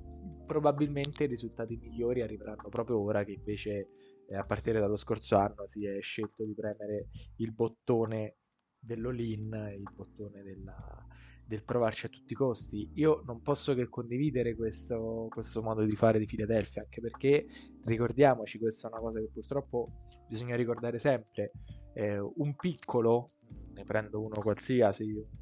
probabilmente 0.45 1.23
i 1.23 1.27
risultati 1.27 1.77
migliori 1.77 2.21
arriveranno 2.21 2.67
proprio 2.69 3.01
ora 3.01 3.23
che 3.23 3.31
invece 3.31 3.87
eh, 4.27 4.35
a 4.35 4.45
partire 4.45 4.79
dallo 4.79 4.95
scorso 4.95 5.35
anno 5.35 5.67
si 5.67 5.85
è 5.85 5.99
scelto 6.01 6.43
di 6.45 6.53
premere 6.53 7.07
il 7.37 7.51
bottone 7.51 8.37
dell'all-in, 8.83 9.73
il 9.77 9.89
bottone 9.95 10.43
della, 10.43 11.05
del 11.45 11.63
provarci 11.63 12.05
a 12.05 12.09
tutti 12.09 12.33
i 12.33 12.35
costi. 12.35 12.89
Io 12.95 13.21
non 13.25 13.41
posso 13.41 13.73
che 13.73 13.87
condividere 13.87 14.55
questo, 14.55 15.27
questo 15.29 15.61
modo 15.61 15.83
di 15.83 15.95
fare 15.95 16.19
di 16.19 16.25
Philadelphia, 16.25 16.81
anche 16.81 17.01
perché 17.01 17.45
ricordiamoci, 17.85 18.59
questa 18.59 18.87
è 18.87 18.91
una 18.91 19.01
cosa 19.01 19.19
che 19.19 19.29
purtroppo 19.31 19.89
bisogna 20.27 20.55
ricordare 20.55 20.97
sempre, 20.97 21.51
eh, 21.93 22.19
un 22.19 22.55
piccolo, 22.55 23.27
ne 23.73 23.83
prendo 23.83 24.21
uno 24.21 24.35
qualsiasi, 24.41 25.41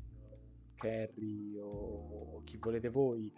Kerry 0.75 1.57
o, 1.59 1.67
o 2.35 2.43
chi 2.43 2.57
volete 2.57 2.89
voi, 2.89 3.31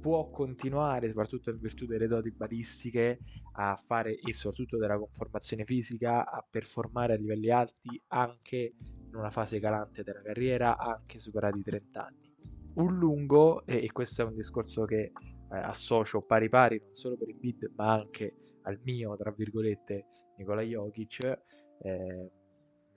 può 0.00 0.30
continuare, 0.30 1.08
soprattutto 1.08 1.50
in 1.50 1.58
virtù 1.58 1.86
delle 1.86 2.06
doti 2.06 2.30
balistiche, 2.30 3.18
a 3.52 3.76
fare 3.76 4.18
e 4.18 4.32
soprattutto 4.32 4.78
della 4.78 4.98
conformazione 4.98 5.64
fisica, 5.64 6.28
a 6.28 6.44
performare 6.48 7.14
a 7.14 7.16
livelli 7.16 7.50
alti 7.50 8.00
anche 8.08 8.74
in 8.78 9.14
una 9.14 9.30
fase 9.30 9.58
calante 9.60 10.02
della 10.02 10.22
carriera, 10.22 10.76
anche 10.76 11.18
superati 11.18 11.58
i 11.58 11.62
30 11.62 12.06
anni. 12.06 12.34
Un 12.74 12.96
lungo, 12.96 13.66
e, 13.66 13.90
questo 13.90 14.22
è 14.22 14.24
un 14.24 14.34
discorso 14.34 14.84
che 14.84 15.12
eh, 15.50 15.56
associo 15.56 16.22
pari 16.22 16.48
pari 16.48 16.78
non 16.78 16.92
solo 16.92 17.16
per 17.16 17.28
il 17.28 17.38
bid 17.38 17.72
ma 17.74 17.94
anche 17.94 18.34
al 18.62 18.78
mio, 18.84 19.16
tra 19.16 19.32
virgolette, 19.32 20.06
Nikola 20.36 20.62
Jokic, 20.62 21.40
eh, 21.80 22.30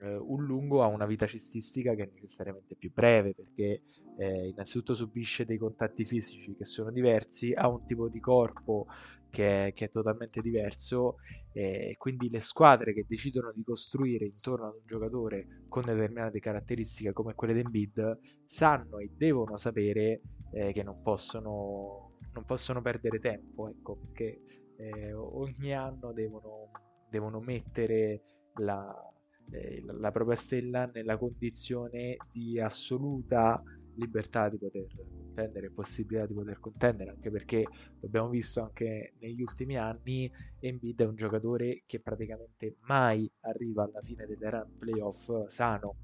eh, 0.02 0.16
un 0.16 0.44
lungo 0.44 0.82
ha 0.82 0.86
una 0.86 1.06
vita 1.06 1.26
cestistica 1.26 1.94
che 1.94 2.02
è 2.02 2.10
necessariamente 2.12 2.74
più 2.74 2.92
breve 2.92 3.34
perché 3.34 3.82
eh, 4.18 4.48
innanzitutto 4.48 4.94
subisce 4.94 5.44
dei 5.44 5.58
contatti 5.58 6.04
fisici 6.04 6.54
che 6.56 6.64
sono 6.64 6.90
diversi, 6.90 7.52
ha 7.52 7.68
un 7.68 7.84
tipo 7.86 8.08
di 8.08 8.20
corpo 8.20 8.86
che 9.30 9.66
è, 9.66 9.72
che 9.72 9.86
è 9.86 9.90
totalmente 9.90 10.42
diverso 10.42 11.16
e 11.54 11.94
quindi 11.98 12.28
le 12.28 12.40
squadre 12.40 12.92
che 12.92 13.04
decidono 13.06 13.52
di 13.54 13.62
costruire 13.62 14.26
intorno 14.26 14.66
ad 14.66 14.74
un 14.74 14.86
giocatore 14.86 15.64
con 15.68 15.82
determinate 15.84 16.38
caratteristiche 16.38 17.12
come 17.12 17.34
quelle 17.34 17.54
di 17.54 17.60
Embiid 17.60 18.18
sanno 18.46 18.98
e 18.98 19.10
devono 19.16 19.56
sapere 19.56 20.20
eh, 20.52 20.72
che 20.72 20.82
non 20.82 21.00
possono, 21.02 22.18
non 22.32 22.44
possono 22.44 22.82
perdere 22.82 23.18
tempo, 23.18 23.68
ecco, 23.68 23.96
perché 23.96 24.40
eh, 24.76 25.12
ogni 25.12 25.74
anno 25.74 26.12
devono, 26.12 26.70
devono 27.08 27.40
mettere 27.40 28.22
la, 28.56 29.11
eh, 29.52 29.82
la 29.84 30.10
propria 30.10 30.36
stella 30.36 30.90
nella 30.92 31.16
condizione 31.16 32.16
di 32.32 32.58
assoluta 32.58 33.62
libertà 33.94 34.48
di 34.48 34.58
poter 34.58 34.86
contendere, 34.94 35.70
possibilità 35.70 36.26
di 36.26 36.34
poter 36.34 36.60
contendere, 36.60 37.10
anche 37.10 37.30
perché 37.30 37.66
l'abbiamo 38.00 38.28
visto 38.28 38.62
anche 38.62 39.14
negli 39.18 39.40
ultimi 39.42 39.76
anni, 39.76 40.30
Embiid 40.60 41.02
è 41.02 41.06
un 41.06 41.14
giocatore 41.14 41.82
che 41.86 42.00
praticamente 42.00 42.76
mai 42.86 43.30
arriva 43.40 43.84
alla 43.84 44.00
fine 44.02 44.26
delle 44.26 44.50
run 44.50 44.78
playoff 44.78 45.46
sano, 45.46 45.96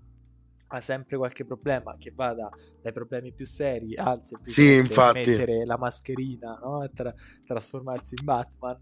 ha 0.69 0.81
sempre 0.81 1.17
qualche 1.17 1.45
problema 1.45 1.97
che 1.99 2.13
vada 2.15 2.51
dai 2.83 2.93
problemi 2.93 3.33
più 3.33 3.47
seri 3.47 3.97
al 3.97 4.21
sì, 4.45 4.83
mettere 4.83 5.65
la 5.65 5.79
mascherina 5.79 6.59
no? 6.63 6.85
e 6.85 6.91
tra- 6.95 7.15
trasformarsi 7.47 8.15
in 8.19 8.25
Batman 8.25 8.81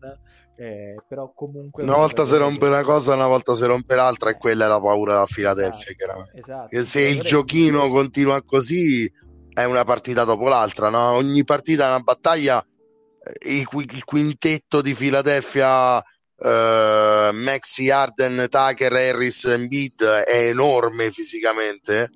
eh, 0.56 1.00
però 1.06 1.32
comunque 1.32 1.84
una 1.84 1.96
volta 1.96 2.24
si 2.24 2.36
rompe 2.36 2.66
che... 2.66 2.66
una 2.66 2.82
cosa 2.82 3.14
una 3.14 3.26
volta 3.26 3.54
si 3.54 3.64
rompe 3.66 3.94
l'altra 3.94 4.30
eh. 4.30 4.32
e 4.32 4.36
quella 4.38 4.64
è 4.64 4.68
la 4.68 4.80
paura 4.80 5.20
a 5.20 5.26
Filadelfia 5.26 5.94
esatto, 5.94 6.36
esatto. 6.36 6.84
se 6.84 7.00
il 7.02 7.20
giochino 7.22 7.88
continua 7.88 8.42
così 8.42 9.10
è 9.52 9.64
una 9.64 9.84
partita 9.84 10.24
dopo 10.24 10.48
l'altra 10.48 10.88
no? 10.88 11.12
ogni 11.12 11.44
partita 11.44 11.84
è 11.84 11.88
una 11.88 12.00
battaglia 12.00 12.60
eh, 12.60 13.60
il 13.60 14.04
quintetto 14.04 14.80
di 14.80 14.94
Filadelfia 14.94 16.02
uh, 16.38 17.32
Maxi 17.32 17.90
Arden, 17.90 18.46
Tucker, 18.48 18.92
Harris, 18.92 19.44
Embiid 19.44 20.02
è 20.02 20.48
enorme 20.48 21.10
fisicamente. 21.10 22.10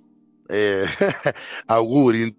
Eh, 0.47 0.85
auguri. 1.67 2.39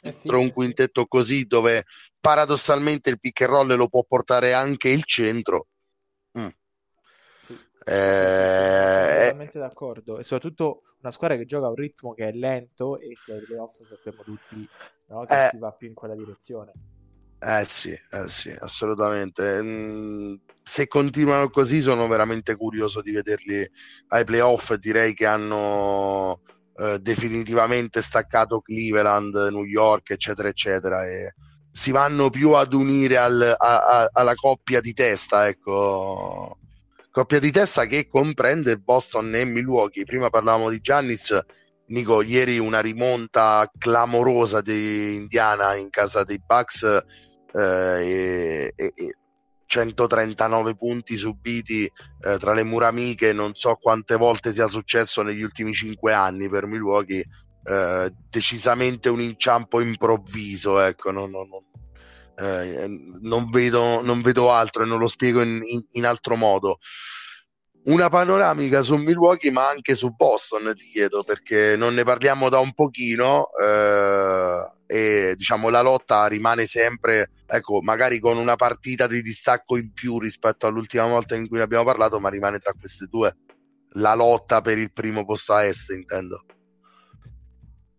Eh 0.00 0.12
sì, 0.12 0.32
un 0.32 0.52
quintetto 0.52 1.06
così 1.06 1.44
dove 1.44 1.84
paradossalmente 2.20 3.10
il 3.10 3.18
pick 3.18 3.40
and 3.42 3.50
roll 3.50 3.76
lo 3.76 3.88
può 3.88 4.04
portare 4.04 4.52
anche 4.52 4.90
il 4.90 5.04
centro. 5.04 5.66
Mm. 6.38 6.48
Sì, 7.40 7.58
eh, 7.84 9.18
totalmente 9.20 9.58
d'accordo. 9.58 10.18
E 10.18 10.24
soprattutto 10.24 10.82
una 11.00 11.10
squadra 11.10 11.36
che 11.36 11.46
gioca 11.46 11.66
a 11.66 11.70
un 11.70 11.74
ritmo 11.74 12.14
che 12.14 12.28
è 12.28 12.32
lento 12.32 12.98
e 12.98 13.16
che 13.24 13.32
ai 13.32 13.40
playoff 13.40 13.82
sappiamo 13.84 14.22
tutti 14.22 14.68
no, 15.08 15.24
che 15.24 15.46
eh, 15.46 15.48
si 15.50 15.58
va 15.58 15.72
più 15.72 15.88
in 15.88 15.94
quella 15.94 16.14
direzione. 16.14 16.72
Eh 17.40 17.64
sì, 17.64 17.90
eh 17.90 18.28
sì, 18.28 18.54
assolutamente. 18.58 19.62
Mm, 19.62 20.34
se 20.62 20.88
continuano 20.88 21.50
così 21.50 21.80
sono 21.80 22.08
veramente 22.08 22.56
curioso 22.56 23.00
di 23.00 23.12
vederli 23.12 23.68
ai 24.08 24.24
playoff. 24.24 24.74
Direi 24.74 25.14
che 25.14 25.26
hanno 25.26 26.42
eh, 26.76 26.98
definitivamente 27.00 28.02
staccato 28.02 28.60
Cleveland, 28.60 29.34
New 29.52 29.64
York, 29.64 30.10
eccetera, 30.10 30.48
eccetera. 30.48 31.06
E 31.06 31.34
si 31.70 31.92
vanno 31.92 32.28
più 32.28 32.52
ad 32.52 32.72
unire 32.72 33.18
al, 33.18 33.54
a, 33.56 33.86
a, 33.86 34.10
alla 34.12 34.34
coppia 34.34 34.80
di 34.80 34.92
testa, 34.92 35.46
ecco. 35.46 36.58
Coppia 37.10 37.38
di 37.38 37.50
testa 37.52 37.86
che 37.86 38.08
comprende 38.08 38.78
Boston 38.78 39.34
e 39.36 39.44
Milwaukee. 39.44 40.04
Prima 40.04 40.28
parlavamo 40.28 40.70
di 40.70 40.80
Giannis. 40.80 41.38
Nico, 41.86 42.20
ieri 42.20 42.58
una 42.58 42.80
rimonta 42.80 43.70
clamorosa 43.78 44.60
di 44.60 45.14
Indiana 45.14 45.74
in 45.76 45.88
casa 45.88 46.22
dei 46.24 46.40
Bucks 46.44 46.84
eh, 47.52 48.72
e, 48.74 48.92
e 48.94 49.16
139 49.66 50.76
punti 50.76 51.16
subiti 51.16 51.84
eh, 51.84 52.38
tra 52.38 52.54
le 52.54 52.64
mura 52.64 52.88
amiche, 52.88 53.32
non 53.32 53.54
so 53.54 53.76
quante 53.80 54.16
volte 54.16 54.52
sia 54.52 54.66
successo 54.66 55.22
negli 55.22 55.42
ultimi 55.42 55.74
cinque 55.74 56.14
anni 56.14 56.48
per 56.48 56.66
Milwaukee, 56.66 57.24
eh, 57.64 58.10
decisamente 58.30 59.10
un 59.10 59.20
inciampo 59.20 59.80
improvviso, 59.80 60.80
ecco, 60.80 61.10
non, 61.10 61.30
non, 61.30 61.46
non, 61.48 61.62
eh, 62.38 63.18
non, 63.20 63.50
vedo, 63.50 64.00
non 64.00 64.22
vedo 64.22 64.50
altro 64.50 64.84
e 64.84 64.86
non 64.86 64.98
lo 64.98 65.08
spiego 65.08 65.42
in, 65.42 65.60
in, 65.62 65.84
in 65.92 66.06
altro 66.06 66.34
modo 66.36 66.78
una 67.84 68.08
panoramica 68.08 68.82
su 68.82 68.96
Milwaukee 68.96 69.50
ma 69.50 69.68
anche 69.68 69.94
su 69.94 70.14
Boston 70.14 70.72
ti 70.74 70.88
chiedo 70.88 71.22
perché 71.22 71.76
non 71.76 71.94
ne 71.94 72.04
parliamo 72.04 72.48
da 72.48 72.58
un 72.58 72.72
pochino 72.74 73.48
eh, 73.58 74.70
e 74.86 75.34
diciamo 75.36 75.68
la 75.68 75.80
lotta 75.80 76.26
rimane 76.26 76.66
sempre 76.66 77.30
ecco 77.46 77.80
magari 77.80 78.18
con 78.18 78.36
una 78.36 78.56
partita 78.56 79.06
di 79.06 79.22
distacco 79.22 79.76
in 79.76 79.92
più 79.92 80.18
rispetto 80.18 80.66
all'ultima 80.66 81.06
volta 81.06 81.34
in 81.36 81.48
cui 81.48 81.58
ne 81.58 81.64
abbiamo 81.64 81.84
parlato 81.84 82.20
ma 82.20 82.28
rimane 82.28 82.58
tra 82.58 82.72
queste 82.78 83.06
due 83.06 83.34
la 83.92 84.14
lotta 84.14 84.60
per 84.60 84.76
il 84.78 84.92
primo 84.92 85.24
posto 85.24 85.54
a 85.54 85.64
est 85.64 85.90
intendo 85.90 86.44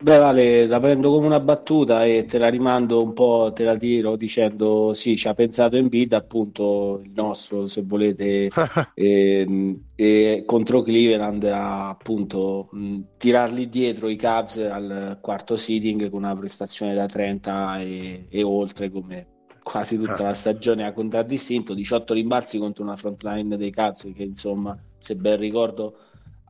Beh, 0.01 0.17
Vale, 0.17 0.65
la 0.65 0.79
prendo 0.79 1.11
come 1.11 1.25
una 1.25 1.41
battuta 1.41 2.05
e 2.05 2.23
te 2.23 2.37
la 2.37 2.47
rimando 2.47 3.03
un 3.03 3.11
po', 3.11 3.51
te 3.53 3.65
la 3.65 3.75
tiro 3.75 4.15
dicendo 4.15 4.93
sì, 4.93 5.17
ci 5.17 5.27
ha 5.27 5.33
pensato 5.33 5.75
in 5.75 5.89
vita 5.89 6.15
appunto 6.15 7.01
il 7.03 7.11
nostro, 7.13 7.65
se 7.67 7.81
volete, 7.83 8.45
e, 8.45 8.49
ehm, 8.95 9.85
e 9.95 10.43
contro 10.45 10.83
Cleveland 10.83 11.43
a 11.43 11.89
appunto 11.89 12.69
mh, 12.71 12.99
tirarli 13.17 13.67
dietro 13.67 14.07
i 14.07 14.15
Cavs 14.15 14.59
al 14.59 15.17
quarto 15.21 15.57
seeding 15.57 16.09
con 16.09 16.23
una 16.23 16.35
prestazione 16.35 16.95
da 16.95 17.05
30 17.05 17.81
e, 17.81 18.27
e 18.29 18.41
oltre 18.43 18.89
come 18.89 19.27
quasi 19.61 19.97
tutta 19.97 20.23
la 20.23 20.33
stagione 20.33 20.85
ha 20.85 20.93
contraddistinto, 20.93 21.73
18 21.73 22.13
rimbalzi 22.13 22.57
contro 22.57 22.83
una 22.85 22.95
front 22.95 23.21
line 23.23 23.57
dei 23.57 23.69
Cavs 23.69 24.09
che 24.15 24.23
insomma, 24.23 24.81
se 24.97 25.15
ben 25.17 25.37
ricordo 25.37 25.97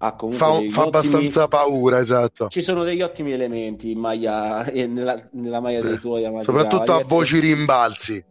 ha 0.01 0.13
comunque 0.15 0.67
fa, 0.69 0.81
fa 0.81 0.83
abbastanza 0.83 1.47
paura, 1.47 1.99
esatto. 1.99 2.47
Ci 2.47 2.61
sono 2.61 2.83
degli 2.83 3.01
ottimi 3.01 3.31
elementi 3.31 3.91
in 3.91 3.99
maglia, 3.99 4.65
e 4.65 4.87
nella, 4.87 5.29
nella 5.33 5.59
maglia 5.59 5.81
dei 5.81 5.99
tuoi 5.99 6.25
amati 6.25 6.45
Soprattutto 6.45 6.93
a 6.93 7.03
voci 7.05 7.39
rimbalzi. 7.39 8.23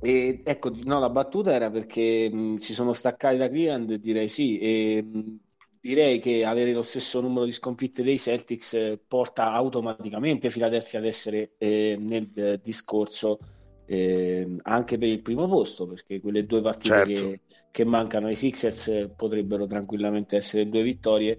E 0.00 0.42
ecco, 0.44 0.70
no, 0.84 0.98
la 0.98 1.10
battuta 1.10 1.52
era 1.52 1.70
perché 1.70 2.28
mh, 2.30 2.56
si 2.56 2.74
sono 2.74 2.92
staccati 2.92 3.36
da 3.36 3.48
Cleveland, 3.48 3.94
direi 3.94 4.28
sì, 4.28 4.58
e 4.58 5.02
mh, 5.02 5.38
direi 5.80 6.18
che 6.18 6.44
avere 6.44 6.72
lo 6.72 6.82
stesso 6.82 7.20
numero 7.20 7.44
di 7.44 7.52
sconfitte 7.52 8.02
dei 8.02 8.18
Celtics 8.18 8.74
eh, 8.74 9.00
porta 9.06 9.52
automaticamente 9.52 10.48
Philadelphia 10.48 10.98
ad 10.98 11.04
essere 11.04 11.52
eh, 11.58 11.96
nel 11.98 12.28
eh, 12.34 12.60
discorso 12.62 13.38
eh, 13.86 14.56
anche 14.62 14.98
per 14.98 15.08
il 15.08 15.20
primo 15.20 15.46
posto, 15.46 15.86
perché 15.86 16.20
quelle 16.20 16.44
due 16.44 16.60
partite 16.60 17.06
certo. 17.06 17.28
che, 17.30 17.40
che, 17.70 17.84
mancano 17.84 18.28
ai 18.28 18.34
Sixers 18.34 19.10
potrebbero 19.16 19.66
tranquillamente 19.66 20.36
essere 20.36 20.68
due 20.68 20.82
vittorie. 20.82 21.38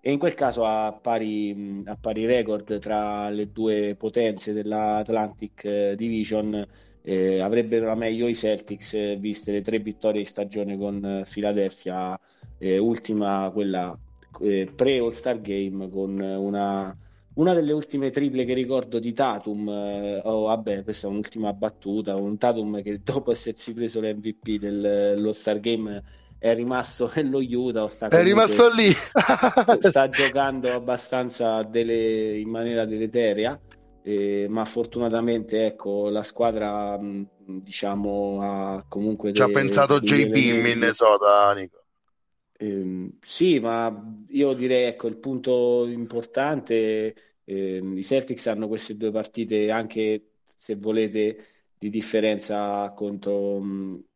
E 0.00 0.12
in 0.12 0.18
quel 0.18 0.34
caso 0.34 0.64
a 0.64 0.92
pari, 0.92 1.80
a 1.84 1.96
pari 1.96 2.26
record 2.26 2.78
tra 2.78 3.28
le 3.28 3.50
due 3.50 3.96
potenze 3.98 4.52
dell'Atlantic 4.52 5.64
eh, 5.64 5.94
Division 5.96 6.64
eh, 7.02 7.40
avrebbero 7.40 7.86
la 7.86 7.94
meglio 7.94 8.26
i 8.26 8.34
Celtics 8.34 8.94
eh, 8.94 9.16
viste 9.16 9.52
le 9.52 9.62
tre 9.62 9.78
vittorie 9.78 10.20
di 10.20 10.26
stagione 10.26 10.76
con 10.76 11.22
Philadelphia, 11.28 12.18
eh, 12.58 12.78
ultima 12.78 13.50
quella 13.52 13.96
eh, 14.40 14.70
pre-All-Star 14.74 15.40
Game 15.40 15.88
con 15.88 16.18
una 16.20 16.96
una 17.36 17.52
delle 17.52 17.72
ultime 17.72 18.10
triple 18.10 18.44
che 18.44 18.54
ricordo 18.54 18.98
di 18.98 19.12
Tatum, 19.12 19.68
eh, 19.68 20.20
oh, 20.24 20.44
vabbè, 20.44 20.84
questa 20.84 21.06
è 21.06 21.10
un'ultima 21.10 21.52
battuta, 21.52 22.16
un 22.16 22.38
Tatum 22.38 22.82
che 22.82 23.00
dopo 23.02 23.30
essersi 23.30 23.74
preso 23.74 24.00
l'MVP 24.00 24.58
dello 24.58 25.32
Star 25.32 25.60
Game 25.60 26.02
è 26.38 26.54
rimasto 26.54 27.10
nello 27.16 27.40
Utah, 27.40 27.86
sta 27.88 28.08
è 28.08 28.22
rimasto 28.22 28.70
lì, 28.70 28.90
sta 29.80 30.08
giocando 30.08 30.72
abbastanza 30.72 31.62
delle, 31.62 32.38
in 32.38 32.48
maniera 32.48 32.86
deleteria, 32.86 33.58
eh, 34.02 34.46
ma 34.48 34.64
fortunatamente 34.64 35.66
ecco, 35.66 36.08
la 36.08 36.22
squadra 36.22 36.98
diciamo 36.98 38.38
ha 38.40 38.84
comunque... 38.88 39.32
Ci 39.32 39.42
ha 39.42 39.48
pensato 39.48 40.00
JB 40.00 40.34
in 40.36 40.60
Minnesota, 40.60 41.52
Nico. 41.54 41.85
Eh, 42.58 43.10
sì, 43.20 43.58
ma 43.60 44.24
io 44.28 44.52
direi 44.54 44.84
ecco 44.84 45.08
il 45.08 45.18
punto 45.18 45.86
importante, 45.86 47.14
eh, 47.44 47.80
i 47.94 48.02
Celtics 48.02 48.46
hanno 48.46 48.68
queste 48.68 48.96
due 48.96 49.10
partite 49.10 49.70
anche 49.70 50.30
se 50.54 50.76
volete 50.76 51.44
di 51.78 51.90
differenza 51.90 52.90
contro 52.92 53.62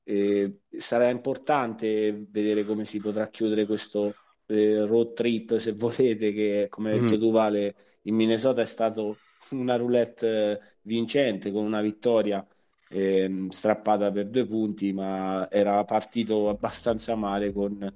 eh, 0.04 0.60
sarà 0.68 1.08
importante 1.10 2.26
vedere 2.30 2.64
come 2.64 2.84
si 2.84 2.98
potrà 3.00 3.28
chiudere 3.28 3.66
questo 3.66 4.14
eh, 4.46 4.84
road 4.86 5.12
trip 5.12 5.56
se 5.56 5.72
volete 5.72 6.32
che 6.32 6.66
come 6.68 6.92
hai 6.92 7.00
detto 7.00 7.16
mm. 7.16 7.20
tu 7.20 7.30
Vale 7.30 7.74
in 8.02 8.14
Minnesota 8.16 8.62
è 8.62 8.66
stato 8.66 9.18
una 9.50 9.76
roulette 9.76 10.78
vincente 10.82 11.52
con 11.52 11.64
una 11.64 11.80
vittoria 11.80 12.44
eh, 12.88 13.46
strappata 13.50 14.10
per 14.10 14.28
due 14.28 14.46
punti 14.46 14.92
ma 14.92 15.48
era 15.50 15.84
partito 15.84 16.48
abbastanza 16.48 17.14
male 17.14 17.52
con 17.52 17.92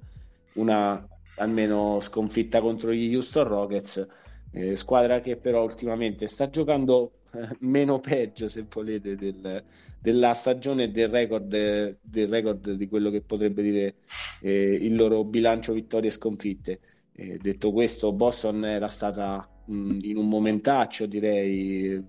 una 0.55 1.05
almeno 1.37 1.99
sconfitta 1.99 2.61
contro 2.61 2.93
gli 2.93 3.13
Houston 3.13 3.47
Rockets, 3.47 4.07
eh, 4.51 4.75
squadra 4.75 5.19
che 5.19 5.37
però 5.37 5.63
ultimamente 5.63 6.27
sta 6.27 6.49
giocando 6.49 7.19
eh, 7.33 7.57
meno 7.59 7.99
peggio 7.99 8.47
se 8.47 8.65
volete 8.73 9.15
del, 9.15 9.63
della 9.99 10.33
stagione 10.33 10.83
e 10.83 10.89
del 10.89 11.09
record, 11.09 11.99
del 12.01 12.27
record 12.27 12.71
di 12.71 12.87
quello 12.87 13.09
che 13.09 13.21
potrebbe 13.21 13.61
dire 13.61 13.95
eh, 14.41 14.73
il 14.73 14.95
loro 14.95 15.23
bilancio 15.25 15.73
vittorie 15.73 16.09
e 16.09 16.13
sconfitte. 16.13 16.79
Eh, 17.13 17.37
detto 17.37 17.71
questo, 17.71 18.13
Boston 18.13 18.65
era 18.65 18.87
stata 18.87 19.47
mh, 19.65 19.97
in 20.01 20.17
un 20.17 20.27
momentaccio, 20.27 21.05
direi, 21.05 22.01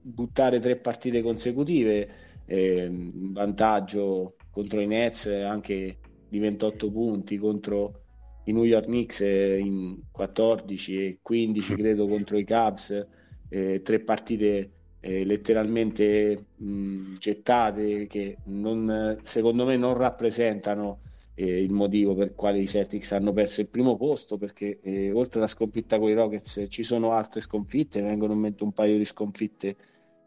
buttare 0.00 0.58
tre 0.58 0.76
partite 0.76 1.20
consecutive, 1.20 2.08
in 2.50 3.32
vantaggio 3.34 4.36
contro 4.50 4.80
i 4.80 4.86
Nets, 4.86 5.26
anche 5.26 5.98
di 6.28 6.38
28 6.38 6.90
punti 6.90 7.38
contro 7.38 8.02
i 8.44 8.52
New 8.52 8.64
York 8.64 8.86
Knicks 8.86 9.20
in 9.20 9.98
14 10.10 11.04
e 11.04 11.18
15 11.22 11.74
credo 11.74 12.06
contro 12.06 12.38
i 12.38 12.44
Cavs, 12.44 13.06
eh, 13.50 13.82
tre 13.82 14.00
partite 14.00 14.70
eh, 15.00 15.24
letteralmente 15.24 16.46
mh, 16.56 17.12
gettate 17.14 18.06
che 18.06 18.38
non, 18.44 19.18
secondo 19.22 19.64
me 19.64 19.76
non 19.76 19.94
rappresentano 19.94 21.00
eh, 21.34 21.62
il 21.62 21.72
motivo 21.72 22.14
per 22.14 22.34
quale 22.34 22.58
i 22.58 22.66
Celtics 22.66 23.12
hanno 23.12 23.32
perso 23.32 23.60
il 23.60 23.68
primo 23.68 23.96
posto 23.96 24.38
perché 24.38 24.80
eh, 24.82 25.12
oltre 25.12 25.38
alla 25.38 25.48
sconfitta 25.48 25.98
con 25.98 26.08
i 26.08 26.14
Rockets 26.14 26.64
ci 26.68 26.82
sono 26.82 27.12
altre 27.12 27.40
sconfitte, 27.40 28.02
vengono 28.02 28.32
in 28.32 28.40
mente 28.40 28.64
un 28.64 28.72
paio 28.72 28.96
di 28.96 29.04
sconfitte 29.04 29.76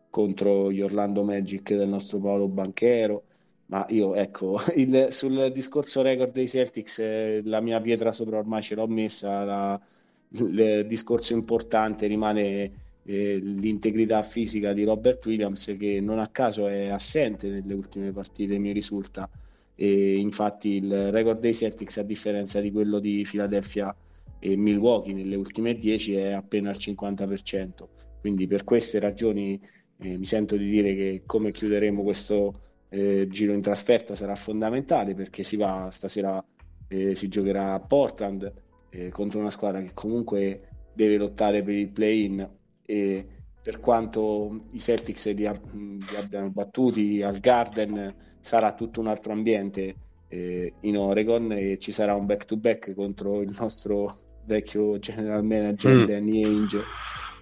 contro 0.10 0.72
gli 0.72 0.82
Orlando 0.82 1.24
Magic 1.24 1.74
del 1.74 1.88
nostro 1.88 2.20
Paolo 2.20 2.48
Banchero 2.48 3.24
ma 3.72 3.86
io 3.90 4.16
ecco, 4.16 4.60
il, 4.76 5.08
sul 5.10 5.50
discorso 5.52 6.02
record 6.02 6.32
dei 6.32 6.48
Celtics 6.48 7.00
eh, 7.00 7.42
la 7.44 7.62
mia 7.62 7.80
pietra 7.82 8.12
sopra 8.12 8.38
ormai 8.38 8.62
ce 8.62 8.76
l'ho 8.76 8.88
messa, 8.88 9.44
la, 9.44 9.82
il 10.30 10.86
discorso 10.88 11.34
importante 11.34 12.08
rimane 12.08 12.74
eh, 13.04 13.38
l'integrità 13.38 14.22
fisica 14.22 14.74
di 14.74 14.84
Robert 14.84 15.26
Williams 15.26 15.76
che 15.80 16.00
non 16.02 16.20
a 16.20 16.28
caso 16.28 16.68
è 16.68 16.90
assente 16.90 17.48
nelle 17.50 17.74
ultime 17.74 18.12
partite, 18.12 18.58
mi 18.58 18.72
risulta. 18.72 19.30
E 19.76 20.16
infatti 20.16 20.76
il 20.76 21.12
record 21.12 21.40
dei 21.40 21.54
Celtics 21.54 21.98
a 21.98 22.04
differenza 22.04 22.60
di 22.60 22.72
quello 22.72 23.00
di 23.00 23.26
Philadelphia 23.28 23.96
e 24.38 24.56
Milwaukee 24.56 25.14
nelle 25.14 25.36
ultime 25.36 25.76
10 25.76 26.16
è 26.16 26.32
appena 26.32 26.70
al 26.70 26.78
50%. 26.78 27.88
Quindi 28.20 28.48
per 28.48 28.64
queste 28.64 29.00
ragioni 29.00 29.60
eh, 29.98 30.18
mi 30.18 30.26
sento 30.26 30.58
di 30.58 30.70
dire 30.70 30.94
che 30.94 31.24
come 31.26 31.52
chiuderemo 31.52 32.04
questo 32.04 32.52
eh, 32.94 33.28
giro 33.30 33.54
in 33.54 33.62
trasferta 33.62 34.16
sarà 34.16 34.36
fondamentale 34.36 35.14
perché 35.14 35.44
si 35.44 35.56
va 35.56 35.88
stasera 35.90 36.44
eh, 36.90 37.16
si 37.16 37.30
giocherà 37.30 37.74
a 37.74 37.80
Portland 37.80 38.52
eh, 38.90 39.10
contro 39.10 39.40
una 39.40 39.50
squadra 39.50 39.82
che 39.82 39.92
comunque 39.94 40.68
deve 40.94 41.16
lottare 41.16 41.64
per 41.64 41.74
il 41.74 41.90
play-in 41.90 42.50
e 42.86 43.26
per 43.64 43.80
quanto 43.80 44.66
i 44.74 44.80
Celtics 44.80 45.34
li, 45.34 45.46
ab- 45.46 45.74
li 45.74 46.16
abbiano 46.18 46.50
battuti 46.50 47.22
al 47.22 47.40
Garden 47.40 48.14
sarà 48.42 48.74
tutto 48.74 49.00
un 49.00 49.08
altro 49.08 49.32
ambiente 49.32 49.96
eh, 50.28 50.74
in 50.82 50.98
Oregon 50.98 51.54
e 51.54 51.78
ci 51.78 51.94
sarà 51.94 52.14
un 52.14 52.26
back-to-back 52.26 52.94
contro 52.94 53.42
il 53.42 53.56
nostro 53.58 54.14
vecchio 54.44 55.00
general 55.00 55.46
manager 55.46 55.96
mm. 55.96 56.06
Danny 56.06 56.44
Ainge 56.44 56.82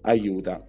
aiuta 0.01 0.63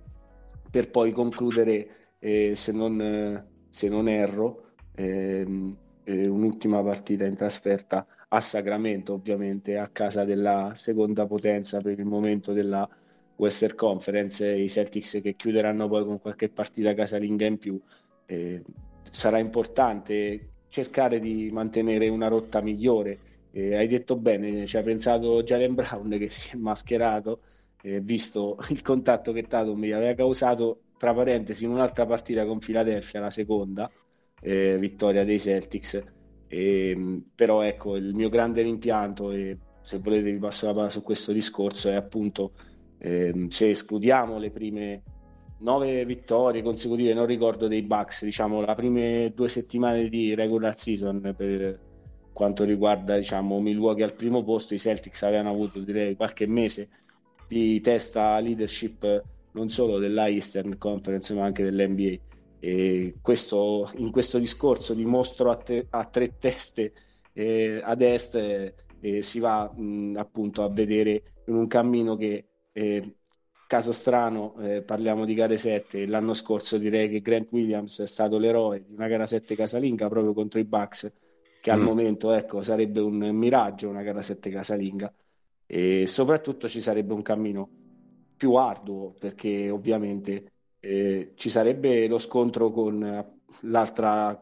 per 0.71 0.89
poi 0.89 1.13
concludere 1.13 2.15
eh, 2.19 2.55
se 2.55 2.73
non, 2.73 3.45
se 3.69 3.89
non 3.89 4.09
erro 4.09 4.70
ehm, 5.01 5.77
un'ultima 6.05 6.83
partita 6.83 7.25
in 7.25 7.37
trasferta 7.37 8.07
a 8.29 8.41
Sacramento, 8.41 9.15
ovviamente 9.15 9.79
a 9.79 9.89
casa 9.89 10.25
della 10.25 10.73
seconda 10.75 11.27
potenza 11.27 11.79
per 11.79 11.99
il 11.99 12.05
momento 12.05 12.53
della 12.53 12.89
Western 13.37 13.75
Conference, 13.75 14.47
i 14.47 14.69
Celtics 14.69 15.21
che 15.23 15.35
chiuderanno 15.35 15.89
poi 15.89 16.05
con 16.05 16.21
qualche 16.21 16.49
partita 16.49 16.95
casalinga 16.95 17.47
in 17.47 17.59
più. 17.59 17.81
Eh, 18.27 18.63
sarà 19.03 19.39
importante 19.39 20.49
cercare 20.69 21.21
di 21.21 21.51
mantenere 21.51 22.09
una 22.09 22.29
rotta 22.29 22.61
migliore. 22.61 23.19
Eh, 23.53 23.77
hai 23.77 23.89
detto 23.89 24.17
bene, 24.17 24.67
ci 24.67 24.77
ha 24.77 24.83
pensato 24.83 25.43
Jalen 25.43 25.75
Brown 25.75 26.09
che 26.11 26.29
si 26.29 26.57
è 26.57 26.59
mascherato, 26.59 27.41
eh, 27.83 28.01
visto 28.01 28.59
il 28.69 28.83
contatto 28.83 29.33
che 29.33 29.43
Tatum 29.43 29.79
mi 29.79 29.91
aveva 29.91 30.15
causato, 30.15 30.83
tra 30.99 31.15
parentesi, 31.15 31.65
in 31.65 31.71
un'altra 31.71 32.05
partita 32.05 32.45
con 32.45 32.59
Philadelphia, 32.59 33.21
la 33.21 33.31
seconda, 33.31 33.91
eh, 34.41 34.77
vittoria 34.79 35.25
dei 35.25 35.39
Celtics. 35.39 36.03
E, 36.47 36.91
ehm, 36.91 37.31
però 37.35 37.63
ecco, 37.63 37.97
il 37.97 38.15
mio 38.15 38.29
grande 38.29 38.63
rimpianto, 38.63 39.31
e 39.33 39.59
se 39.81 39.99
volete 39.99 40.33
vi 40.33 40.39
passo 40.39 40.67
la 40.67 40.73
parola 40.73 40.91
su 40.91 41.03
questo 41.03 41.33
discorso, 41.33 41.91
è 41.91 41.95
appunto 41.95 42.53
eh, 42.99 43.47
se 43.49 43.71
escludiamo 43.71 44.39
le 44.39 44.51
prime 44.51 45.03
nove 45.61 46.05
vittorie 46.05 46.63
consecutive, 46.63 47.15
non 47.15 47.27
ricordo 47.27 47.69
dei 47.69 47.83
Bucks, 47.83 48.25
diciamo 48.25 48.61
le 48.61 48.75
prime 48.75 49.33
due 49.35 49.49
settimane 49.49 50.09
di 50.09 50.35
regular 50.35 50.77
season 50.77 51.35
per 51.37 51.79
quanto 52.33 52.65
riguarda 52.65 53.17
diciamo 53.17 53.61
Milwaukee 53.61 54.05
al 54.05 54.15
primo 54.15 54.43
posto, 54.43 54.75
i 54.75 54.79
Celtics 54.79 55.23
avevano 55.23 55.51
avuto 55.51 55.81
direi 55.81 56.17
qualche 56.17 56.47
mese 56.47 56.89
di 57.47 57.81
testa 57.81 58.39
leadership 58.39 59.23
non 59.53 59.69
solo 59.69 59.99
della 59.99 60.29
Eastern 60.29 60.79
Conference 60.79 61.35
ma 61.35 61.45
anche 61.45 61.65
dell'NBA 61.65 62.19
e 62.61 63.17
questo, 63.23 63.91
in 63.97 64.11
questo 64.11 64.39
discorso 64.39 64.93
di 64.93 65.07
mostro 65.07 65.51
a, 65.51 65.57
te, 65.57 65.87
a 65.89 66.05
tre 66.05 66.37
teste 66.39 66.93
eh, 67.33 67.81
ad 67.83 68.03
est 68.03 68.35
eh, 69.01 69.23
si 69.23 69.39
va 69.39 69.73
mh, 69.75 70.17
appunto 70.19 70.63
a 70.63 70.69
vedere 70.69 71.23
in 71.47 71.55
un 71.55 71.67
cammino 71.67 72.17
che 72.17 72.49
eh, 72.73 73.17
caso 73.67 73.93
strano 73.93 74.57
eh, 74.61 74.83
parliamo 74.83 75.25
di 75.25 75.33
gare 75.33 75.57
7 75.57 76.07
l'anno 76.07 76.35
scorso 76.35 76.77
direi 76.77 77.09
che 77.09 77.23
Grant 77.23 77.49
Williams 77.51 78.01
è 78.01 78.07
stato 78.07 78.37
l'eroe 78.37 78.85
di 78.85 78.93
una 78.93 79.09
gara 79.09 79.27
7 79.27 79.57
casalinga 79.57 80.09
proprio 80.09 80.35
contro 80.35 80.61
i 80.61 80.65
Bucks 80.65 81.17
che 81.63 81.71
mm. 81.71 81.75
al 81.75 81.81
momento 81.81 82.33
ecco, 82.33 82.61
sarebbe 82.61 83.01
un 83.01 83.17
miraggio 83.17 83.89
una 83.89 84.03
gara 84.03 84.21
7 84.21 84.51
casalinga 84.51 85.11
e 85.65 86.07
soprattutto 86.07 86.69
ci 86.69 86.83
sarebbe 86.83 87.15
un 87.15 87.23
cammino 87.23 87.71
più 88.37 88.55
arduo 88.55 89.15
perché 89.19 89.71
ovviamente 89.71 90.53
eh, 90.81 91.33
ci 91.35 91.51
sarebbe 91.51 92.07
lo 92.09 92.19
scontro 92.19 92.71
con 92.71 93.03
eh, 93.03 93.27
l'altra 93.63 94.39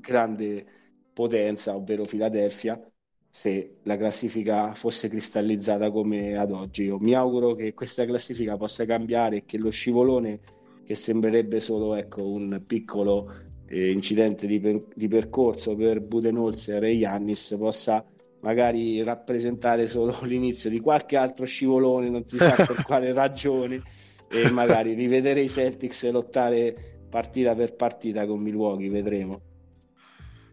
grande 0.00 0.64
potenza, 1.12 1.74
ovvero 1.74 2.02
Philadelphia, 2.02 2.80
se 3.28 3.78
la 3.82 3.96
classifica 3.96 4.74
fosse 4.74 5.08
cristallizzata 5.08 5.90
come 5.90 6.36
ad 6.36 6.52
oggi. 6.52 6.84
Io 6.84 6.98
mi 6.98 7.14
auguro 7.14 7.54
che 7.54 7.74
questa 7.74 8.04
classifica 8.04 8.56
possa 8.56 8.84
cambiare 8.84 9.36
e 9.36 9.44
che 9.44 9.58
lo 9.58 9.70
scivolone, 9.70 10.40
che 10.84 10.94
sembrerebbe 10.94 11.60
solo 11.60 11.94
ecco, 11.94 12.26
un 12.30 12.62
piccolo 12.66 13.32
eh, 13.66 13.90
incidente 13.90 14.46
di, 14.46 14.60
pe- 14.60 14.84
di, 14.94 15.08
percorso 15.08 15.74
per 15.74 16.00
Budenholzer 16.00 16.84
e 16.84 16.92
Yannis, 16.92 17.56
possa 17.58 18.04
magari 18.40 19.02
rappresentare 19.02 19.86
solo 19.86 20.16
l'inizio 20.24 20.70
di 20.70 20.80
qualche 20.80 21.16
altro 21.16 21.46
scivolone, 21.46 22.08
non 22.08 22.24
si 22.26 22.38
sa 22.38 22.54
per 22.54 22.82
quale 22.86 23.12
ragione 23.12 23.82
e 24.30 24.50
magari 24.50 24.94
rivedere 24.94 25.40
i 25.40 25.48
Celtics 25.48 26.10
lottare 26.10 27.06
partita 27.08 27.54
per 27.54 27.74
partita 27.74 28.26
con 28.26 28.40
Milwaukee, 28.40 28.90
vedremo. 28.90 29.40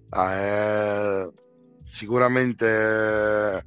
Ah, 0.09 0.35
eh, 0.35 1.31
sicuramente 1.85 3.63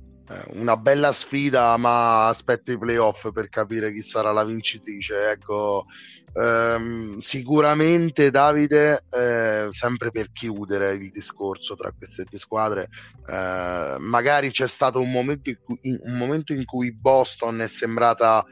una 0.54 0.76
bella 0.76 1.12
sfida, 1.12 1.76
ma 1.76 2.26
aspetto 2.26 2.72
i 2.72 2.78
playoff 2.78 3.30
per 3.32 3.48
capire 3.48 3.92
chi 3.92 4.02
sarà 4.02 4.32
la 4.32 4.44
vincitrice. 4.44 5.30
Ecco, 5.30 5.86
ehm, 6.34 7.18
sicuramente 7.18 8.30
Davide, 8.30 9.04
eh, 9.10 9.66
sempre 9.70 10.10
per 10.10 10.30
chiudere 10.32 10.94
il 10.94 11.10
discorso 11.10 11.74
tra 11.76 11.92
queste 11.96 12.24
due 12.28 12.38
squadre, 12.38 12.88
eh, 13.26 13.96
magari 13.98 14.50
c'è 14.50 14.66
stato 14.66 15.00
un 15.00 15.10
momento, 15.10 15.50
in 15.50 15.58
cui, 15.64 15.78
un 16.02 16.16
momento 16.16 16.52
in 16.52 16.64
cui 16.64 16.92
Boston 16.92 17.60
è 17.60 17.66
sembrata 17.66 18.44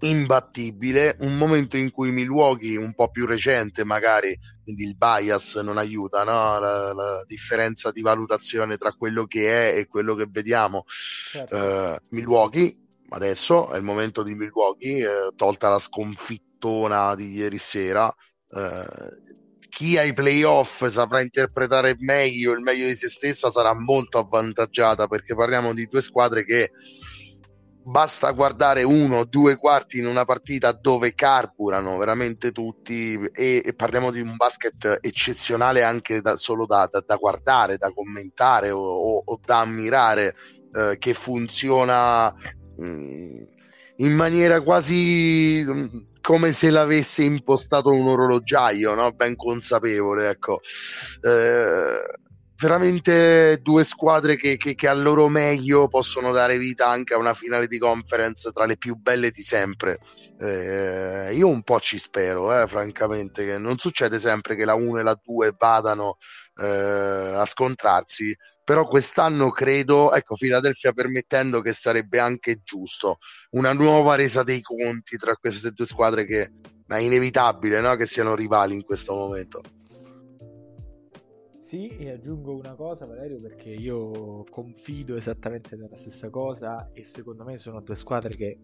imbattibile, 0.00 1.16
un 1.20 1.36
momento 1.36 1.76
in 1.76 1.90
cui 1.90 2.10
Milwaukee 2.10 2.76
un 2.76 2.94
po' 2.94 3.10
più 3.10 3.26
recente 3.26 3.84
magari, 3.84 4.36
quindi 4.62 4.84
il 4.84 4.96
bias 4.96 5.56
non 5.56 5.78
aiuta, 5.78 6.24
no? 6.24 6.58
la, 6.58 6.92
la, 6.92 7.24
differenza 7.26 7.90
di 7.90 8.02
valutazione 8.02 8.76
tra 8.76 8.92
quello 8.92 9.26
che 9.26 9.72
è 9.72 9.78
e 9.78 9.86
quello 9.86 10.14
che 10.14 10.26
vediamo. 10.28 10.84
Certo. 10.86 11.56
Uh, 11.56 11.96
Milwaukee, 12.10 12.76
adesso 13.10 13.70
è 13.70 13.76
il 13.76 13.84
momento 13.84 14.22
di 14.22 14.34
Milwaukee, 14.34 15.06
uh, 15.06 15.34
tolta 15.34 15.68
la 15.68 15.78
sconfittona 15.78 17.14
di 17.14 17.32
ieri 17.32 17.58
sera. 17.58 18.12
Uh, 18.48 19.34
chi 19.68 19.98
ai 19.98 20.14
playoff 20.14 20.86
saprà 20.86 21.20
interpretare 21.20 21.96
meglio 21.98 22.52
il 22.52 22.62
meglio 22.62 22.86
di 22.86 22.94
se 22.94 23.08
stessa 23.08 23.50
sarà 23.50 23.78
molto 23.78 24.16
avvantaggiata 24.16 25.06
perché 25.06 25.34
parliamo 25.34 25.74
di 25.74 25.84
due 25.84 26.00
squadre 26.00 26.46
che 26.46 26.70
basta 27.86 28.32
guardare 28.32 28.82
uno 28.82 29.18
o 29.18 29.24
due 29.24 29.56
quarti 29.56 29.98
in 29.98 30.06
una 30.06 30.24
partita 30.24 30.72
dove 30.72 31.14
carburano 31.14 31.96
veramente 31.96 32.50
tutti 32.50 33.14
e, 33.32 33.62
e 33.64 33.74
parliamo 33.74 34.10
di 34.10 34.20
un 34.20 34.34
basket 34.34 34.98
eccezionale 35.00 35.84
anche 35.84 36.20
da, 36.20 36.34
solo 36.34 36.66
da, 36.66 36.88
da, 36.90 37.00
da, 37.06 37.14
guardare, 37.14 37.76
da 37.76 37.92
commentare 37.92 38.70
o, 38.70 38.80
o, 38.80 39.22
o 39.24 39.40
da 39.44 39.60
ammirare 39.60 40.34
eh, 40.74 40.96
che 40.98 41.14
funziona 41.14 42.34
mh, 42.76 42.84
mm, 42.84 43.42
in 43.98 44.12
maniera 44.14 44.60
quasi 44.62 45.62
mh, 45.64 45.72
mm, 45.72 45.86
come 46.20 46.50
se 46.50 46.70
l'avesse 46.70 47.22
impostato 47.22 47.90
un 47.90 48.08
orologiaio, 48.08 48.94
no? 48.94 49.12
ben 49.12 49.36
consapevole. 49.36 50.28
Ecco. 50.28 50.58
Eh, 51.20 52.24
veramente 52.58 53.60
due 53.62 53.84
squadre 53.84 54.36
che, 54.36 54.56
che, 54.56 54.74
che, 54.74 54.88
al 54.88 55.02
loro 55.02 55.28
meglio 55.28 55.88
possono 55.88 56.32
dare 56.32 56.58
vita 56.58 56.88
anche 56.88 57.14
a 57.14 57.18
una 57.18 57.34
finale 57.34 57.66
di 57.66 57.78
conference 57.78 58.50
tra 58.52 58.64
le 58.64 58.76
più 58.76 58.94
belle 58.96 59.30
di 59.30 59.42
sempre. 59.42 59.98
Eh, 60.40 61.32
io 61.34 61.48
un 61.48 61.62
po' 61.62 61.80
ci 61.80 61.98
spero, 61.98 62.58
eh, 62.58 62.66
francamente, 62.66 63.44
che 63.44 63.58
non 63.58 63.78
succede 63.78 64.18
sempre 64.18 64.56
che 64.56 64.64
la 64.64 64.74
1 64.74 64.98
e 64.98 65.02
la 65.02 65.20
2 65.22 65.54
vadano 65.58 66.16
eh, 66.56 67.32
a 67.34 67.44
scontrarsi. 67.44 68.34
però 68.64 68.84
quest'anno 68.84 69.50
credo, 69.50 70.12
ecco, 70.12 70.34
Philadelphia 70.34 70.92
permettendo 70.92 71.60
che 71.60 71.72
sarebbe 71.72 72.18
anche 72.18 72.62
giusto 72.64 73.18
una 73.50 73.72
nuova 73.72 74.16
resa 74.16 74.42
dei 74.42 74.60
conti 74.60 75.16
tra 75.16 75.36
queste 75.36 75.70
due 75.70 75.86
squadre 75.86 76.24
che 76.24 76.50
è 76.88 76.98
inevitabile 76.98 77.80
no? 77.80 77.94
che 77.96 78.06
siano 78.06 78.34
rivali 78.34 78.74
in 78.74 78.82
questo 78.82 79.14
momento. 79.14 79.60
Sì, 81.66 81.88
e 81.88 82.10
aggiungo 82.10 82.54
una 82.54 82.76
cosa 82.76 83.06
Valerio 83.06 83.40
perché 83.40 83.70
io 83.70 84.44
confido 84.48 85.16
esattamente 85.16 85.74
nella 85.74 85.96
stessa 85.96 86.30
cosa 86.30 86.90
e 86.92 87.02
secondo 87.02 87.42
me 87.42 87.58
sono 87.58 87.80
due 87.80 87.96
squadre 87.96 88.36
che 88.36 88.60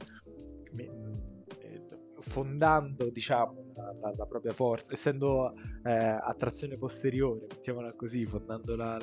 fondando 2.20 3.10
diciamo 3.10 3.72
la, 3.74 3.92
la, 4.00 4.14
la, 4.16 4.26
propria 4.26 4.52
forza 4.52 4.92
essendo 4.92 5.50
eh, 5.82 5.90
a 5.92 6.36
posteriore 6.78 7.46
mettiamola 7.48 7.92
così 7.94 8.24
fondando 8.24 8.76
la, 8.76 8.96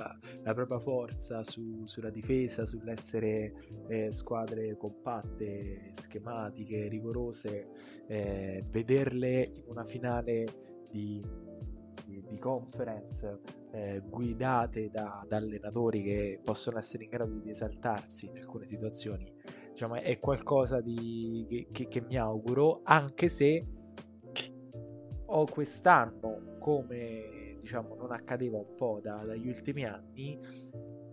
la 0.43 0.53
propria 0.53 0.79
forza 0.79 1.43
su, 1.43 1.85
sulla 1.85 2.09
difesa 2.09 2.65
sull'essere 2.65 3.53
eh, 3.89 4.13
squadre 4.13 4.77
compatte 4.77 5.91
schematiche 5.91 6.87
rigorose 6.87 7.67
eh, 8.07 8.63
vederle 8.71 9.51
in 9.55 9.63
una 9.65 9.83
finale 9.83 10.45
di, 10.89 11.21
di, 12.05 12.23
di 12.25 12.39
conference 12.39 13.58
eh, 13.71 14.01
guidate 14.05 14.89
da, 14.89 15.25
da 15.27 15.37
allenatori 15.37 16.03
che 16.03 16.39
possono 16.43 16.77
essere 16.77 17.03
in 17.03 17.09
grado 17.09 17.33
di 17.33 17.49
esaltarsi 17.49 18.27
in 18.27 18.37
alcune 18.37 18.65
situazioni. 18.65 19.31
Diciamo, 19.71 19.95
è 19.95 20.19
qualcosa 20.19 20.81
di, 20.81 21.45
che, 21.47 21.67
che, 21.71 21.87
che 21.87 22.01
mi 22.01 22.17
auguro, 22.17 22.81
anche 22.83 23.29
se 23.29 23.65
ho 25.25 25.45
quest'anno, 25.45 26.57
come 26.59 27.57
diciamo 27.61 27.95
non 27.95 28.11
accadeva 28.11 28.57
un 28.57 28.73
po' 28.75 28.99
da, 29.01 29.15
dagli 29.15 29.47
ultimi 29.47 29.85
anni, 29.85 30.39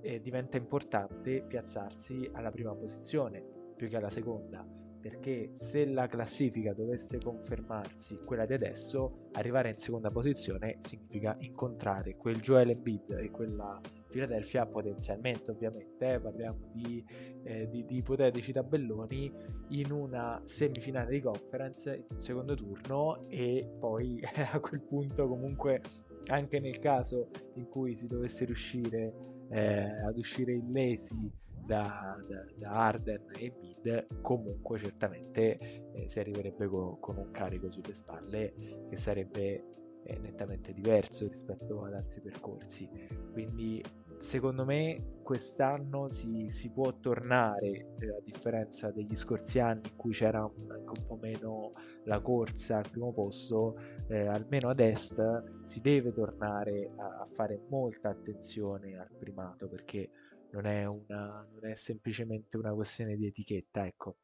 eh, 0.01 0.21
diventa 0.21 0.57
importante 0.57 1.43
piazzarsi 1.43 2.31
alla 2.33 2.51
prima 2.51 2.75
posizione 2.75 3.45
più 3.77 3.89
che 3.89 3.97
alla 3.97 4.11
seconda 4.11 4.67
perché 5.09 5.51
se 5.53 5.87
la 5.87 6.09
classifica 6.09 6.73
dovesse 6.73 7.19
confermarsi 7.19 8.19
quella 8.25 8.45
di 8.45 8.55
adesso, 8.55 9.29
arrivare 9.35 9.71
in 9.71 9.77
seconda 9.77 10.11
posizione 10.11 10.79
significa 10.81 11.37
incontrare 11.39 12.17
quel 12.17 12.41
Joel 12.41 12.71
Embiid 12.71 13.13
e 13.13 13.31
quella 13.31 13.81
Philadelphia 14.11 14.67
potenzialmente 14.67 15.53
ovviamente, 15.53 16.15
eh, 16.15 16.19
parliamo 16.19 16.71
di, 16.73 17.05
eh, 17.45 17.69
di, 17.69 17.85
di, 17.85 17.99
ipotetici 17.99 18.51
tabelloni 18.51 19.33
in 19.69 19.93
una 19.93 20.43
semifinale 20.45 21.11
di 21.11 21.21
conference, 21.21 22.07
in 22.11 22.19
secondo 22.19 22.57
turno 22.57 23.29
e 23.29 23.77
poi 23.79 24.21
a 24.53 24.59
quel 24.59 24.81
punto 24.81 25.29
comunque 25.29 25.83
anche 26.27 26.59
nel 26.59 26.81
caso 26.81 27.31
in 27.55 27.69
cui 27.69 27.95
si 27.95 28.09
dovesse 28.09 28.45
riuscire 28.45 29.13
eh, 29.51 30.03
ad 30.05 30.19
uscire 30.19 30.55
illesi 30.55 31.45
da, 31.67 32.17
da, 32.27 32.45
da 32.57 32.71
Arden 32.71 33.27
e 33.37 33.53
Mid 33.61 34.07
comunque 34.23 34.79
certamente 34.79 35.59
eh, 35.93 36.09
si 36.09 36.21
arriverebbe 36.21 36.69
co- 36.69 36.97
con 37.01 37.17
un 37.17 37.31
carico 37.33 37.71
sulle 37.71 37.95
spalle 37.95 38.55
che 38.89 38.97
sarebbe 38.97 39.75
eh, 40.05 40.19
nettamente 40.19 40.73
diverso 40.73 41.27
rispetto 41.27 41.85
ad 41.85 41.95
altri 41.95 42.21
percorsi. 42.21 42.89
Quindi 43.33 43.83
secondo 44.19 44.65
me 44.65 45.19
quest'anno 45.23 46.09
si, 46.09 46.47
si 46.49 46.71
può 46.71 46.99
tornare 47.01 47.67
eh, 47.99 48.09
a 48.09 48.21
differenza 48.25 48.91
degli 48.91 49.15
scorsi 49.15 49.59
anni 49.59 49.89
in 49.91 49.97
cui 49.97 50.13
c'era 50.13 50.45
un, 50.45 50.71
un 50.71 51.05
po' 51.07 51.19
meno 51.21 51.73
la 52.05 52.21
corsa 52.21 52.79
al 52.79 52.89
primo 52.89 53.13
posto 53.13 53.77
eh, 54.09 54.27
almeno 54.27 54.71
ad 54.71 54.81
est 54.81 55.63
si 55.63 55.81
deve 55.81 56.13
tornare 56.13 56.93
a, 56.97 57.21
a 57.21 57.27
fare 57.27 57.61
molta 57.69 58.09
attenzione 58.09 58.97
al 58.97 59.11
primato 59.19 59.69
perché 59.69 60.11
non 60.57 60.67
è, 60.67 60.87
una, 60.87 61.47
non 61.53 61.71
è 61.71 61.75
semplicemente 61.75 62.57
una 62.57 62.73
questione 62.73 63.15
di 63.17 63.27
etichetta, 63.27 63.87
ecco. 63.87 64.17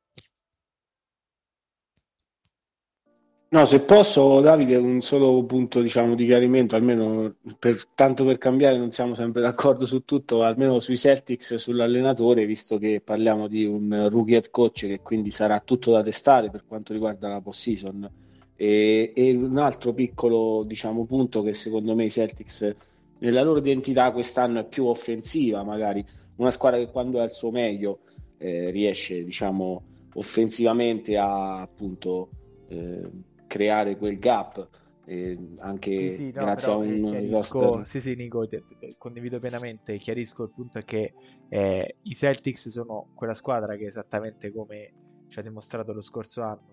No, 3.51 3.67
se 3.67 3.83
posso, 3.83 4.41
Davide, 4.41 4.77
un 4.77 5.03
solo 5.03 5.45
punto 5.45 5.83
diciamo, 5.83 6.15
di 6.15 6.25
chiarimento, 6.25 6.75
almeno 6.75 7.35
per, 7.59 7.85
tanto 7.95 8.25
per 8.25 8.39
cambiare, 8.39 8.79
non 8.79 8.91
siamo 8.91 9.13
sempre 9.13 9.43
d'accordo 9.43 9.85
su 9.85 10.07
tutto, 10.07 10.43
almeno 10.43 10.81
sui 10.81 10.97
Celtics, 10.97 11.57
sull'allenatore, 11.57 12.47
visto 12.47 12.79
che 12.79 13.03
parliamo 13.05 13.49
di 13.49 13.67
un 13.67 14.09
rookie 14.09 14.37
head 14.37 14.49
coach 14.49 14.87
che 14.87 15.01
quindi 15.03 15.31
sarà 15.31 15.61
tutto 15.61 15.93
da 15.93 16.03
testare 16.03 16.49
per 16.49 16.65
quanto 16.67 16.95
riguarda 16.95 17.29
la 17.29 17.43
post-season. 17.43 18.11
E, 18.57 19.13
e 19.15 19.35
un 19.35 19.59
altro 19.59 19.93
piccolo 19.93 20.63
diciamo, 20.65 21.05
punto 21.05 21.43
che 21.43 21.53
secondo 21.53 21.95
me 21.95 22.05
i 22.05 22.11
Celtics 22.11 22.75
nella 23.23 23.43
loro 23.43 23.61
identità 23.61 24.11
quest'anno 24.13 24.61
è 24.61 24.67
più 24.67 24.87
offensiva, 24.87 25.63
magari. 25.63 26.05
Una 26.37 26.51
squadra 26.51 26.79
che 26.79 26.91
quando 26.91 27.19
è 27.19 27.23
al 27.23 27.31
suo 27.31 27.51
meglio 27.51 28.01
eh, 28.39 28.71
riesce, 28.71 29.23
diciamo, 29.23 29.85
offensivamente 30.15 31.17
a 31.17 31.61
appunto 31.61 32.31
eh, 32.69 33.09
creare 33.47 33.97
quel 33.97 34.19
gap. 34.19 34.69
Eh, 35.05 35.37
anche 35.59 36.11
sì, 36.11 36.15
sì, 36.15 36.25
no, 36.27 36.43
grazie 36.43 36.73
a 36.73 36.77
un 36.77 37.03
chiarisco, 37.03 37.83
sì 37.83 38.01
sì 38.01 38.15
Nico 38.15 38.47
te, 38.47 38.63
te, 38.79 38.95
condivido 38.99 39.39
pienamente. 39.39 39.97
Chiarisco 39.99 40.45
il 40.45 40.51
punto 40.51 40.79
è 40.79 40.85
che 40.85 41.13
eh, 41.49 41.97
i 42.03 42.15
Celtics 42.15 42.69
sono 42.69 43.11
quella 43.15 43.35
squadra 43.35 43.77
che 43.77 43.87
esattamente 43.87 44.53
come 44.53 44.93
ci 45.29 45.39
ha 45.39 45.43
dimostrato 45.43 45.93
lo 45.93 46.01
scorso 46.01 46.43
anno 46.43 46.72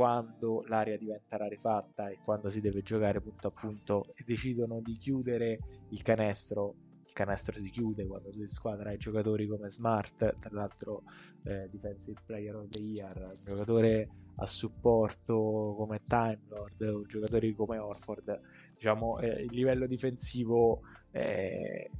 quando 0.00 0.64
l'area 0.66 0.96
diventa 0.96 1.36
rarefatta 1.36 2.08
e 2.08 2.20
quando 2.24 2.48
si 2.48 2.62
deve 2.62 2.80
giocare 2.80 3.20
punto 3.20 3.48
a 3.48 3.50
punto 3.50 4.14
e 4.14 4.24
decidono 4.24 4.80
di 4.80 4.96
chiudere 4.96 5.58
il 5.90 6.00
canestro. 6.00 6.74
Il 7.04 7.12
canestro 7.12 7.58
si 7.58 7.68
chiude 7.68 8.06
quando 8.06 8.32
su 8.32 8.46
squadra 8.46 8.88
hai 8.88 8.96
giocatori 8.96 9.46
come 9.46 9.68
Smart 9.68 10.38
tra 10.38 10.50
l'altro 10.52 11.02
eh, 11.44 11.68
defensive 11.68 12.18
player 12.24 12.54
of 12.54 12.68
the 12.70 12.80
year 12.80 13.14
un 13.14 13.34
giocatore 13.44 14.08
a 14.36 14.46
supporto 14.46 15.74
come 15.76 16.00
Time 16.00 16.40
Lord 16.48 17.06
giocatori 17.06 17.54
come 17.54 17.76
Orford. 17.76 18.40
Diciamo 18.72 19.18
eh, 19.18 19.42
il 19.42 19.52
livello 19.52 19.86
difensivo 19.86 20.80
è, 21.10 21.90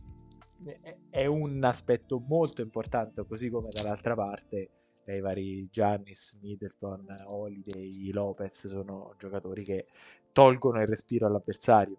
è 1.11 1.27
un 1.27 1.63
aspetto 1.65 2.19
molto 2.27 2.63
importante 2.63 3.27
così 3.27 3.51
come 3.51 3.69
dall'altra 3.71 4.15
parte 4.15 4.71
i 5.15 5.21
vari 5.21 5.69
Giannis, 5.71 6.37
Middleton, 6.41 7.07
Holiday, 7.29 8.11
Lopez 8.11 8.69
sono 8.69 9.15
giocatori 9.19 9.65
che 9.65 9.87
tolgono 10.33 10.81
il 10.81 10.87
respiro 10.87 11.27
all'avversario. 11.27 11.97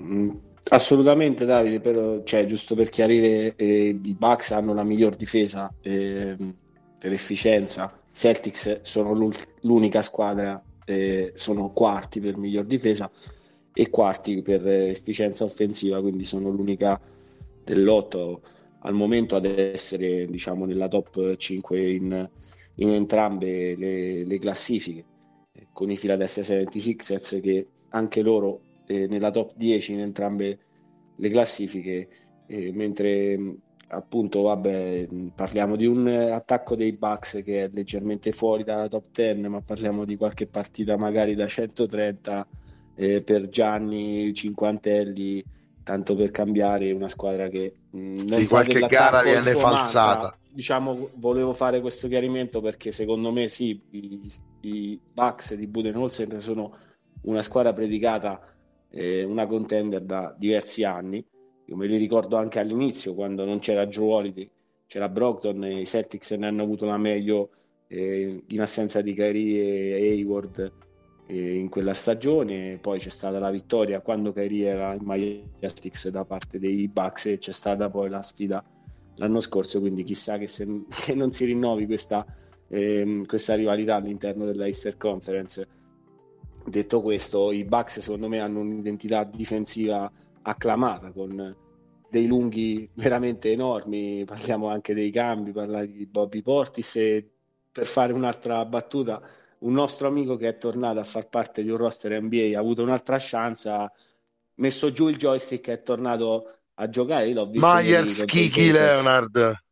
Mm, 0.00 0.30
assolutamente 0.70 1.44
Davide, 1.44 1.80
però 1.80 2.22
cioè, 2.22 2.44
giusto 2.44 2.74
per 2.74 2.88
chiarire, 2.88 3.54
eh, 3.56 3.98
i 4.02 4.14
Bucks 4.14 4.50
hanno 4.50 4.74
la 4.74 4.82
miglior 4.82 5.16
difesa 5.16 5.72
eh, 5.80 6.36
per 6.98 7.12
efficienza, 7.12 7.98
Celtics 8.12 8.82
sono 8.82 9.30
l'unica 9.60 10.02
squadra, 10.02 10.62
eh, 10.84 11.32
sono 11.34 11.70
quarti 11.70 12.20
per 12.20 12.36
miglior 12.36 12.64
difesa 12.64 13.10
e 13.72 13.90
quarti 13.90 14.40
per 14.42 14.66
efficienza 14.66 15.44
offensiva, 15.44 16.00
quindi 16.00 16.24
sono 16.24 16.48
l'unica 16.48 17.00
dell'otto 17.62 18.40
al 18.86 18.94
momento 18.94 19.34
ad 19.34 19.44
essere 19.44 20.26
diciamo, 20.26 20.64
nella 20.64 20.88
top 20.88 21.36
5 21.36 21.90
in, 21.92 22.30
in 22.76 22.90
entrambe 22.90 23.74
le, 23.76 24.24
le, 24.24 24.38
classifiche, 24.38 25.04
con 25.72 25.90
i 25.90 25.98
Philadelphia 25.98 26.42
76ers 26.42 27.40
che 27.40 27.66
anche 27.90 28.22
loro 28.22 28.60
eh, 28.86 29.08
nella 29.08 29.30
top 29.30 29.54
10 29.56 29.92
in 29.92 30.00
entrambe 30.00 30.58
le 31.16 31.28
classifiche, 31.28 32.08
eh, 32.46 32.72
mentre 32.72 33.56
appunto 33.88 34.42
vabbè, 34.42 35.08
parliamo 35.34 35.74
di 35.74 35.86
un 35.86 36.06
attacco 36.06 36.76
dei 36.76 36.92
Bucks 36.92 37.42
che 37.44 37.64
è 37.64 37.70
leggermente 37.72 38.30
fuori 38.30 38.62
dalla 38.62 38.86
top 38.86 39.06
10, 39.10 39.48
ma 39.48 39.60
parliamo 39.62 40.04
di 40.04 40.16
qualche 40.16 40.46
partita 40.46 40.96
magari 40.96 41.34
da 41.34 41.48
130 41.48 42.46
eh, 42.94 43.22
per 43.22 43.48
Gianni 43.48 44.32
Cinquantelli 44.32 45.44
tanto 45.86 46.16
per 46.16 46.32
cambiare 46.32 46.90
una 46.90 47.06
squadra 47.06 47.46
che 47.46 47.72
mh, 47.90 48.24
sì, 48.24 48.48
qualche 48.48 48.80
gara 48.88 49.22
viene 49.22 49.52
falsata. 49.52 50.36
Diciamo, 50.50 51.10
volevo 51.14 51.52
fare 51.52 51.80
questo 51.80 52.08
chiarimento 52.08 52.60
perché 52.60 52.90
secondo 52.90 53.30
me 53.30 53.46
sì, 53.46 53.80
i, 53.90 54.20
i 54.62 55.00
Bucks 55.12 55.54
di 55.54 55.68
Budenholzer 55.68 56.42
sono 56.42 56.76
una 57.22 57.40
squadra 57.40 57.72
predicata, 57.72 58.52
eh, 58.90 59.22
una 59.22 59.46
contender 59.46 60.02
da 60.02 60.34
diversi 60.36 60.82
anni. 60.82 61.24
Io 61.66 61.76
me 61.76 61.86
li 61.86 61.98
ricordo 61.98 62.36
anche 62.36 62.58
all'inizio 62.58 63.14
quando 63.14 63.44
non 63.44 63.60
c'era 63.60 63.86
Joe 63.86 64.12
Holiday, 64.12 64.50
c'era 64.88 65.08
Brockton 65.08 65.62
e 65.66 65.80
i 65.82 65.86
Celtics 65.86 66.32
ne 66.32 66.48
hanno 66.48 66.64
avuto 66.64 66.84
la 66.84 66.96
meglio 66.96 67.50
eh, 67.86 68.42
in 68.44 68.60
assenza 68.60 69.02
di 69.02 69.14
Kyrie 69.14 69.98
e 69.98 70.10
Hayward 70.10 70.72
in 71.28 71.68
quella 71.68 71.94
stagione, 71.94 72.78
poi 72.80 72.98
c'è 72.98 73.10
stata 73.10 73.38
la 73.38 73.50
vittoria 73.50 74.00
quando 74.00 74.32
Kyrie 74.32 74.68
era 74.68 74.94
in 74.94 75.02
Majestic 75.02 76.08
da 76.08 76.24
parte 76.24 76.58
dei 76.58 76.88
Bucks 76.88 77.26
e 77.26 77.38
c'è 77.38 77.52
stata 77.52 77.90
poi 77.90 78.08
la 78.08 78.22
sfida 78.22 78.64
l'anno 79.16 79.40
scorso, 79.40 79.80
quindi 79.80 80.02
chissà 80.02 80.38
che, 80.38 80.48
se, 80.48 80.66
che 80.88 81.14
non 81.14 81.30
si 81.30 81.44
rinnovi 81.44 81.86
questa, 81.86 82.24
ehm, 82.68 83.26
questa 83.26 83.54
rivalità 83.54 83.96
all'interno 83.96 84.44
della 84.44 84.66
Easter 84.66 84.96
Conference. 84.96 85.68
Detto 86.64 87.00
questo, 87.00 87.52
i 87.52 87.64
Bucks 87.64 88.00
secondo 88.00 88.28
me 88.28 88.40
hanno 88.40 88.60
un'identità 88.60 89.22
difensiva 89.24 90.10
acclamata 90.42 91.12
con 91.12 91.54
dei 92.08 92.26
lunghi 92.26 92.88
veramente 92.94 93.50
enormi, 93.52 94.24
parliamo 94.24 94.68
anche 94.68 94.94
dei 94.94 95.10
cambi, 95.10 95.52
parlare 95.52 95.90
di 95.90 96.06
Bobby 96.06 96.42
Portis 96.42 96.96
e 96.96 97.30
per 97.70 97.86
fare 97.86 98.12
un'altra 98.12 98.64
battuta, 98.64 99.20
un 99.60 99.72
nostro 99.72 100.08
amico 100.08 100.36
che 100.36 100.48
è 100.48 100.56
tornato 100.58 100.98
a 100.98 101.04
far 101.04 101.28
parte 101.28 101.62
di 101.62 101.70
un 101.70 101.76
roster 101.76 102.20
NBA 102.20 102.56
ha 102.56 102.60
avuto 102.60 102.82
un'altra 102.82 103.16
chance, 103.18 103.68
ha 103.68 103.90
messo 104.56 104.92
giù 104.92 105.08
il 105.08 105.16
joystick 105.16 105.68
e 105.68 105.72
è 105.72 105.82
tornato 105.82 106.50
a 106.74 106.88
giocare. 106.88 107.32
L'ho 107.32 107.46
visto 107.46 107.66
Myers, 107.66 108.24
Kiki, 108.24 108.70
Leonard. 108.72 109.62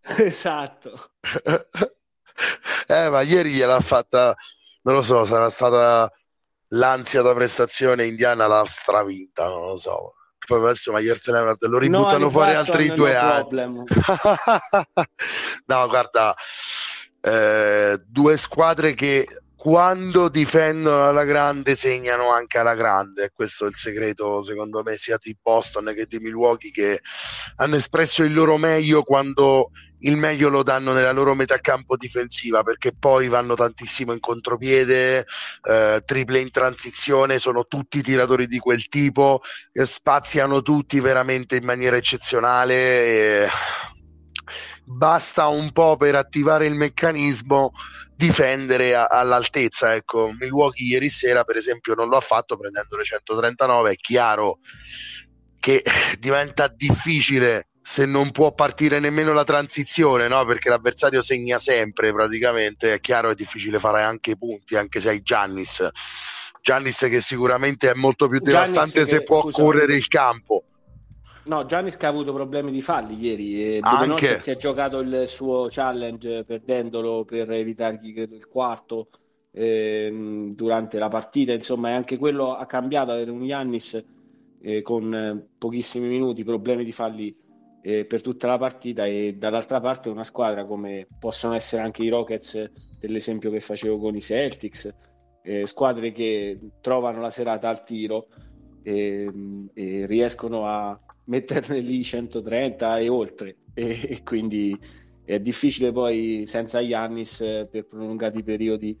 esatto. 0.18 1.10
eh, 2.86 3.08
ma 3.10 3.20
ieri 3.22 3.50
gliel'ha 3.50 3.80
fatta, 3.80 4.34
non 4.82 4.94
lo 4.94 5.02
so, 5.02 5.24
sarà 5.24 5.48
stata 5.50 6.10
l'ansia 6.68 7.22
da 7.22 7.34
prestazione 7.34 8.06
indiana 8.06 8.46
l'ha 8.46 8.64
stravinta, 8.64 9.48
non 9.48 9.66
lo 9.66 9.76
so. 9.76 10.14
Poi 10.46 10.62
adesso 10.62 10.92
Myers 10.92 11.26
Leonard 11.30 11.64
lo 11.66 11.78
ributtano 11.78 12.24
no, 12.24 12.30
fuori 12.30 12.54
altri 12.54 12.88
due 12.92 13.16
anni. 13.16 13.82
no, 15.66 15.88
guarda, 15.88 16.34
eh, 17.24 18.02
due 18.06 18.36
squadre 18.36 18.92
che 18.92 19.26
quando 19.56 20.28
difendono 20.28 21.08
alla 21.08 21.24
grande 21.24 21.74
segnano 21.74 22.30
anche 22.30 22.58
alla 22.58 22.74
grande 22.74 23.30
questo 23.32 23.64
è 23.64 23.68
il 23.68 23.76
segreto 23.76 24.42
secondo 24.42 24.82
me 24.82 24.96
sia 24.96 25.16
di 25.18 25.34
Boston 25.40 25.92
che 25.96 26.04
di 26.06 26.18
Milwaukee 26.18 26.70
che 26.70 27.00
hanno 27.56 27.76
espresso 27.76 28.24
il 28.24 28.34
loro 28.34 28.58
meglio 28.58 29.02
quando 29.02 29.70
il 30.00 30.18
meglio 30.18 30.50
lo 30.50 30.62
danno 30.62 30.92
nella 30.92 31.12
loro 31.12 31.34
metà 31.34 31.58
campo 31.60 31.96
difensiva 31.96 32.62
perché 32.62 32.92
poi 32.92 33.28
vanno 33.28 33.54
tantissimo 33.54 34.12
in 34.12 34.20
contropiede, 34.20 35.24
eh, 35.62 36.02
triple 36.04 36.40
in 36.40 36.50
transizione, 36.50 37.38
sono 37.38 37.64
tutti 37.64 38.02
tiratori 38.02 38.46
di 38.46 38.58
quel 38.58 38.86
tipo, 38.88 39.40
eh, 39.72 39.86
spaziano 39.86 40.60
tutti 40.60 41.00
veramente 41.00 41.56
in 41.56 41.64
maniera 41.64 41.96
eccezionale. 41.96 42.74
E 42.74 43.48
basta 44.84 45.48
un 45.48 45.72
po' 45.72 45.96
per 45.96 46.14
attivare 46.14 46.66
il 46.66 46.74
meccanismo 46.74 47.72
difendere 48.14 48.94
a, 48.94 49.06
all'altezza 49.06 49.94
ecco. 49.94 50.32
Milwaukee 50.38 50.86
ieri 50.86 51.08
sera 51.08 51.44
per 51.44 51.56
esempio 51.56 51.94
non 51.94 52.08
lo 52.08 52.16
ha 52.16 52.20
fatto 52.20 52.56
prendendo 52.56 52.96
le 52.96 53.04
139 53.04 53.90
è 53.90 53.96
chiaro 53.96 54.58
che 55.58 55.82
diventa 56.18 56.68
difficile 56.68 57.68
se 57.86 58.06
non 58.06 58.30
può 58.30 58.52
partire 58.54 58.98
nemmeno 58.98 59.32
la 59.32 59.44
transizione 59.44 60.26
no? 60.28 60.44
perché 60.44 60.68
l'avversario 60.68 61.20
segna 61.20 61.58
sempre 61.58 62.12
praticamente. 62.12 62.94
È 62.94 63.00
chiaro 63.00 63.30
è 63.30 63.34
difficile 63.34 63.78
fare 63.78 64.02
anche 64.02 64.32
i 64.32 64.38
punti 64.38 64.76
anche 64.76 65.00
se 65.00 65.10
hai 65.10 65.22
Giannis. 65.22 65.88
Giannis 66.62 66.98
che 67.10 67.20
sicuramente 67.20 67.90
è 67.90 67.94
molto 67.94 68.26
più 68.26 68.40
devastante 68.40 68.90
Giannis 68.90 69.08
se 69.08 69.18
che, 69.18 69.24
può 69.24 69.42
scusa, 69.42 69.62
correre 69.62 69.94
il 69.94 70.08
campo 70.08 70.64
No, 71.46 71.66
Giannis 71.66 71.96
che 71.96 72.06
ha 72.06 72.08
avuto 72.08 72.32
problemi 72.32 72.72
di 72.72 72.80
falli 72.80 73.20
ieri. 73.20 73.76
E 73.76 73.78
Anche... 73.82 74.40
si 74.40 74.50
è 74.50 74.56
giocato 74.56 75.00
il 75.00 75.24
suo 75.26 75.66
challenge 75.68 76.44
perdendolo 76.44 77.24
per 77.24 77.50
evitare 77.50 77.98
il 78.02 78.46
quarto 78.48 79.08
eh, 79.52 80.48
durante 80.54 80.98
la 80.98 81.08
partita. 81.08 81.52
Insomma, 81.52 81.94
anche 81.94 82.16
quello 82.16 82.54
ha 82.54 82.64
cambiato 82.66 83.10
avere 83.12 83.30
un 83.30 83.46
Giannis 83.46 84.04
eh, 84.62 84.80
con 84.80 85.14
eh, 85.14 85.48
pochissimi 85.58 86.08
minuti, 86.08 86.44
problemi 86.44 86.82
di 86.82 86.92
falli 86.92 87.34
eh, 87.82 88.04
per 88.06 88.22
tutta 88.22 88.46
la 88.46 88.56
partita. 88.56 89.04
E 89.04 89.34
dall'altra 89.38 89.80
parte 89.80 90.08
una 90.08 90.24
squadra 90.24 90.64
come 90.64 91.06
possono 91.18 91.54
essere 91.54 91.82
anche 91.82 92.02
i 92.02 92.08
Rockets, 92.08 92.70
dell'esempio 92.98 93.50
che 93.50 93.60
facevo 93.60 93.98
con 93.98 94.16
i 94.16 94.20
Celtics, 94.22 94.94
eh, 95.42 95.66
squadre 95.66 96.10
che 96.10 96.58
trovano 96.80 97.20
la 97.20 97.28
serata 97.28 97.68
al 97.68 97.84
tiro 97.84 98.28
e, 98.82 99.24
ehm, 99.24 99.70
e 99.74 100.06
riescono 100.06 100.66
a 100.66 100.98
metterne 101.24 101.80
lì 101.80 102.02
130 102.02 102.98
e 102.98 103.08
oltre. 103.08 103.56
E, 103.74 103.98
e 104.08 104.22
quindi 104.22 104.78
è 105.24 105.40
difficile 105.40 105.90
poi 105.90 106.44
senza 106.46 106.80
Yannis 106.80 107.66
per 107.70 107.86
prolungati 107.86 108.42
periodi 108.42 108.96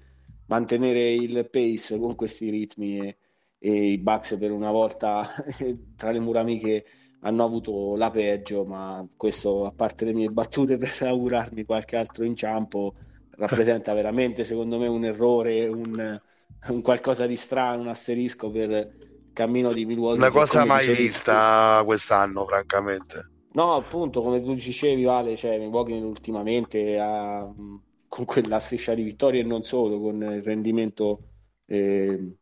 mantenere 0.46 1.12
il 1.12 1.48
pace 1.50 1.98
con 1.98 2.14
questi 2.14 2.50
ritmi 2.50 2.98
e, 2.98 3.16
e 3.58 3.90
i 3.92 3.98
Bucks 3.98 4.36
per 4.36 4.50
una 4.50 4.70
volta 4.70 5.26
tra 5.96 6.10
le 6.10 6.20
mura 6.20 6.40
amiche 6.40 6.84
hanno 7.20 7.44
avuto 7.44 7.96
la 7.96 8.10
peggio 8.10 8.64
ma 8.64 9.06
questo 9.16 9.66
a 9.66 9.72
parte 9.72 10.04
le 10.04 10.12
mie 10.12 10.30
battute 10.30 10.76
per 10.78 10.96
augurarmi 11.00 11.64
qualche 11.64 11.96
altro 11.96 12.24
inciampo 12.24 12.94
rappresenta 13.36 13.92
veramente 13.94 14.44
secondo 14.44 14.78
me 14.78 14.86
un 14.86 15.04
errore 15.04 15.66
un, 15.66 16.20
un 16.68 16.82
qualcosa 16.82 17.26
di 17.26 17.36
strano 17.36 17.82
un 17.82 17.88
asterisco 17.88 18.50
per 18.50 19.12
cammino 19.34 19.70
di 19.74 19.84
Milwaukee. 19.84 20.16
Una 20.16 20.30
cosa 20.30 20.64
mai 20.64 20.88
vista 20.88 21.82
quest'anno, 21.84 22.46
francamente. 22.46 23.30
No, 23.52 23.74
appunto, 23.74 24.22
come 24.22 24.42
tu 24.42 24.54
dicevi, 24.54 25.04
Vale, 25.04 25.36
cioè 25.36 25.58
Milwaukee 25.58 26.00
ultimamente 26.00 26.98
ha, 26.98 27.46
con 28.08 28.24
quella 28.24 28.58
striscia 28.58 28.94
di 28.94 29.02
vittorie 29.02 29.42
e 29.42 29.44
non 29.44 29.62
solo, 29.62 30.00
con 30.00 30.22
il 30.22 30.42
rendimento 30.42 31.20
eh, 31.66 32.36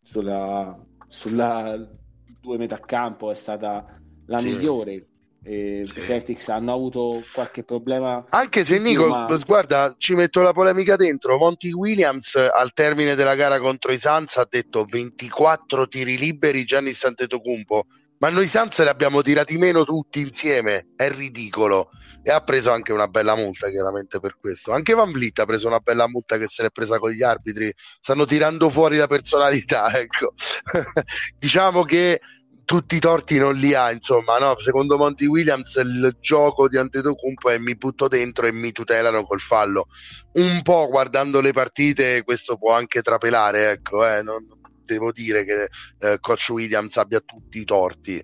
sulla, 0.00 0.78
sulla 1.08 1.76
due 2.40 2.56
metà 2.56 2.78
campo 2.78 3.30
è 3.30 3.34
stata 3.34 4.00
la 4.26 4.38
sì. 4.38 4.52
migliore 4.52 5.08
eh, 5.44 5.82
sì. 5.84 6.00
Celtics 6.00 6.48
hanno 6.48 6.72
avuto 6.72 7.22
qualche 7.32 7.64
problema. 7.64 8.24
Anche 8.30 8.64
se 8.64 8.78
Nico, 8.78 9.08
ma... 9.08 9.26
guarda, 9.46 9.94
ci 9.98 10.14
metto 10.14 10.40
la 10.40 10.52
polemica 10.52 10.96
dentro. 10.96 11.36
Monty 11.36 11.70
Williams 11.72 12.34
al 12.34 12.72
termine 12.72 13.14
della 13.14 13.34
gara 13.34 13.60
contro 13.60 13.92
i 13.92 13.98
Suns 13.98 14.36
ha 14.38 14.46
detto 14.48 14.84
24 14.84 15.86
tiri 15.86 16.16
liberi 16.16 16.64
Gianni 16.64 16.92
Santetocumpo. 16.92 17.84
Ma 18.18 18.30
noi 18.30 18.48
Suns 18.48 18.80
li 18.80 18.88
abbiamo 18.88 19.20
tirati 19.20 19.58
meno 19.58 19.84
tutti 19.84 20.20
insieme, 20.20 20.88
è 20.96 21.10
ridicolo. 21.10 21.90
E 22.22 22.30
ha 22.30 22.40
preso 22.40 22.70
anche 22.70 22.92
una 22.92 23.06
bella 23.06 23.36
multa, 23.36 23.68
chiaramente 23.68 24.18
per 24.18 24.38
questo. 24.40 24.72
Anche 24.72 24.94
Van 24.94 25.12
Vliet 25.12 25.40
ha 25.40 25.44
preso 25.44 25.66
una 25.66 25.80
bella 25.80 26.08
multa 26.08 26.38
che 26.38 26.46
se 26.46 26.62
l'è 26.62 26.70
presa 26.70 26.98
con 26.98 27.10
gli 27.10 27.22
arbitri. 27.22 27.70
Stanno 27.76 28.24
tirando 28.24 28.70
fuori 28.70 28.96
la 28.96 29.08
personalità, 29.08 29.92
ecco. 29.98 30.32
diciamo 31.38 31.82
che 31.82 32.20
tutti 32.64 32.96
i 32.96 33.00
torti 33.00 33.38
non 33.38 33.54
li 33.54 33.74
ha, 33.74 33.90
insomma, 33.90 34.38
no? 34.38 34.58
Secondo 34.58 34.96
Monty 34.96 35.26
Williams 35.26 35.76
il 35.76 36.16
gioco 36.20 36.68
di 36.68 36.76
Antetokounmpo 36.76 37.50
è 37.50 37.58
mi 37.58 37.74
butto 37.76 38.08
dentro 38.08 38.46
e 38.46 38.52
mi 38.52 38.72
tutelano 38.72 39.24
col 39.24 39.40
fallo. 39.40 39.86
Un 40.32 40.62
po' 40.62 40.88
guardando 40.88 41.40
le 41.40 41.52
partite 41.52 42.22
questo 42.24 42.56
può 42.56 42.72
anche 42.72 43.02
trapelare, 43.02 43.70
ecco, 43.70 44.06
eh? 44.06 44.22
non, 44.22 44.46
devo 44.84 45.12
dire 45.12 45.44
che 45.44 45.68
eh, 45.98 46.18
coach 46.20 46.50
Williams 46.50 46.96
abbia 46.96 47.20
tutti 47.20 47.58
i 47.58 47.64
torti. 47.64 48.22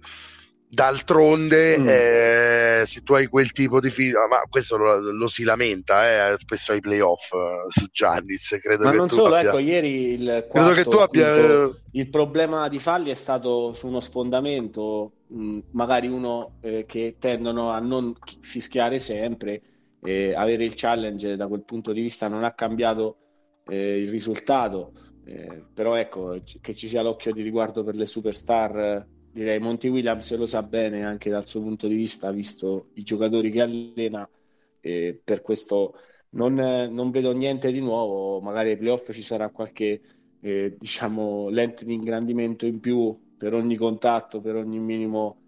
D'altronde, 0.73 1.79
mm. 1.79 1.89
eh, 1.89 2.83
se 2.87 3.01
tu 3.01 3.15
hai 3.15 3.27
quel 3.27 3.51
tipo 3.51 3.81
di 3.81 3.91
fiducia, 3.91 4.29
ma 4.29 4.39
questo 4.49 4.77
lo, 4.77 5.01
lo 5.01 5.27
si 5.27 5.43
lamenta 5.43 6.31
eh, 6.31 6.37
spesso 6.39 6.71
ai 6.71 6.79
playoff 6.79 7.33
eh, 7.33 7.65
su 7.67 7.89
Giannis. 7.91 8.57
Credo 8.63 8.85
ma 8.85 8.93
che 8.93 8.97
non 8.97 9.09
tu 9.09 9.15
solo, 9.17 9.35
abbia... 9.35 9.49
ecco, 9.49 9.59
ieri 9.59 10.13
il, 10.13 10.47
quarto, 10.49 10.73
che 10.75 10.85
tu 10.85 10.97
abbia... 10.99 11.33
Appunto, 11.33 11.81
il 11.91 12.09
problema 12.09 12.69
di 12.69 12.79
falli 12.79 13.11
è 13.11 13.15
stato 13.15 13.73
su 13.73 13.89
uno 13.89 13.99
sfondamento, 13.99 15.15
mh, 15.27 15.43
mm, 15.43 15.59
magari 15.73 16.07
uno 16.07 16.59
eh, 16.61 16.85
che 16.87 17.17
tendono 17.19 17.71
a 17.71 17.81
non 17.81 18.15
fischiare 18.41 19.01
sempre, 19.01 19.63
eh, 20.05 20.35
avere 20.37 20.63
il 20.63 20.75
challenge 20.77 21.35
da 21.35 21.49
quel 21.49 21.65
punto 21.65 21.93
di 21.93 22.01
vista 22.01 22.29
non 22.29 22.45
ha 22.45 22.55
cambiato 22.55 23.17
eh, 23.69 23.99
il 23.99 24.09
risultato. 24.09 24.93
però 25.75 25.97
ecco 25.97 26.41
che 26.61 26.75
ci 26.77 26.87
sia 26.87 27.03
l'occhio 27.03 27.33
di 27.33 27.43
riguardo 27.43 27.83
per 27.83 27.97
le 27.97 28.07
superstar 28.07 29.19
direi 29.33 29.59
Monty 29.59 29.89
Williams 29.89 30.35
lo 30.37 30.47
sa 30.47 30.63
bene 30.63 31.05
anche 31.05 31.31
dal 31.31 31.47
suo 31.47 31.63
punto 31.63 31.87
di 31.87 31.95
vista, 31.95 32.31
visto 32.33 32.91
i 32.95 33.03
giocatori 33.03 33.51
che 33.51 33.61
allena, 33.61 34.29
e 34.81 35.21
per 35.23 35.43
questo 35.43 35.95
non, 36.31 36.55
non 36.55 37.11
vedo 37.11 37.33
niente 37.33 37.71
di 37.73 37.81
nuovo, 37.81 38.41
magari 38.41 38.71
ai 38.71 38.77
playoff 38.77 39.13
ci 39.13 39.23
sarà 39.23 39.51
qualche 39.51 40.01
eh, 40.41 40.77
diciamo, 40.79 41.49
lente 41.49 41.85
di 41.85 41.95
ingrandimento 41.95 42.67
in 42.67 42.81
più 42.81 43.15
per 43.37 43.55
ogni 43.55 43.77
contatto, 43.77 44.41
per 44.41 44.57
ogni 44.57 44.79
minimo 44.79 45.41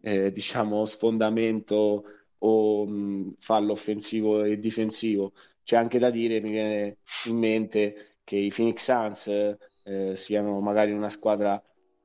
eh, 0.00 0.30
diciamo, 0.32 0.84
sfondamento 0.84 2.04
o 2.38 2.86
mh, 2.86 3.34
fallo 3.38 3.72
offensivo 3.72 4.44
e 4.44 4.58
difensivo. 4.58 5.32
C'è 5.62 5.76
anche 5.76 5.98
da 5.98 6.10
dire, 6.10 6.40
mi 6.40 6.50
viene 6.50 6.98
in 7.26 7.36
mente 7.36 8.18
che 8.24 8.36
i 8.36 8.52
Phoenix 8.54 8.84
Suns 8.84 9.26
eh, 9.84 10.14
siano 10.16 10.60
magari 10.60 10.92
una 10.92 11.08
squadra 11.08 11.60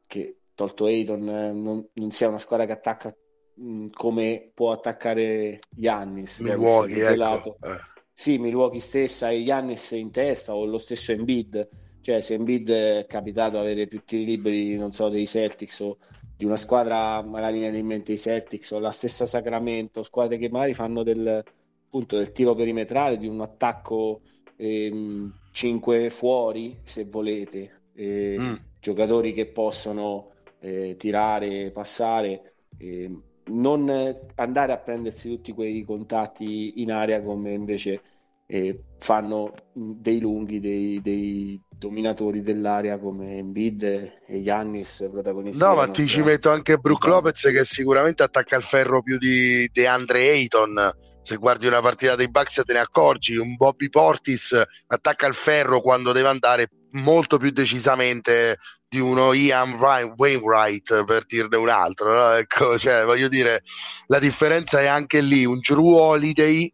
che 0.07 0.40
tolto 0.61 0.85
Ayton, 0.85 1.27
eh, 1.27 1.51
non, 1.51 1.87
non, 1.93 2.11
sia 2.11 2.27
una 2.27 2.37
squadra 2.37 2.67
che 2.67 2.73
attacca 2.73 3.15
mh, 3.55 3.87
come 3.93 4.51
può 4.53 4.71
attaccare 4.71 5.59
Yannis. 5.75 6.39
Milwaukee, 6.39 7.07
ecco. 7.07 7.57
eh. 7.61 7.89
Sì, 8.13 8.37
Milwaukee 8.37 8.79
stessa 8.79 9.31
e 9.31 9.37
Yannis 9.37 9.91
in 9.91 10.11
testa 10.11 10.53
o 10.55 10.65
lo 10.65 10.77
stesso 10.77 11.11
Embiid. 11.11 11.67
Cioè, 12.01 12.19
se 12.21 12.35
Embiid 12.35 12.69
è 12.69 13.05
capitato 13.07 13.59
avere 13.59 13.87
più 13.87 14.03
tiri 14.03 14.25
liberi, 14.25 14.75
non 14.75 14.91
so, 14.91 15.09
dei 15.09 15.25
Celtics 15.25 15.79
o 15.79 15.97
di 16.37 16.45
una 16.45 16.57
squadra, 16.57 17.23
magari 17.23 17.59
viene 17.59 17.79
in 17.79 17.85
mente 17.85 18.13
i 18.13 18.17
Celtics 18.19 18.71
o 18.71 18.79
la 18.79 18.91
stessa 18.91 19.25
Sacramento, 19.25 20.03
squadre 20.03 20.37
che 20.37 20.49
magari 20.49 20.73
fanno 20.75 21.01
del, 21.01 21.43
appunto, 21.85 22.17
del 22.17 22.31
tiro 22.31 22.53
perimetrale, 22.53 23.17
di 23.17 23.27
un 23.27 23.41
attacco 23.41 24.21
ehm, 24.55 25.33
5 25.51 26.09
fuori, 26.11 26.77
se 26.83 27.05
volete, 27.05 27.81
e 27.95 28.35
mm. 28.39 28.53
giocatori 28.79 29.33
che 29.33 29.47
possono 29.47 30.31
eh, 30.61 30.95
tirare, 30.97 31.71
passare, 31.71 32.53
eh, 32.77 33.11
non 33.45 34.15
andare 34.35 34.71
a 34.71 34.77
prendersi 34.77 35.27
tutti 35.29 35.51
quei 35.51 35.83
contatti 35.83 36.81
in 36.81 36.91
aria 36.91 37.21
come 37.21 37.51
invece 37.51 38.01
eh, 38.45 38.83
fanno 38.97 39.53
dei 39.73 40.19
lunghi, 40.19 40.59
dei, 40.59 41.01
dei, 41.01 41.59
dominatori 41.81 42.43
dell'area 42.43 42.99
come 42.99 43.37
Embiid 43.37 44.19
e 44.27 44.41
Giannis 44.43 45.07
protagonisti. 45.11 45.63
No, 45.63 45.73
ma 45.73 45.87
ti 45.87 46.05
ci 46.05 46.21
metto 46.21 46.51
anche 46.51 46.77
Brook 46.77 47.05
Lopez 47.07 47.49
che 47.51 47.63
sicuramente 47.63 48.21
attacca 48.21 48.55
il 48.55 48.61
ferro 48.61 49.01
più 49.01 49.17
di, 49.17 49.67
di 49.71 49.85
Andre 49.87 50.29
Ayton 50.29 50.91
se 51.21 51.37
guardi 51.37 51.67
una 51.67 51.81
partita 51.81 52.15
dei 52.15 52.29
Bucks 52.29 52.61
te 52.65 52.73
ne 52.73 52.79
accorgi, 52.79 53.37
un 53.37 53.55
Bobby 53.55 53.89
Portis 53.89 54.59
attacca 54.87 55.27
il 55.27 55.35
ferro 55.35 55.79
quando 55.79 56.11
deve 56.11 56.29
andare 56.29 56.69
molto 56.91 57.37
più 57.37 57.51
decisamente 57.51 58.57
di 58.91 58.99
uno 58.99 59.31
Ian 59.31 59.75
Wainwright 60.17 61.05
per 61.05 61.25
dirne 61.25 61.55
un 61.55 61.69
altro 61.69 62.13
no? 62.13 62.33
ecco, 62.33 62.75
cioè, 62.77 63.05
voglio 63.05 63.29
dire 63.29 63.63
la 64.07 64.19
differenza 64.19 64.81
è 64.81 64.85
anche 64.87 65.21
lì 65.21 65.45
un 65.45 65.59
Drew 65.59 65.93
Holiday 65.93 66.69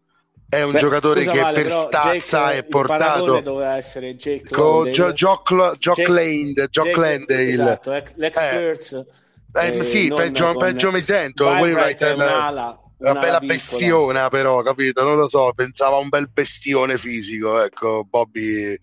è 0.50 0.64
un 0.64 0.72
Beh, 0.72 0.80
giocatore 0.80 1.26
che 1.26 1.40
vale, 1.40 1.62
per 1.62 1.70
stazza 1.70 2.54
è 2.54 2.64
portato 2.64 3.40
doveva 3.42 3.76
essere 3.76 4.16
Jake 4.16 4.50
con 4.50 4.90
Jock 4.90 5.52
Landale 6.98 7.50
esatto, 7.50 7.92
l'ex 7.92 8.42
eh, 8.42 9.78
eh, 9.78 9.84
sì, 9.84 10.12
peggio, 10.12 10.56
peggio 10.56 10.92
mi 10.92 11.02
sento 11.02 11.46
Wainwright 11.46 12.04
è 12.04 12.14
un'ala 12.14 12.82
una, 12.98 13.12
una 13.12 13.20
bella 13.20 13.40
bestiona 13.40 14.28
però 14.30 14.64
capito? 14.64 15.04
Non 15.04 15.18
lo 15.18 15.28
so 15.28 15.52
pensava 15.54 15.98
a 15.98 16.00
un 16.00 16.10
bel 16.10 16.30
bestione 16.34 16.98
fisico 16.98 17.62
ecco 17.62 18.08
Bobby 18.10 18.76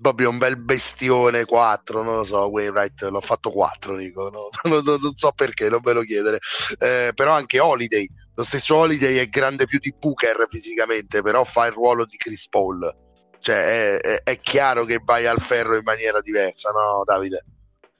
È 0.00 0.24
un 0.24 0.38
bel 0.38 0.56
bestione 0.56 1.44
4, 1.44 2.04
non 2.04 2.16
lo 2.16 2.22
so, 2.22 2.46
Wainwright 2.46 3.02
l'ho 3.02 3.20
fatto 3.20 3.50
4, 3.50 3.96
dico, 3.96 4.30
no? 4.30 4.48
non, 4.70 4.84
non, 4.84 5.00
non, 5.00 5.14
so 5.14 5.32
perché, 5.32 5.68
non 5.68 5.80
ve 5.82 5.92
lo 5.92 6.02
chiedere, 6.02 6.38
eh, 6.78 7.10
però 7.12 7.32
anche 7.32 7.58
Holiday, 7.58 8.08
lo 8.36 8.44
stesso 8.44 8.76
Holiday 8.76 9.16
è 9.16 9.26
grande 9.26 9.66
più 9.66 9.80
di 9.80 9.92
Booker 9.98 10.46
fisicamente, 10.48 11.20
però 11.20 11.42
fa 11.42 11.66
il 11.66 11.72
ruolo 11.72 12.04
di 12.04 12.16
Chris 12.16 12.48
Paul, 12.48 12.96
cioè 13.40 13.98
è, 13.98 13.98
è, 13.98 14.22
è 14.22 14.38
chiaro 14.38 14.84
che 14.84 15.00
vai 15.02 15.26
al 15.26 15.40
ferro 15.40 15.74
in 15.74 15.82
maniera 15.82 16.20
diversa, 16.20 16.70
no 16.70 17.02
Davide? 17.04 17.44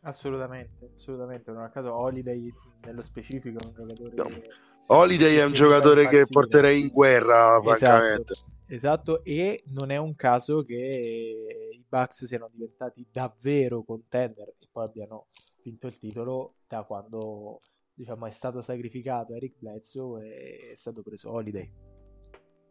Assolutamente, 0.03 0.93
assolutamente, 0.97 1.51
non 1.51 1.65
a 1.65 1.71
caso 1.71 1.93
Holiday 1.93 2.55
nello 2.83 3.03
specifico 3.03 3.59
è 3.59 3.67
un 3.67 3.89
giocatore... 3.89 4.15
No. 4.15 4.25
Che... 4.25 4.49
Holiday 4.87 5.37
è 5.37 5.45
un 5.45 5.53
giocatore 5.53 6.07
che 6.07 6.27
porterei 6.31 6.81
in 6.81 6.89
guerra, 6.89 7.59
esatto, 7.59 7.75
francamente. 7.75 8.35
Esatto, 8.71 9.25
e 9.25 9.63
non 9.69 9.91
è 9.91 9.97
un 9.97 10.15
caso 10.15 10.63
che 10.63 11.83
Bucks 11.89 12.27
siano 12.27 12.51
diventati 12.53 13.07
davvero 13.11 13.83
contender 13.83 14.53
e 14.61 14.69
poi 14.71 14.85
abbiano 14.85 15.29
vinto 15.65 15.87
il 15.87 15.99
titolo 15.99 16.57
da 16.69 16.83
quando 16.83 17.61
diciamo, 17.95 18.27
è 18.27 18.31
stato 18.31 18.61
sacrificato 18.61 19.35
Eric 19.35 19.55
Bledsoe 19.59 20.25
e 20.25 20.71
è 20.73 20.77
stato 20.77 21.03
preso 21.03 21.33
Holiday. 21.33 21.73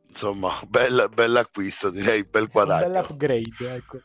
Insomma, 0.07 0.61
bel, 0.67 1.35
acquisto, 1.35 1.89
direi, 1.89 2.23
bel 2.23 2.47
guadagno. 2.47 2.85
Un 2.85 2.91
bel 2.93 3.05
upgrade, 3.09 3.75
ecco. 3.75 3.99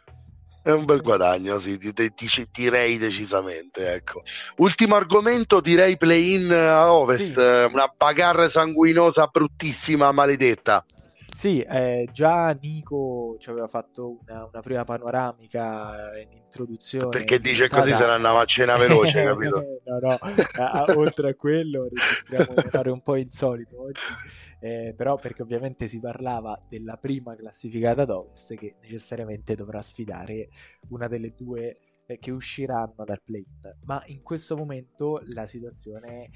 È 0.62 0.70
un 0.70 0.84
bel 0.84 1.00
guadagno, 1.00 1.58
sì, 1.58 1.78
direi 2.50 2.98
decisamente. 2.98 3.92
Ecco. 3.92 4.22
Ultimo 4.56 4.96
argomento, 4.96 5.60
direi 5.60 5.96
play-in 5.96 6.52
a 6.52 6.92
ovest, 6.92 7.34
sì. 7.34 7.72
una 7.72 7.92
bagarre 7.96 8.48
sanguinosa 8.48 9.26
bruttissima, 9.26 10.10
maledetta. 10.10 10.84
Sì, 11.34 11.60
eh, 11.60 12.08
già 12.12 12.50
Nico 12.60 13.36
ci 13.38 13.50
aveva 13.50 13.66
fatto 13.66 14.18
una, 14.20 14.44
una 14.44 14.60
prima 14.60 14.84
panoramica 14.84 16.16
in 16.20 16.28
introduzione. 16.30 17.08
Perché 17.08 17.40
dice 17.40 17.68
così 17.68 17.92
se 17.94 18.04
ne 18.04 18.12
andava 18.12 18.42
a 18.42 18.44
cena 18.44 18.76
veloce, 18.76 19.22
capito? 19.24 19.80
no, 19.84 19.98
no, 19.98 20.18
a, 20.20 20.84
oltre 20.94 21.30
a 21.30 21.34
quello 21.34 21.88
registriamo 21.88 22.52
un 22.52 22.64
orario 22.66 22.92
un 22.92 23.02
po' 23.02 23.16
insolito 23.16 23.82
oggi. 23.82 24.00
Eh, 24.60 24.94
però 24.96 25.16
perché 25.16 25.42
ovviamente 25.42 25.88
si 25.88 25.98
parlava 25.98 26.56
della 26.68 26.96
prima 26.96 27.34
classificata 27.34 28.04
d'Ovest 28.04 28.54
che 28.54 28.76
necessariamente 28.80 29.56
dovrà 29.56 29.82
sfidare 29.82 30.50
una 30.90 31.08
delle 31.08 31.34
due 31.34 31.78
eh, 32.06 32.18
che 32.18 32.30
usciranno 32.30 33.04
dal 33.04 33.20
play-in. 33.24 33.76
Ma 33.84 34.02
in 34.06 34.22
questo 34.22 34.56
momento 34.56 35.20
la 35.26 35.46
situazione 35.46 36.30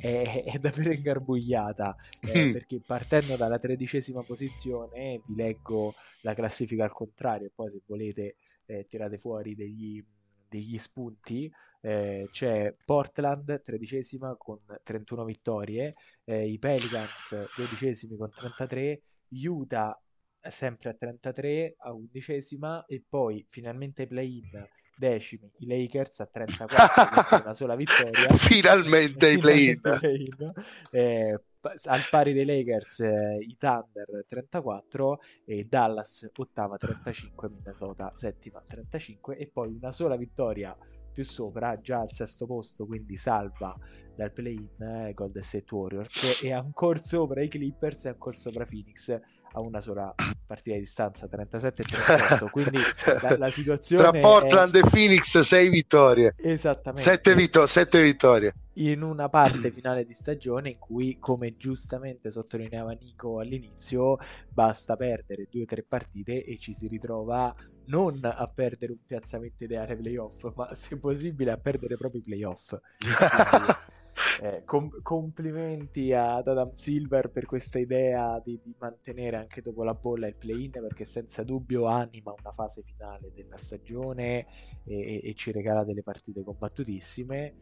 è, 0.00 0.44
è 0.44 0.58
davvero 0.58 0.92
ingarbugliata 0.92 1.96
eh, 2.20 2.44
mm. 2.46 2.52
perché 2.52 2.80
partendo 2.80 3.34
dalla 3.34 3.58
tredicesima 3.58 4.22
posizione 4.22 5.20
vi 5.26 5.34
leggo 5.34 5.94
la 6.20 6.34
classifica 6.34 6.84
al 6.84 6.92
contrario 6.92 7.50
poi 7.52 7.72
se 7.72 7.80
volete 7.84 8.36
eh, 8.66 8.86
tirate 8.88 9.18
fuori 9.18 9.56
degli, 9.56 10.02
degli 10.48 10.78
spunti 10.78 11.50
eh, 11.80 12.28
c'è 12.30 12.72
Portland 12.84 13.60
tredicesima 13.64 14.36
con 14.36 14.60
31 14.84 15.24
vittorie 15.24 15.94
eh, 16.24 16.46
i 16.46 16.58
Pelicans 16.60 17.34
dodicesimi 17.56 18.16
con 18.16 18.30
33 18.30 19.00
Utah 19.30 20.00
sempre 20.48 20.90
a 20.90 20.94
33 20.94 21.74
a 21.76 21.92
undicesima 21.92 22.84
e 22.86 23.02
poi 23.06 23.44
finalmente 23.48 24.06
play-in 24.06 24.64
decimi 24.98 25.50
i 25.58 25.66
Lakers 25.66 26.20
a 26.20 26.26
34 26.26 27.36
una 27.44 27.54
sola 27.54 27.76
vittoria 27.76 28.28
finalmente 28.36 29.30
i 29.30 29.38
play-in, 29.38 29.80
play-in. 29.80 30.52
Eh, 30.90 31.40
al 31.84 32.00
pari 32.10 32.32
dei 32.32 32.44
Lakers 32.44 33.00
eh, 33.00 33.38
i 33.40 33.56
Thunder 33.58 34.24
34 34.26 35.20
e 35.44 35.64
Dallas 35.68 36.28
ottava 36.36 36.76
35 36.76 37.48
Minnesota 37.48 38.12
settima 38.14 38.62
35 38.66 39.36
e 39.36 39.48
poi 39.52 39.74
una 39.74 39.92
sola 39.92 40.16
vittoria 40.16 40.76
più 41.12 41.24
sopra 41.24 41.80
già 41.80 42.00
al 42.00 42.12
sesto 42.12 42.46
posto 42.46 42.86
quindi 42.86 43.16
salva 43.16 43.76
dal 44.14 44.32
play-in 44.32 44.82
eh, 44.82 45.14
Golden 45.14 45.42
State 45.42 45.74
Warriors 45.74 46.42
e 46.42 46.52
ancora 46.52 47.00
sopra 47.00 47.42
i 47.42 47.48
Clippers 47.48 48.04
e 48.04 48.08
ancora 48.10 48.36
sopra 48.36 48.64
Phoenix 48.64 49.18
a 49.52 49.60
una 49.60 49.80
sola 49.80 50.14
partita 50.46 50.74
di 50.74 50.80
distanza 50.80 51.26
37 51.26 51.82
e 51.82 51.84
38 51.86 52.48
quindi 52.50 52.78
la, 53.22 53.38
la 53.38 53.50
situazione 53.50 54.02
tra 54.02 54.18
Portland 54.18 54.74
è... 54.74 54.78
e 54.78 54.82
Phoenix 54.88 55.38
6 55.38 55.68
vittorie. 55.68 56.34
Esattamente. 56.36 57.02
7, 57.02 57.34
vittor- 57.34 57.68
7 57.68 58.02
vittorie. 58.02 58.54
In 58.74 59.02
una 59.02 59.28
parte 59.28 59.72
finale 59.72 60.04
di 60.04 60.12
stagione 60.12 60.70
in 60.70 60.78
cui 60.78 61.18
come 61.18 61.56
giustamente 61.56 62.30
sottolineava 62.30 62.92
Nico 62.92 63.40
all'inizio 63.40 64.18
basta 64.48 64.96
perdere 64.96 65.48
due 65.50 65.62
o 65.62 65.66
tre 65.66 65.82
partite 65.82 66.44
e 66.44 66.58
ci 66.58 66.72
si 66.72 66.86
ritrova 66.86 67.54
non 67.86 68.20
a 68.22 68.46
perdere 68.46 68.92
un 68.92 68.98
piazzamento 69.04 69.64
ideale 69.64 69.96
playoff 69.96 70.52
ma 70.54 70.74
se 70.74 70.96
possibile 70.96 71.50
a 71.50 71.56
perdere 71.56 71.96
proprio 71.96 72.20
i 72.20 72.24
playoff 72.24 72.76
eh, 74.40 74.62
com- 74.64 75.02
complimenti 75.02 76.12
ad 76.12 76.46
Adam 76.46 76.70
Silver 76.72 77.30
per 77.30 77.44
questa 77.44 77.78
idea 77.78 78.40
di, 78.44 78.60
di, 78.62 78.72
mantenere 78.78 79.36
anche 79.36 79.60
dopo 79.62 79.82
la 79.82 79.94
bolla 79.94 80.28
il 80.28 80.36
play-in 80.36 80.70
perché 80.70 81.04
senza 81.04 81.42
dubbio 81.42 81.86
anima 81.86 82.32
una 82.38 82.52
fase 82.52 82.82
finale 82.84 83.32
della 83.34 83.56
stagione 83.56 84.46
e, 84.84 85.20
e 85.24 85.34
ci 85.34 85.50
regala 85.50 85.82
delle 85.82 86.02
partite 86.02 86.44
combattutissime. 86.44 87.54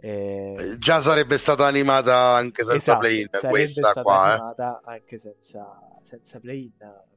Eh, 0.00 0.54
eh, 0.56 0.78
già 0.78 1.00
sarebbe 1.00 1.36
stata 1.36 1.66
animata 1.66 2.34
anche 2.34 2.62
senza 2.62 2.92
esatto, 2.92 2.98
play-in 3.00 3.28
questa 3.50 3.92
qua 4.00 4.54
eh. 4.56 4.90
anche 4.92 5.18
senza, 5.18 5.76
senza 6.04 6.38
play-in 6.38 6.70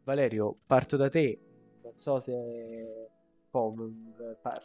Valerio 0.04 0.58
parto 0.66 0.98
da 0.98 1.08
te 1.08 1.40
non 1.84 1.96
so 1.96 2.20
se 2.20 2.34
oh, 3.52 3.76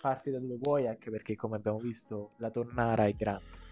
parti 0.00 0.30
da 0.30 0.38
dove 0.38 0.56
vuoi 0.58 0.86
anche 0.86 1.10
perché 1.10 1.36
come 1.36 1.56
abbiamo 1.56 1.76
visto 1.76 2.30
la 2.38 2.48
tonnara 2.48 3.04
è 3.04 3.12
grande 3.12 3.64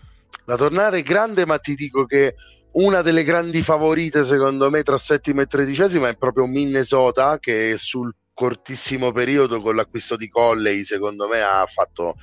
la 0.47 0.57
tornare 0.57 1.03
grande, 1.03 1.47
ma 1.47 1.59
ti 1.59 1.75
dico 1.75 2.05
che 2.05 2.35
una 2.73 3.03
delle 3.03 3.23
grandi 3.23 3.63
favorite, 3.63 4.25
secondo 4.25 4.69
me, 4.71 4.83
tra 4.83 4.97
settima 4.97 5.43
e 5.43 5.47
tredicesima 5.47 6.09
è 6.09 6.17
proprio 6.17 6.47
Minnesota, 6.47 7.39
che 7.39 7.75
sul 7.77 8.13
cortissimo 8.33 9.13
periodo 9.13 9.61
con 9.61 9.77
l'acquisto 9.77 10.17
di 10.17 10.29
Colley, 10.29 10.83
secondo 10.83 11.29
me, 11.29 11.41
ha 11.41 11.65
fatto 11.67 12.17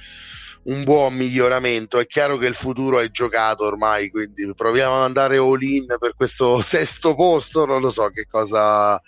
un 0.63 0.83
buon 0.83 1.13
miglioramento. 1.15 1.99
È 1.99 2.05
chiaro 2.05 2.37
che 2.37 2.47
il 2.47 2.53
futuro 2.53 2.99
è 2.99 3.09
giocato 3.09 3.63
ormai, 3.63 4.09
quindi 4.09 4.51
proviamo 4.53 4.97
ad 4.97 5.03
andare 5.03 5.37
all 5.37 5.61
in 5.61 5.85
per 5.97 6.15
questo 6.15 6.59
sesto 6.61 7.15
posto. 7.15 7.65
Non 7.65 7.81
lo 7.81 7.89
so 7.89 8.09
che 8.09 8.25
cosa, 8.29 9.01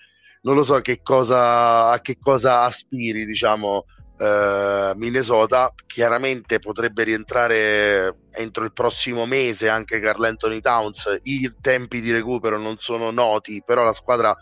non 0.43 0.55
lo 0.55 0.63
so 0.63 0.79
che 0.79 1.01
cosa, 1.01 1.89
a 1.89 1.99
che 1.99 2.17
cosa 2.19 2.63
aspiri, 2.63 3.25
diciamo 3.25 3.85
eh, 4.17 4.93
Minnesota 4.95 5.73
chiaramente 5.85 6.59
potrebbe 6.59 7.03
rientrare 7.03 8.17
entro 8.31 8.63
il 8.63 8.73
prossimo 8.73 9.25
mese 9.25 9.69
anche 9.69 9.99
Carl 9.99 10.23
Anthony 10.23 10.59
Towns. 10.59 11.19
I 11.23 11.53
tempi 11.61 12.01
di 12.01 12.11
recupero 12.11 12.57
non 12.57 12.75
sono 12.77 13.11
noti 13.11 13.61
però 13.65 13.83
la 13.83 13.91
squadra 13.91 14.35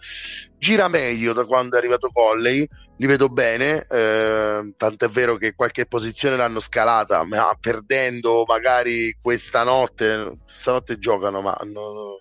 gira 0.57 0.87
meglio 0.87 1.33
da 1.33 1.45
quando 1.45 1.75
è 1.75 1.79
arrivato 1.79 2.09
Colley 2.09 2.67
li 2.97 3.07
vedo 3.07 3.29
bene 3.29 3.83
eh, 3.89 4.73
tant'è 4.77 5.07
vero 5.07 5.35
che 5.35 5.55
qualche 5.55 5.87
posizione 5.87 6.35
l'hanno 6.35 6.59
scalata 6.59 7.23
ma 7.23 7.57
perdendo 7.59 8.43
magari 8.47 9.17
questa 9.19 9.63
notte 9.63 10.37
stanotte 10.45 10.99
giocano 10.99 11.41
ma 11.41 11.57
no, 11.63 12.19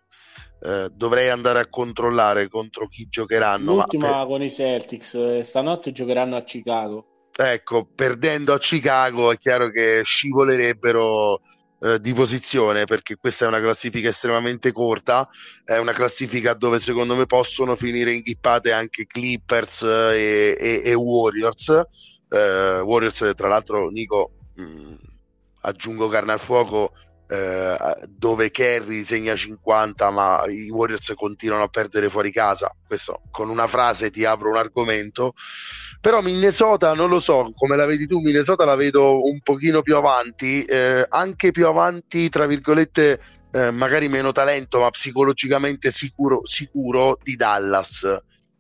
eh, 0.63 0.89
dovrei 0.91 1.29
andare 1.29 1.61
a 1.61 1.69
controllare 1.69 2.49
contro 2.49 2.89
chi 2.89 3.07
giocheranno 3.11 3.75
l'ultima 3.75 4.11
ma 4.11 4.27
con 4.27 4.43
i 4.43 4.51
Celtics 4.51 5.15
eh, 5.15 5.43
stanotte 5.43 5.93
giocheranno 5.93 6.37
a 6.37 6.43
Chicago 6.43 7.10
ecco, 7.41 7.89
perdendo 7.95 8.53
a 8.53 8.59
Chicago 8.59 9.33
è 9.33 9.39
chiaro 9.39 9.71
che 9.71 10.03
scivolerebbero 10.05 11.41
eh, 11.83 11.99
di 11.99 12.13
posizione 12.13 12.85
perché 12.85 13.17
questa 13.17 13.47
è 13.47 13.49
una 13.49 13.61
classifica 13.61 14.09
estremamente 14.11 14.71
corta, 14.71 15.27
è 15.65 15.79
una 15.79 15.93
classifica 15.93 16.53
dove 16.53 16.79
secondo 16.79 17.15
me 17.15 17.25
possono 17.25 17.75
finire 17.77 18.13
inghippate 18.13 18.73
anche 18.73 19.07
Clippers 19.07 19.83
e, 19.83 20.57
e, 20.61 20.83
e 20.85 20.95
Warriors. 20.95 21.83
Eh, 22.29 22.81
Warriors, 22.81 23.33
tra 23.35 23.49
l'altro, 23.49 23.89
Nico, 23.89 24.33
mh, 24.57 24.63
mm, 24.63 24.95
aggiungo 25.63 26.09
carne 26.09 26.33
al 26.33 26.41
fuoco. 26.41 26.93
Eh, 27.33 27.77
dove 28.09 28.51
Kerry 28.51 29.05
segna 29.05 29.37
50 29.37 30.11
ma 30.11 30.43
i 30.49 30.69
Warriors 30.69 31.13
continuano 31.15 31.63
a 31.63 31.69
perdere 31.69 32.11
fuori 32.11 32.33
casa. 32.33 32.75
Questo 32.85 33.23
con 33.31 33.49
una 33.49 33.69
frase 33.69 34.11
ti 34.11 34.25
apro 34.25 34.51
un 34.51 34.57
argomento. 34.57 35.35
Però 36.01 36.23
Minnesota 36.23 36.93
non 36.93 37.09
lo 37.09 37.21
so 37.21 37.53
come 37.55 37.77
la 37.77 37.87
vedi 37.87 38.07
tu 38.07 38.19
Minnesota 38.19 38.65
la 38.65 38.75
vedo 38.75 39.23
un 39.23 39.39
pochino 39.41 39.81
più 39.83 39.95
avanti 39.97 40.65
eh, 40.65 41.07
anche 41.09 41.53
più 41.53 41.67
avanti 41.67 42.29
tra 42.29 42.47
virgolette 42.47 43.21
eh, 43.53 43.71
magari 43.71 44.09
meno 44.09 44.33
talento 44.33 44.81
ma 44.81 44.91
psicologicamente 44.91 45.91
sicuro, 45.91 46.41
sicuro 46.45 47.19
di 47.23 47.37
Dallas 47.37 48.07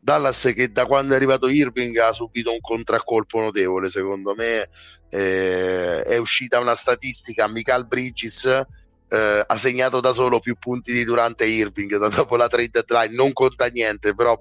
Dallas 0.02 0.50
che 0.54 0.72
da 0.72 0.86
quando 0.86 1.12
è 1.12 1.16
arrivato 1.16 1.46
Irving 1.48 1.96
ha 1.98 2.10
subito 2.10 2.50
un 2.50 2.60
contraccolpo 2.60 3.38
notevole 3.38 3.90
secondo 3.90 4.34
me 4.34 4.68
eh, 5.10 6.02
è 6.02 6.16
uscita 6.16 6.58
una 6.58 6.74
statistica 6.74 7.46
Michael 7.48 7.86
Bridges 7.86 8.46
eh, 9.08 9.44
ha 9.46 9.56
segnato 9.58 10.00
da 10.00 10.12
solo 10.12 10.40
più 10.40 10.56
punti 10.58 10.92
di 10.92 11.04
Durante 11.04 11.44
Irving 11.44 11.98
da 11.98 12.08
dopo 12.08 12.36
la 12.36 12.48
trade 12.48 12.82
deadline 12.82 13.14
non 13.14 13.32
conta 13.34 13.66
niente 13.66 14.14
però 14.14 14.40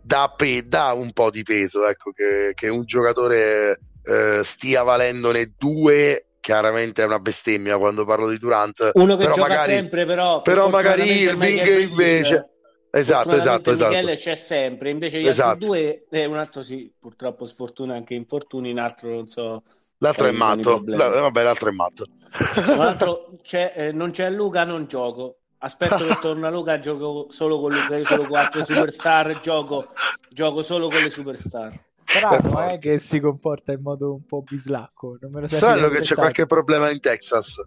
dà, 0.00 0.32
pe- 0.36 0.62
dà 0.64 0.92
un 0.92 1.12
po' 1.12 1.30
di 1.30 1.42
peso 1.42 1.86
ecco, 1.88 2.12
che, 2.12 2.52
che 2.54 2.68
un 2.68 2.84
giocatore 2.84 3.80
eh, 4.04 4.40
stia 4.44 4.84
valendone 4.84 5.54
due 5.58 6.26
chiaramente 6.38 7.02
è 7.02 7.06
una 7.06 7.18
bestemmia 7.18 7.78
quando 7.78 8.04
parlo 8.04 8.30
di 8.30 8.38
Durant 8.38 8.92
uno 8.94 9.16
che 9.16 9.24
gioca 9.24 9.40
magari, 9.40 9.72
sempre 9.72 10.06
però 10.06 10.40
però 10.40 10.68
magari 10.68 11.10
Irving 11.10 11.80
invece 11.80 12.57
esatto 12.90 13.34
esatto 13.34 13.70
esatto. 13.70 13.90
Michele 13.90 14.16
c'è 14.16 14.34
sempre 14.34 14.90
invece 14.90 15.20
gli 15.20 15.26
esatto. 15.26 15.48
altri 15.50 15.66
due 15.66 16.06
eh, 16.10 16.24
un 16.24 16.36
altro 16.36 16.62
sì 16.62 16.92
purtroppo 16.98 17.44
sfortuna 17.44 17.94
anche 17.94 18.14
infortuni 18.14 18.70
un 18.70 18.78
altro 18.78 19.10
non 19.10 19.26
so 19.26 19.62
l'altro 19.98 20.26
è 20.26 20.32
matto. 20.32 20.82
La, 20.86 21.08
vabbè 21.08 21.42
l'altro 21.42 21.68
è 21.68 21.72
matto. 21.72 22.06
L'altro 22.76 23.38
c'è, 23.42 23.72
eh, 23.74 23.92
non 23.92 24.10
c'è 24.10 24.30
Luca 24.30 24.64
non 24.64 24.86
gioco. 24.86 25.38
Aspetto 25.58 26.04
che 26.04 26.18
torna 26.20 26.50
Luca 26.50 26.78
gioco 26.78 27.26
solo 27.30 27.58
con 27.58 27.72
Luca 27.72 27.96
io 27.96 28.04
solo 28.04 28.24
quattro 28.24 28.64
superstar 28.64 29.40
gioco, 29.40 29.88
gioco 30.30 30.62
solo 30.62 30.88
con 30.88 31.02
le 31.02 31.10
superstar. 31.10 31.86
Strano 31.96 32.70
eh, 32.70 32.78
che 32.78 33.00
si 33.00 33.20
comporta 33.20 33.72
in 33.72 33.82
modo 33.82 34.14
un 34.14 34.24
po' 34.24 34.40
bislacco 34.40 35.18
non 35.20 35.30
me 35.30 35.42
lo 35.42 35.48
strano 35.48 35.88
che 35.88 36.00
c'è 36.00 36.14
qualche 36.14 36.46
problema 36.46 36.88
in 36.88 37.00
Texas 37.00 37.60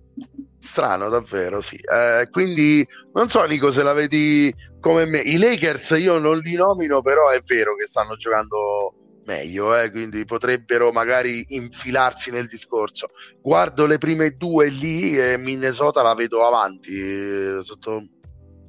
strano 0.61 1.09
davvero 1.09 1.59
sì 1.59 1.75
eh, 1.75 2.27
quindi 2.29 2.87
non 3.13 3.27
so 3.27 3.43
Nico 3.45 3.71
se 3.71 3.83
la 3.83 3.93
vedi 3.93 4.53
come 4.79 5.05
me 5.05 5.19
i 5.19 5.37
Lakers 5.37 5.95
io 5.97 6.19
non 6.19 6.37
li 6.37 6.53
nomino 6.53 7.01
però 7.01 7.29
è 7.29 7.39
vero 7.45 7.75
che 7.75 7.85
stanno 7.85 8.15
giocando 8.15 8.93
meglio, 9.25 9.77
eh? 9.77 9.91
quindi 9.91 10.25
potrebbero 10.25 10.91
magari 10.91 11.43
infilarsi 11.49 12.31
nel 12.31 12.47
discorso. 12.47 13.07
Guardo 13.41 13.85
le 13.85 13.97
prime 13.97 14.31
due 14.31 14.67
lì 14.67 15.17
e 15.17 15.37
Minnesota 15.37 16.01
la 16.01 16.13
vedo 16.13 16.45
avanti 16.45 16.99
eh, 16.99 17.59
sotto 17.61 18.03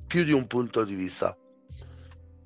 più 0.06 0.24
di 0.24 0.32
un 0.32 0.46
punto 0.46 0.84
di 0.84 0.94
vista. 0.94 1.36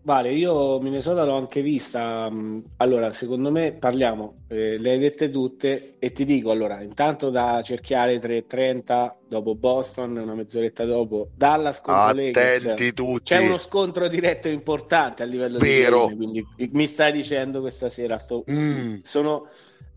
Vale, 0.06 0.30
io 0.30 0.78
Minnesota 0.78 1.24
l'ho 1.24 1.36
anche 1.36 1.62
vista. 1.62 2.30
Mm, 2.30 2.60
allora, 2.76 3.10
secondo 3.10 3.50
me 3.50 3.72
parliamo, 3.72 4.44
eh, 4.46 4.78
le 4.78 4.92
hai 4.92 4.98
dette 4.98 5.30
tutte 5.30 5.94
e 5.98 6.12
ti 6.12 6.24
dico 6.24 6.52
allora, 6.52 6.80
intanto 6.80 7.28
da 7.28 7.60
cerchiare 7.64 8.20
3.30 8.20 9.14
dopo 9.28 9.56
Boston, 9.56 10.16
una 10.16 10.34
mezz'oretta 10.34 10.84
dopo 10.84 11.30
Dallas 11.34 11.80
contro 11.80 12.20
Attenti 12.20 12.38
Lakers. 12.38 12.94
tutti. 12.94 13.34
C'è 13.34 13.44
uno 13.44 13.58
scontro 13.58 14.06
diretto 14.06 14.48
importante 14.48 15.24
a 15.24 15.26
livello 15.26 15.58
Vero. 15.58 16.06
di 16.06 16.14
game, 16.14 16.16
quindi 16.16 16.46
mi 16.70 16.86
stai 16.86 17.10
dicendo 17.10 17.60
questa 17.60 17.88
sera 17.88 18.16
sto... 18.16 18.44
mm. 18.48 18.98
sono 19.02 19.48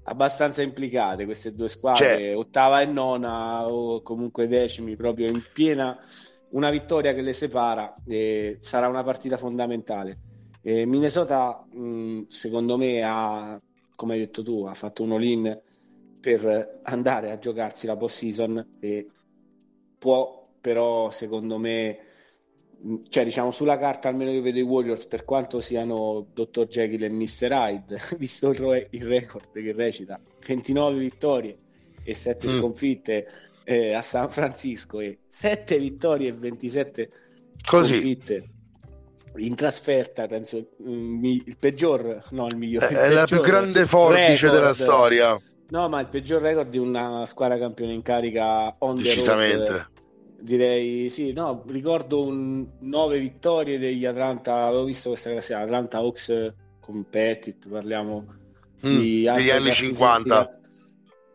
abbastanza 0.06 0.64
implicate 0.64 1.26
queste 1.26 1.54
due 1.54 1.70
squadre, 1.70 2.18
C'è. 2.18 2.36
ottava 2.36 2.82
e 2.82 2.88
nona 2.88 3.68
o 3.68 4.02
comunque 4.02 4.48
decimi 4.48 4.96
proprio 4.96 5.28
in 5.28 5.44
piena 5.54 5.96
una 6.52 6.70
vittoria 6.70 7.14
che 7.14 7.22
le 7.22 7.34
separa 7.34 7.94
eh, 8.08 8.58
sarà 8.60 8.88
una 8.88 9.04
partita 9.04 9.38
fondamentale. 9.38 10.18
Eh, 10.62 10.86
Minnesota, 10.86 11.66
mh, 11.72 12.24
secondo 12.28 12.78
me, 12.78 13.02
ha, 13.04 13.60
come 13.96 14.14
hai 14.14 14.20
detto 14.20 14.44
tu, 14.44 14.66
ha 14.66 14.74
fatto 14.74 15.04
un 15.04 15.12
all-in 15.14 15.60
per 16.20 16.82
andare 16.84 17.32
a 17.32 17.40
giocarsi 17.40 17.88
la 17.88 17.96
post-season 17.96 18.78
e 18.80 19.10
può 19.98 20.48
però, 20.60 21.10
secondo 21.12 21.58
me, 21.58 22.00
cioè 23.10 23.24
diciamo 23.24 23.52
sulla 23.52 23.78
carta 23.78 24.10
almeno 24.10 24.32
io 24.32 24.42
vedo 24.42 24.60
i 24.60 24.64
Warriors 24.64 25.06
per 25.06 25.26
quanto 25.26 25.60
siano 25.60 26.28
Dr. 26.34 26.68
Jekyll 26.68 27.04
e 27.04 27.10
Mr. 27.10 27.52
Hyde, 27.52 28.00
visto 28.18 28.50
il, 28.50 28.88
il 28.92 29.06
record 29.06 29.52
che 29.52 29.74
recita 29.74 30.20
29 30.46 30.98
vittorie 30.98 31.58
e 32.04 32.14
7 32.14 32.48
mm. 32.48 32.50
sconfitte 32.50 33.28
eh, 33.70 33.94
a 33.94 34.02
San 34.02 34.30
Francisco 34.30 35.00
e 35.00 35.20
7 35.28 35.78
vittorie 35.78 36.30
e 36.30 36.34
27 36.34 37.10
Così. 37.64 37.94
sconfitte 37.94 38.50
in 39.36 39.54
trasferta 39.54 40.26
penso 40.26 40.70
mm, 40.82 41.24
il 41.24 41.56
peggior 41.60 42.26
no 42.32 42.48
il 42.48 42.58
migliore 42.58 42.88
è 42.88 43.08
il 43.08 43.14
la 43.14 43.26
più 43.26 43.42
grande 43.42 43.86
forbice 43.86 44.48
record. 44.48 44.54
della 44.54 44.74
storia 44.74 45.40
no 45.68 45.88
ma 45.88 46.00
il 46.00 46.08
peggior 46.08 46.42
record 46.42 46.68
di 46.68 46.80
una 46.80 47.28
squadra 47.28 47.60
campione 47.60 47.94
in 47.94 48.02
carica 48.02 48.76
on 48.80 48.96
decisamente 48.96 49.72
road, 49.72 49.90
direi 50.40 51.12
sì 51.12 51.32
no 51.32 51.64
ricordo 51.68 52.24
un 52.24 52.66
9 52.80 53.20
vittorie 53.20 53.78
degli 53.78 54.08
Atlanta 54.08 54.66
avevo 54.66 54.86
visto 54.86 55.10
questa 55.10 55.30
classifica 55.30 55.60
Atlanta 55.64 56.00
Hawks 56.00 56.54
Competitive 56.80 57.70
parliamo 57.70 58.26
mm, 58.84 58.98
degli 58.98 59.28
anni 59.28 59.72
50 59.72 60.59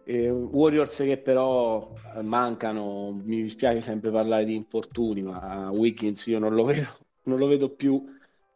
eh, 0.05 0.31
Warriors 0.31 0.97
che 0.99 1.19
però 1.19 1.93
eh, 2.15 2.23
mancano, 2.23 3.21
mi 3.25 3.43
dispiace 3.43 3.81
sempre 3.81 4.11
parlare 4.11 4.45
di 4.45 4.55
infortuni, 4.55 5.23
ma 5.23 5.71
Wiggins 5.71 6.27
io 6.27 6.39
non 6.39 6.55
lo 6.55 6.65
vedo, 6.65 6.89
non 7.25 7.39
lo 7.39 7.47
vedo 7.47 7.71
più. 7.71 8.03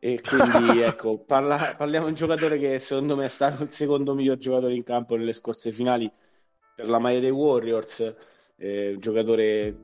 E 0.00 0.20
quindi 0.20 0.80
ecco, 0.82 1.18
parla, 1.18 1.74
parliamo 1.76 2.04
di 2.06 2.12
un 2.12 2.16
giocatore 2.16 2.58
che 2.58 2.78
secondo 2.78 3.16
me 3.16 3.24
è 3.24 3.28
stato 3.28 3.62
il 3.62 3.70
secondo 3.70 4.14
miglior 4.14 4.36
giocatore 4.36 4.74
in 4.74 4.84
campo 4.84 5.16
nelle 5.16 5.32
scorse 5.32 5.72
finali 5.72 6.10
per 6.74 6.88
la 6.88 6.98
maglia 6.98 7.20
dei 7.20 7.30
Warriors, 7.30 8.14
eh, 8.56 8.92
un 8.92 9.00
giocatore 9.00 9.76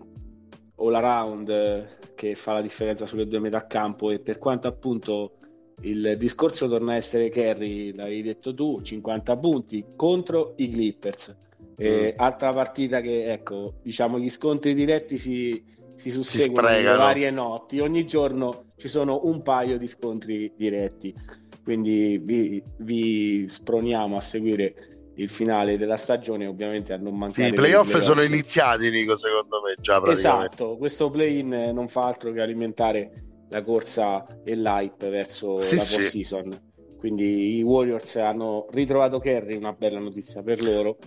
all 0.77 0.95
around 0.95 1.49
eh, 1.49 1.87
che 2.15 2.35
fa 2.35 2.55
la 2.55 2.63
differenza 2.63 3.07
sulle 3.07 3.27
due 3.27 3.41
metà 3.41 3.67
campo. 3.67 4.11
E 4.11 4.21
per 4.21 4.39
quanto 4.39 4.69
appunto 4.69 5.39
il 5.81 6.17
discorso 6.19 6.69
torna 6.69 6.93
a 6.93 6.97
essere 6.97 7.31
Kerry, 7.31 7.93
l'avevi 7.95 8.23
detto 8.23 8.55
tu, 8.55 8.81
50 8.81 9.37
punti 9.39 9.85
contro 9.97 10.55
i 10.59 10.71
Clippers 10.71 11.43
e 11.77 12.15
mm. 12.15 12.21
altra 12.21 12.53
partita 12.53 13.01
che, 13.01 13.33
ecco, 13.33 13.75
diciamo, 13.83 14.19
gli 14.19 14.31
scontri 14.31 14.75
diretti 14.75 15.19
si, 15.19 15.63
si 15.95 16.11
susseguono 16.11 16.69
si 16.69 16.83
varie 16.83 17.31
notti. 17.31 17.81
Ogni 17.81 18.05
giorno 18.07 18.73
ci 18.77 18.89
sono 18.89 19.21
un 19.25 19.43
paio 19.43 19.79
di 19.79 19.87
scontri 19.87 20.53
diretti. 20.57 21.15
Quindi 21.63 22.21
vi, 22.23 22.63
vi 22.79 23.47
sproniamo 23.49 24.17
a 24.17 24.21
seguire 24.21 24.75
il 25.17 25.31
finale 25.31 25.79
della 25.79 25.97
stagione, 25.97 26.47
ovviamente 26.47 26.93
a 26.93 26.97
non 26.97 27.17
mancare. 27.17 27.49
Sì, 27.49 27.53
i 27.53 27.55
playoff, 27.55 27.89
playoff 27.89 28.05
sono 28.05 28.23
iniziati, 28.23 28.91
Nico, 28.91 29.17
secondo 29.17 29.61
me 29.63 29.75
già 29.81 30.03
Esatto, 30.07 30.77
questo 30.77 31.11
play-in 31.11 31.71
non 31.73 31.89
fa 31.89 32.07
altro 32.07 32.33
che 32.33 32.41
alimentare 32.41 33.11
la 33.49 33.63
corsa 33.63 34.27
e 34.45 34.57
l'hype 34.57 35.09
verso 35.09 35.63
sì, 35.63 35.77
la 35.77 35.83
post-season. 35.83 36.51
Sì. 36.51 36.83
Quindi 36.99 37.57
i 37.57 37.63
Warriors 37.63 38.17
hanno 38.17 38.67
ritrovato 38.71 39.19
Kerry, 39.19 39.57
una 39.57 39.73
bella 39.73 39.99
notizia 39.99 40.43
per 40.43 40.63
loro 40.63 40.99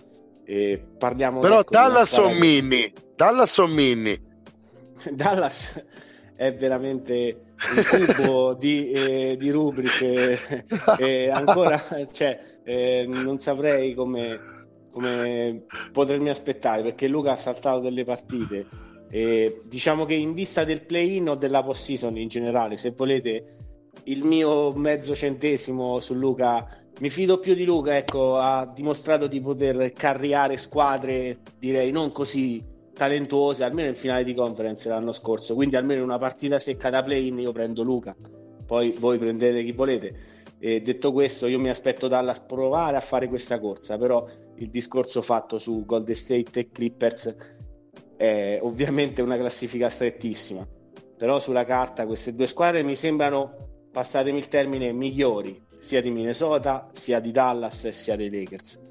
e 0.48 0.82
parliamo 0.96 1.40
Però 1.40 1.60
ecco, 1.60 1.70
Dallas 1.70 2.16
o 2.16 2.30
Minnie? 2.30 2.90
Dallas 3.14 3.58
o 3.58 3.66
Minnie? 3.66 4.18
Dallas 5.12 5.84
è 6.34 6.54
veramente 6.54 7.42
un 7.92 8.14
cubo 8.14 8.54
di, 8.54 8.90
eh, 8.90 9.36
di 9.38 9.50
rubriche 9.50 10.38
e 10.96 11.28
ancora 11.28 11.78
cioè, 12.10 12.38
eh, 12.64 13.04
non 13.06 13.36
saprei 13.36 13.92
come, 13.92 14.38
come 14.90 15.66
potermi 15.92 16.30
aspettare 16.30 16.82
perché 16.82 17.08
Luca 17.08 17.32
ha 17.32 17.36
saltato 17.36 17.80
delle 17.80 18.04
partite 18.04 18.66
e 19.10 19.60
diciamo 19.66 20.06
che 20.06 20.14
in 20.14 20.32
vista 20.32 20.64
del 20.64 20.86
play-in 20.86 21.28
o 21.28 21.34
della 21.34 21.62
post-season 21.62 22.16
in 22.16 22.28
generale 22.28 22.76
se 22.76 22.94
volete 22.96 23.44
il 24.04 24.24
mio 24.24 24.72
mezzo 24.72 25.14
centesimo 25.14 25.98
su 25.98 26.14
Luca 26.14 26.66
mi 27.00 27.10
fido 27.10 27.38
più 27.38 27.54
di 27.54 27.64
Luca, 27.64 27.96
ecco, 27.96 28.36
ha 28.36 28.70
dimostrato 28.74 29.26
di 29.26 29.40
poter 29.40 29.92
carriare 29.92 30.56
squadre, 30.56 31.38
direi, 31.58 31.92
non 31.92 32.10
così 32.10 32.64
talentuose, 32.92 33.62
almeno 33.62 33.86
nel 33.86 33.96
finale 33.96 34.24
di 34.24 34.34
conference 34.34 34.88
l'anno 34.88 35.12
scorso, 35.12 35.54
quindi 35.54 35.76
almeno 35.76 36.02
una 36.02 36.18
partita 36.18 36.58
secca 36.58 36.90
da 36.90 37.02
play-in 37.04 37.38
io 37.38 37.52
prendo 37.52 37.84
Luca, 37.84 38.16
poi 38.66 38.96
voi 38.98 39.18
prendete 39.18 39.62
chi 39.62 39.72
volete. 39.72 40.36
E 40.60 40.80
detto 40.80 41.12
questo, 41.12 41.46
io 41.46 41.60
mi 41.60 41.68
aspetto 41.68 42.08
Dallas 42.08 42.40
provare 42.40 42.96
a 42.96 43.00
fare 43.00 43.28
questa 43.28 43.60
corsa, 43.60 43.96
però 43.96 44.24
il 44.56 44.68
discorso 44.68 45.22
fatto 45.22 45.56
su 45.56 45.84
Golden 45.84 46.16
State 46.16 46.58
e 46.58 46.70
Clippers 46.70 47.36
è 48.16 48.58
ovviamente 48.60 49.22
una 49.22 49.36
classifica 49.36 49.88
strettissima, 49.88 50.66
però 51.16 51.38
sulla 51.38 51.64
carta 51.64 52.06
queste 52.06 52.34
due 52.34 52.46
squadre 52.46 52.82
mi 52.82 52.96
sembrano, 52.96 53.86
passatemi 53.92 54.38
il 54.38 54.48
termine, 54.48 54.92
migliori, 54.92 55.66
sia 55.78 56.00
di 56.00 56.10
Minnesota, 56.10 56.88
sia 56.92 57.20
di 57.20 57.30
Dallas, 57.30 57.88
sia 57.88 58.16
dei 58.16 58.30
Lakers. 58.30 58.82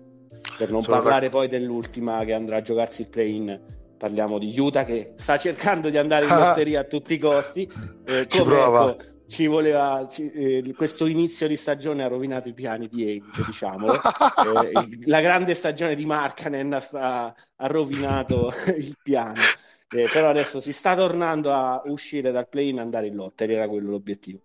Per 0.58 0.72
non 0.72 0.82
Sono 0.82 0.98
parlare 0.98 1.30
poi 1.30 1.48
dell'ultima 1.48 2.24
che 2.24 2.34
andrà 2.34 2.58
a 2.58 2.62
giocarsi 2.62 3.02
il 3.02 3.10
play-in 3.10 3.60
parliamo 3.98 4.38
di 4.38 4.58
Utah 4.58 4.86
che 4.86 5.14
sta 5.16 5.38
cercando 5.38 5.90
di 5.90 5.98
andare 5.98 6.26
in 6.26 6.32
lotteria 6.38 6.82
a 6.82 6.84
tutti 6.84 7.16
i 7.16 7.18
costi. 7.18 7.70
Eh, 8.06 8.28
ci 8.28 8.42
prova. 8.42 8.92
Ecco, 8.92 9.16
ci 9.28 9.46
voleva 9.46 10.08
ci, 10.10 10.32
eh, 10.32 10.74
questo 10.74 11.06
inizio 11.06 11.48
di 11.48 11.58
stagione 11.58 12.02
ha 12.04 12.08
rovinato 12.08 12.48
i 12.48 12.54
piani 12.54 12.88
di 12.88 13.04
Ainge 13.04 13.44
diciamo 13.46 13.92
eh, 13.94 14.72
la 15.04 15.20
grande 15.20 15.54
stagione 15.54 15.96
di 15.96 16.06
Markanen 16.06 16.78
sta, 16.80 17.36
ha 17.58 17.68
rovinato 17.68 18.54
il 18.74 18.96
piano 19.04 19.42
eh, 19.90 20.08
però 20.12 20.30
adesso 20.30 20.62
si 20.62 20.72
sta 20.72 20.96
tornando 20.96 21.52
a 21.52 21.82
uscire 21.88 22.32
dal 22.32 22.48
play-in 22.48 22.78
e 22.78 22.82
andare 22.82 23.08
in 23.08 23.16
lotta 23.16 23.44
era 23.44 23.68
quello 23.68 23.90
l'obiettivo 23.90 24.40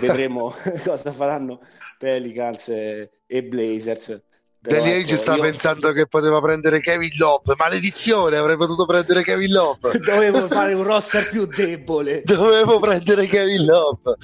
vedremo 0.00 0.54
cosa 0.84 1.12
faranno 1.12 1.60
Pelicans 1.98 2.68
e, 2.68 3.10
e 3.26 3.42
Blazers 3.42 4.22
Deli 4.60 4.90
ecco, 4.90 5.14
sta 5.14 5.36
io... 5.36 5.42
pensando 5.42 5.92
che 5.92 6.08
poteva 6.08 6.40
prendere 6.40 6.80
Kevin 6.80 7.12
Love. 7.16 7.54
Maledizione, 7.56 8.36
avrei 8.36 8.56
potuto 8.56 8.86
prendere 8.86 9.22
Kevin 9.22 9.52
Love. 9.52 9.98
Dovevo 10.04 10.48
fare 10.48 10.74
un 10.74 10.82
roster 10.82 11.28
più 11.28 11.46
debole. 11.46 12.22
Dovevo 12.26 12.80
prendere 12.80 13.26
Kevin 13.26 13.64
Love. 13.64 14.16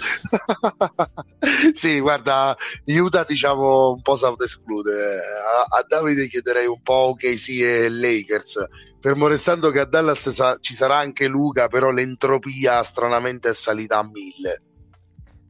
sì, 1.73 2.01
guarda, 2.01 2.57
Utah 2.85 3.23
diciamo 3.23 3.93
un 3.93 4.03
po' 4.03 4.17
s'autoesclude. 4.17 4.93
A, 4.93 5.77
a 5.77 5.85
Davide 5.87 6.27
chiederei 6.27 6.67
un 6.67 6.83
po' 6.83 7.15
OKC 7.15 7.61
e 7.61 7.89
Lakers. 7.89 8.65
Fermo 9.01 9.29
restando 9.29 9.71
che 9.71 9.81
a 9.81 9.85
Dallas 9.85 10.31
sa- 10.31 10.59
ci 10.61 10.75
sarà 10.75 10.97
anche 10.97 11.29
Luca, 11.29 11.69
però 11.69 11.91
l'entropia 11.91 12.83
stranamente 12.83 13.51
è 13.51 13.55
salita 13.55 13.99
a 13.99 14.09
mille. 14.11 14.63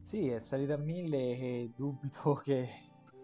Sì, 0.05 0.27
è 0.27 0.39
salita 0.39 0.75
a 0.75 0.77
mille 0.77 1.17
e 1.17 1.71
dubito 1.75 2.35
che 2.45 2.69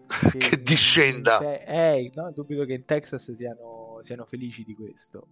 che, 0.32 0.40
che 0.40 0.62
discenda. 0.62 1.38
Te- 1.38 1.62
eh, 1.62 2.10
no, 2.16 2.32
dubito 2.32 2.66
che 2.66 2.74
in 2.74 2.86
Texas 2.86 3.32
siano, 3.34 3.98
siano 4.02 4.26
felici 4.26 4.64
di 4.64 4.74
questo. 4.74 5.28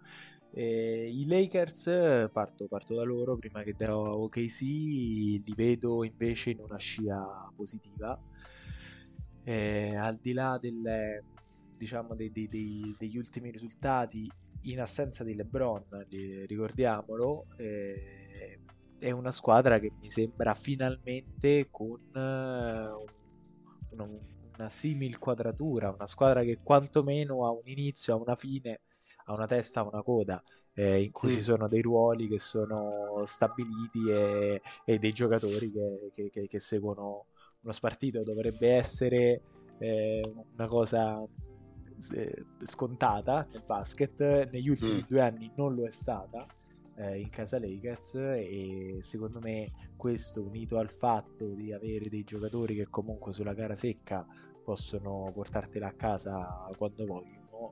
Eh, 0.52 1.10
I 1.12 1.26
Lakers, 1.26 2.30
parto, 2.32 2.68
parto, 2.68 2.96
da 2.96 3.02
loro 3.02 3.36
prima 3.36 3.64
che 3.64 3.74
da 3.76 3.98
OKC, 3.98 4.62
li 4.62 5.54
vedo 5.56 6.04
invece 6.04 6.52
in 6.52 6.60
una 6.60 6.78
scia 6.78 7.52
positiva. 7.56 8.20
Eh, 9.44 9.96
al 9.96 10.20
di 10.22 10.34
là 10.34 10.60
del, 10.62 11.24
diciamo, 11.76 12.14
dei, 12.14 12.32
dei, 12.32 12.48
dei, 12.48 12.96
degli 12.96 13.18
ultimi 13.18 13.50
risultati, 13.50 14.30
in 14.64 14.82
assenza 14.82 15.24
di 15.24 15.34
LeBron, 15.34 16.06
ricordiamolo, 16.46 17.48
eh, 17.58 18.19
è 19.00 19.12
una 19.12 19.32
squadra 19.32 19.80
che 19.80 19.92
mi 20.00 20.12
sembra 20.12 20.54
finalmente 20.54 21.70
con 21.72 22.00
uh, 22.14 22.20
un, 22.20 24.20
una 24.58 24.70
simil 24.70 25.18
quadratura, 25.18 25.90
una 25.90 26.06
squadra 26.06 26.44
che 26.44 26.60
quantomeno 26.62 27.46
ha 27.46 27.52
un 27.52 27.62
inizio, 27.64 28.14
ha 28.14 28.18
una 28.18 28.36
fine, 28.36 28.82
ha 29.26 29.34
una 29.34 29.48
testa, 29.48 29.80
ha 29.80 29.88
una 29.88 30.04
coda, 30.04 30.42
eh, 30.76 31.02
in 31.02 31.12
cui 31.12 31.32
mm. 31.32 31.36
ci 31.36 31.42
sono 31.42 31.68
dei 31.68 31.82
ruoli 31.82 32.28
che 32.28 32.40
sono 32.40 33.24
stabiliti 33.26 34.10
e, 34.10 34.62
e 34.86 35.00
dei 35.00 35.14
giocatori 35.14 35.72
che, 35.72 36.12
che, 36.14 36.30
che, 36.30 36.48
che, 36.48 36.60
seguono 36.60 37.26
uno 37.62 37.72
spartito. 37.72 38.24
Dovrebbe 38.24 38.74
essere 38.74 39.42
eh, 39.80 40.22
una 40.54 40.68
cosa 40.68 41.26
eh, 42.14 42.46
scontata 42.64 43.48
nel 43.52 43.64
basket, 43.66 44.50
negli 44.52 44.70
ultimi 44.70 44.96
mm. 44.96 45.08
due 45.08 45.22
anni 45.22 45.52
non 45.56 45.74
lo 45.74 45.88
è 45.88 45.92
stata 45.92 46.46
eh, 47.00 47.20
in 47.20 47.30
casa 47.30 47.60
Lakers 47.60 48.16
e 48.16 48.98
secondo 49.02 49.40
me 49.40 49.72
questo 49.96 50.44
unito 50.44 50.78
al 50.78 50.90
fatto 50.90 51.54
di 51.54 51.72
avere 51.72 52.10
dei 52.10 52.24
giocatori 52.24 52.76
che 52.76 52.90
comunque 52.90 53.32
sulla 53.32 53.54
gara 53.54 53.76
secca 53.76 54.26
possono 54.64 55.32
portartela 55.34 55.88
a 55.88 55.94
casa 55.94 56.70
quando 56.78 57.06
vogliono 57.06 57.72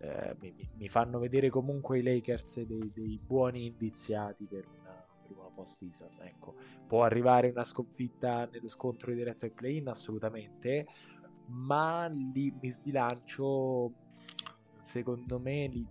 eh, 0.00 0.36
mi, 0.38 0.54
mi, 0.76 0.88
fanno 0.88 1.18
vedere 1.18 1.48
comunque 1.48 1.98
i 1.98 2.02
Lakers 2.02 2.62
dei, 2.62 2.92
dei 2.94 3.18
buoni 3.20 3.66
indiziati 3.66 4.46
per 4.46 4.66
una, 4.78 5.04
per 5.22 5.36
una 5.36 5.48
post-season 5.48 6.10
ecco. 6.20 6.54
può 6.86 7.04
arrivare 7.04 7.48
una 7.48 7.64
sconfitta 7.64 8.46
nello 8.52 8.68
scontro 8.68 9.12
diretto 9.12 9.46
ai 9.46 9.50
play-in 9.50 9.88
assolutamente 9.88 10.86
ma 11.46 12.06
lì 12.06 12.54
mi 12.60 12.70
sbilancio 12.70 13.92
secondo 14.78 15.40
me 15.40 15.66
li, 15.66 15.86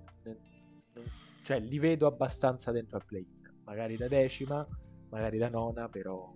cioè 1.48 1.62
li 1.62 1.80
vedo 1.80 2.08
abbastanza 2.08 2.74
dentro 2.74 2.98
al 2.98 3.06
play 3.06 3.26
magari 3.64 3.96
da 3.96 4.10
decima 4.10 4.68
magari 5.10 5.38
da 5.38 5.48
nona 5.48 5.88
però 5.88 6.30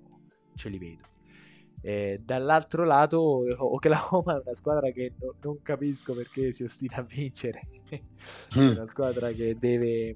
ce 0.56 0.70
li 0.70 0.78
vedo. 0.78 1.10
Eh, 1.82 2.22
dall'altro 2.24 2.86
lato 2.86 3.44
Oklahoma 3.58 4.38
è 4.40 4.42
una 4.42 4.54
squadra 4.54 4.90
che 4.92 5.16
no, 5.20 5.36
non 5.42 5.62
capisco 5.62 6.14
perché 6.14 6.54
si 6.54 6.64
ostina 6.64 6.98
a 6.98 7.02
vincere. 7.02 7.60
È 7.92 8.58
mm. 8.58 8.70
una 8.70 8.86
squadra 8.86 9.32
che 9.32 9.58
deve 9.60 10.16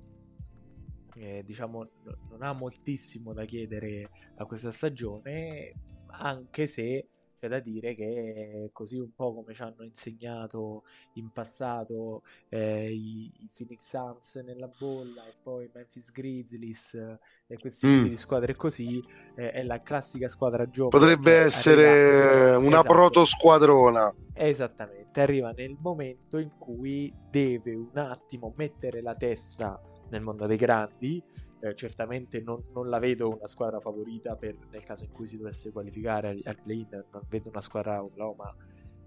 eh, 1.16 1.44
diciamo 1.46 1.90
non 2.30 2.42
ha 2.42 2.54
moltissimo 2.54 3.34
da 3.34 3.44
chiedere 3.44 4.10
a 4.38 4.46
questa 4.46 4.72
stagione 4.72 5.74
anche 6.08 6.68
se 6.68 7.10
c'è 7.46 7.48
da 7.48 7.60
dire 7.60 7.94
che 7.94 8.70
così 8.74 8.98
un 8.98 9.14
po' 9.14 9.34
come 9.34 9.54
ci 9.54 9.62
hanno 9.62 9.84
insegnato 9.84 10.84
in 11.14 11.30
passato 11.32 12.24
eh, 12.50 12.92
i, 12.92 13.32
i, 13.40 13.50
Phoenix 13.54 13.82
Suns 13.82 14.36
nella 14.44 14.70
bolla 14.80 15.26
e 15.28 15.34
poi 15.42 15.70
Memphis 15.72 16.12
Grizzlies 16.12 16.96
eh, 16.96 17.20
e 17.48 17.58
questi 17.58 17.86
mm. 17.86 18.04
di 18.06 18.18
squadre 18.18 18.56
così 18.56 19.04
eh, 19.36 19.52
è 19.52 19.64
la 19.64 19.82
classica 19.82 20.28
squadra 20.28 20.68
giovane 20.70 20.98
potrebbe 20.98 21.34
essere 21.34 22.56
una 22.56 22.80
esatto. 22.80 22.94
proto 22.94 23.24
squadrona 23.24 24.14
esattamente 24.34 25.22
arriva 25.22 25.52
nel 25.52 25.78
momento 25.80 26.40
in 26.40 26.52
cui 26.58 27.14
deve 27.30 27.76
un 27.76 27.96
attimo 27.96 28.54
mettere 28.56 29.02
la 29.02 29.14
testa 29.14 29.80
nel 30.10 30.22
mondo 30.22 30.48
dei 30.48 30.58
grandi 30.58 31.22
eh, 31.66 31.76
certamente 31.76 32.42
non, 32.42 32.64
non, 32.74 32.90
la 32.90 33.00
vedo 33.00 33.30
una 33.30 33.48
squadra 33.48 33.80
favorita 33.80 34.36
per, 34.36 34.56
nel 34.70 34.84
caso 34.84 35.04
in 35.04 35.12
cui 35.12 35.28
si 35.28 35.38
dovesse 35.38 35.72
qualificare 35.72 36.40
al, 36.44 36.60
play-in, 36.62 37.04
non 37.12 37.24
vedo 37.28 37.50
una 37.50 37.62
squadra 37.62 38.04
Oklahoma 38.04 38.56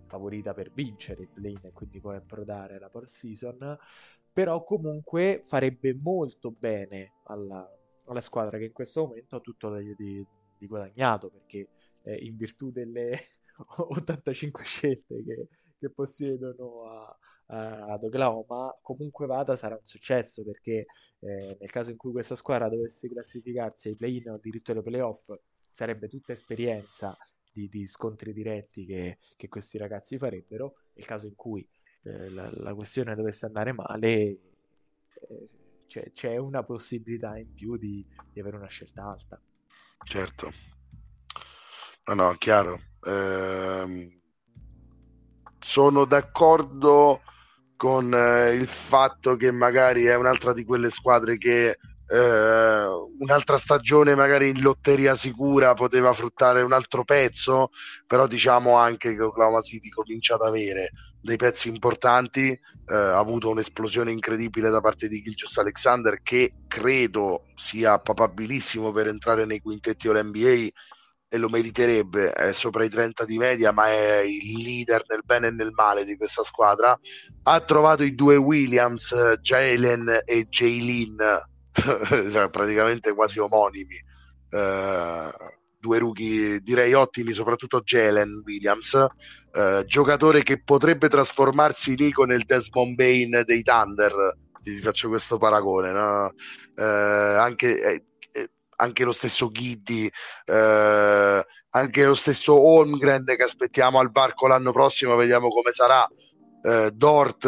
favorita 0.06 0.54
per 0.54 0.72
vincere 0.72 1.22
il 1.22 1.28
play-in 1.28 1.60
e 1.62 1.72
quindi 1.72 2.00
poi 2.00 2.16
approdare 2.16 2.76
alla 2.76 2.88
post 2.88 3.14
season, 3.14 3.78
però 4.32 4.64
comunque 4.64 5.40
farebbe 5.42 5.94
molto 5.94 6.50
bene 6.50 7.12
alla, 7.24 7.68
alla 8.06 8.20
squadra 8.20 8.58
che 8.58 8.64
in 8.64 8.72
questo 8.72 9.06
momento 9.06 9.36
ha 9.36 9.40
tutto 9.40 9.76
di, 9.76 9.94
di, 9.96 10.26
di 10.58 10.66
guadagnato 10.66 11.30
perché 11.30 11.68
eh, 12.02 12.16
in 12.16 12.36
virtù 12.36 12.70
delle 12.70 13.18
85 13.76 14.64
scelte 14.64 15.22
che, 15.24 15.48
che 15.78 15.90
possiedono 15.90 16.84
a, 16.88 17.18
ad 17.50 18.04
Oklahoma, 18.04 18.76
comunque 18.82 19.26
vada 19.26 19.56
sarà 19.56 19.74
un 19.74 19.84
successo 19.84 20.44
perché 20.44 20.86
eh, 21.20 21.56
nel 21.58 21.70
caso 21.70 21.90
in 21.90 21.96
cui 21.96 22.12
questa 22.12 22.36
squadra 22.36 22.68
dovesse 22.68 23.08
classificarsi 23.08 23.88
ai 23.88 23.96
play-in 23.96 24.30
o 24.30 24.34
addirittura 24.34 24.78
ai 24.78 24.84
playoff 24.84 25.32
sarebbe 25.70 26.08
tutta 26.08 26.32
esperienza 26.32 27.16
di, 27.50 27.68
di 27.68 27.86
scontri 27.86 28.32
diretti 28.32 28.84
che, 28.84 29.18
che, 29.36 29.48
questi 29.48 29.78
ragazzi 29.78 30.18
farebbero. 30.18 30.74
Nel 30.94 31.06
caso 31.06 31.26
in 31.26 31.34
cui 31.34 31.66
eh, 32.02 32.28
la, 32.30 32.50
la, 32.54 32.74
questione 32.74 33.14
dovesse 33.14 33.46
andare 33.46 33.72
male, 33.72 34.10
eh, 34.10 34.38
c'è, 35.86 36.12
c'è, 36.12 36.36
una 36.36 36.62
possibilità 36.62 37.38
in 37.38 37.52
più 37.54 37.76
di, 37.76 38.06
di, 38.30 38.40
avere 38.40 38.56
una 38.56 38.66
scelta 38.66 39.08
alta. 39.08 39.40
Certo, 40.04 40.52
no, 42.06 42.14
no, 42.14 42.34
chiaro. 42.34 42.78
Ehm, 43.06 44.20
sono 45.58 46.04
d'accordo 46.04 47.22
con 47.78 48.12
eh, 48.12 48.54
il 48.54 48.66
fatto 48.66 49.36
che 49.36 49.52
magari 49.52 50.04
è 50.04 50.16
un'altra 50.16 50.52
di 50.52 50.64
quelle 50.64 50.90
squadre 50.90 51.38
che 51.38 51.78
eh, 52.10 52.84
un'altra 53.20 53.56
stagione 53.56 54.16
magari 54.16 54.48
in 54.48 54.60
lotteria 54.60 55.14
sicura 55.14 55.74
poteva 55.74 56.12
fruttare 56.12 56.62
un 56.62 56.72
altro 56.72 57.04
pezzo, 57.04 57.70
però 58.04 58.26
diciamo 58.26 58.74
anche 58.74 59.14
che 59.14 59.22
Oklahoma 59.22 59.60
City 59.60 59.90
comincia 59.90 60.34
ad 60.34 60.42
avere 60.42 60.90
dei 61.20 61.36
pezzi 61.36 61.68
importanti, 61.68 62.50
eh, 62.50 62.94
ha 62.94 63.16
avuto 63.16 63.48
un'esplosione 63.50 64.10
incredibile 64.10 64.70
da 64.70 64.80
parte 64.80 65.06
di 65.06 65.22
Gilgius 65.22 65.58
Alexander 65.58 66.20
che 66.20 66.54
credo 66.66 67.44
sia 67.54 68.00
papabilissimo 68.00 68.90
per 68.90 69.06
entrare 69.06 69.44
nei 69.44 69.60
quintetti 69.60 70.08
dell'NBA 70.08 70.68
e 71.28 71.36
lo 71.36 71.48
meriterebbe, 71.48 72.32
è 72.32 72.52
sopra 72.52 72.84
i 72.84 72.88
30 72.88 73.24
di 73.24 73.36
media, 73.36 73.72
ma 73.72 73.88
è 73.88 74.20
il 74.20 74.62
leader 74.62 75.04
nel 75.08 75.22
bene 75.24 75.48
e 75.48 75.50
nel 75.50 75.72
male 75.72 76.04
di 76.04 76.16
questa 76.16 76.42
squadra. 76.42 76.98
Ha 77.42 77.60
trovato 77.60 78.02
i 78.02 78.14
due 78.14 78.36
Williams, 78.36 79.14
Jalen 79.40 80.22
e 80.24 80.46
Jaylin, 80.48 81.16
praticamente 82.50 83.12
quasi 83.14 83.38
omonimi. 83.38 84.06
Uh, 84.50 85.30
due 85.78 85.98
rookie 85.98 86.60
direi 86.60 86.92
ottimi, 86.92 87.32
soprattutto 87.32 87.80
Jalen 87.80 88.42
Williams, 88.44 89.06
eh, 89.52 89.84
giocatore 89.86 90.42
che 90.42 90.62
potrebbe 90.62 91.08
trasformarsi 91.08 91.94
Nico 91.94 92.24
nel 92.24 92.44
Desmond 92.44 92.94
Bain 92.94 93.42
dei 93.44 93.62
Thunder. 93.62 94.36
Ti 94.62 94.76
faccio 94.78 95.08
questo 95.08 95.38
paragone, 95.38 95.92
no? 95.92 96.32
eh, 96.76 96.84
anche, 96.84 97.80
eh, 97.80 97.94
eh 97.94 98.04
anche, 98.80 99.04
lo 99.04 99.12
stesso 99.12 99.50
Giddy, 99.50 100.10
eh, 100.46 101.46
anche 101.70 102.04
lo 102.04 102.14
stesso 102.14 102.60
Holmgren 102.60 103.24
che 103.24 103.42
aspettiamo 103.42 103.98
al 103.98 104.10
barco 104.10 104.46
l'anno 104.46 104.72
prossimo, 104.72 105.16
vediamo 105.16 105.48
come 105.48 105.70
sarà. 105.70 106.06
Eh, 106.60 106.90
Dort 106.92 107.44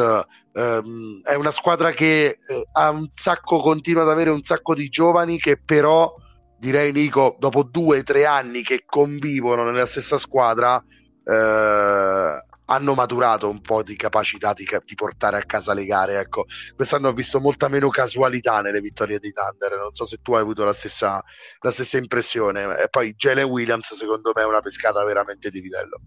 ehm, 0.53 1.23
è 1.25 1.35
una 1.35 1.51
squadra 1.51 1.91
che 1.91 2.39
ha 2.73 2.91
un 2.91 3.09
sacco, 3.11 3.59
continua 3.59 4.03
ad 4.03 4.11
avere 4.11 4.31
un 4.31 4.43
sacco 4.43 4.75
di 4.75 4.89
giovani 4.89 5.39
che 5.39 5.61
però 5.61 6.15
direi 6.61 6.93
Nico, 6.93 7.37
dopo 7.39 7.63
due 7.63 8.01
o 8.01 8.03
tre 8.03 8.27
anni 8.27 8.63
che 8.63 8.85
convivono 8.85 9.65
nella 9.65 9.87
stessa 9.87 10.19
squadra, 10.19 10.83
eh, 11.25 12.45
hanno 12.71 12.95
maturato 12.95 13.49
un 13.49 13.61
po' 13.61 13.83
di 13.83 13.97
capacità 13.97 14.53
di, 14.53 14.65
di, 14.85 14.95
portare 14.95 15.37
a 15.37 15.43
casa 15.43 15.75
le 15.75 15.85
gare. 15.85 16.19
Ecco, 16.19 16.47
quest'anno 16.75 17.09
ho 17.09 17.13
visto 17.13 17.41
molta 17.41 17.69
meno 17.69 17.89
casualità 17.89 18.61
nelle 18.61 18.81
vittorie 18.81 19.19
di 19.19 19.33
Thunder. 19.33 19.77
Non 19.77 19.93
so 19.93 20.05
se 20.05 20.19
tu 20.23 20.35
hai 20.35 20.41
avuto 20.41 20.65
la 20.65 20.73
stessa, 20.73 21.23
la 21.61 21.71
stessa 21.71 21.99
impressione. 21.99 22.63
E 22.81 22.89
poi 22.89 23.15
Jalen 23.17 23.47
Williams, 23.47 23.93
secondo 23.95 24.33
me, 24.35 24.43
è 24.43 24.47
una 24.47 24.61
pescata 24.61 25.05
veramente 25.05 25.51
di 25.51 25.61
livello. 25.61 26.01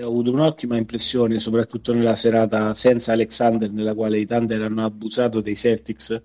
ho 0.00 0.06
avuto 0.06 0.32
un'ottima 0.32 0.76
impressione, 0.76 1.38
soprattutto 1.38 1.94
nella 1.94 2.14
serata 2.14 2.74
senza 2.74 3.12
Alexander, 3.12 3.70
nella 3.70 3.94
quale 3.94 4.18
i 4.18 4.26
Thunder 4.26 4.62
hanno 4.62 4.84
abusato 4.84 5.40
dei 5.40 5.56
Celtics 5.56 6.24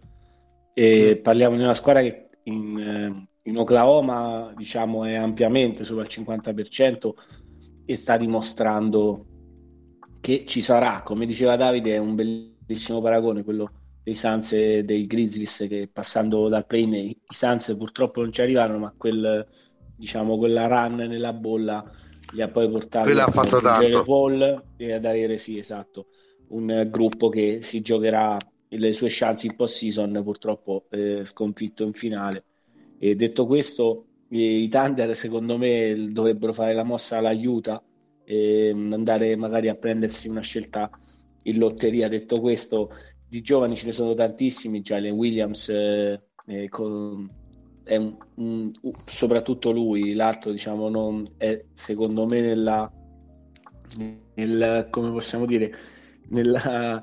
e 0.73 1.17
mm. 1.17 1.21
parliamo 1.21 1.55
di 1.55 1.63
una 1.63 1.73
squadra 1.73 2.01
che 2.01 2.29
in, 2.43 2.77
eh, 2.77 3.29
in, 3.47 3.57
Oklahoma 3.57 4.53
diciamo 4.55 5.05
è 5.05 5.15
ampiamente 5.15 5.83
sopra 5.83 6.03
il 6.03 6.09
50% 6.11 7.11
e 7.85 7.95
sta 7.95 8.17
dimostrando 8.17 9.25
che 10.19 10.45
ci 10.45 10.61
sarà, 10.61 11.03
come 11.03 11.25
diceva 11.25 11.55
Davide 11.55 11.95
è 11.95 11.97
un 11.97 12.15
bellissimo 12.15 13.01
paragone 13.01 13.43
quello 13.43 13.71
dei 14.03 14.15
Suns 14.15 14.53
e 14.53 14.83
dei 14.83 15.05
Grizzlies 15.05 15.65
che 15.69 15.89
passando 15.91 16.47
dal 16.49 16.65
play 16.65 16.85
i 17.09 17.17
Suns 17.27 17.75
purtroppo 17.77 18.21
non 18.21 18.31
ci 18.31 18.41
arrivarono 18.41 18.79
ma 18.79 18.93
quel, 18.95 19.47
diciamo, 19.95 20.37
quella 20.37 20.67
run 20.67 20.95
nella 20.95 21.33
bolla 21.33 21.89
li 22.33 22.41
ha 22.41 22.49
poi 22.49 22.69
portati 22.69 23.11
ha 23.11 23.27
fatto 23.27 23.59
tanto. 23.59 24.03
Paul 24.03 24.63
e 24.75 24.93
ad 24.93 25.05
avere 25.05 25.37
sì 25.37 25.57
esatto 25.57 26.07
un 26.49 26.87
gruppo 26.89 27.29
che 27.29 27.61
si 27.61 27.81
giocherà 27.81 28.37
le 28.69 28.93
sue 28.93 29.07
chance 29.09 29.47
in 29.47 29.55
post-season 29.55 30.21
purtroppo 30.23 30.85
eh, 30.89 31.23
sconfitto 31.23 31.83
in 31.83 31.93
finale. 31.93 32.43
E 32.99 33.15
detto 33.15 33.45
questo, 33.45 34.05
i 34.29 34.67
Thunder 34.67 35.15
secondo 35.15 35.57
me 35.57 36.07
dovrebbero 36.09 36.51
fare 36.53 36.73
la 36.73 36.83
mossa 36.83 37.17
all'aiuta 37.17 37.81
e 38.23 38.71
andare 38.71 39.35
magari 39.35 39.69
a 39.69 39.75
prendersi 39.75 40.27
una 40.27 40.41
scelta 40.41 40.89
in 41.43 41.57
lotteria. 41.57 42.07
Detto 42.07 42.39
questo, 42.41 42.91
di 43.27 43.41
giovani 43.41 43.75
ce 43.75 43.85
ne 43.87 43.91
sono 43.91 44.13
tantissimi, 44.13 44.81
Jalen 44.81 45.13
Williams 45.13 45.69
eh, 45.69 46.21
eh, 46.45 46.69
con, 46.69 47.29
è 47.83 47.95
un, 47.95 48.17
un, 48.35 48.71
soprattutto 49.05 49.71
lui, 49.71 50.13
l'altro 50.13 50.51
diciamo 50.51 50.89
non 50.89 51.25
è 51.37 51.63
secondo 51.73 52.25
me 52.25 52.41
nella, 52.41 52.91
nel, 54.35 54.87
come 54.89 55.11
possiamo 55.11 55.45
dire, 55.45 55.71
nella 56.29 57.01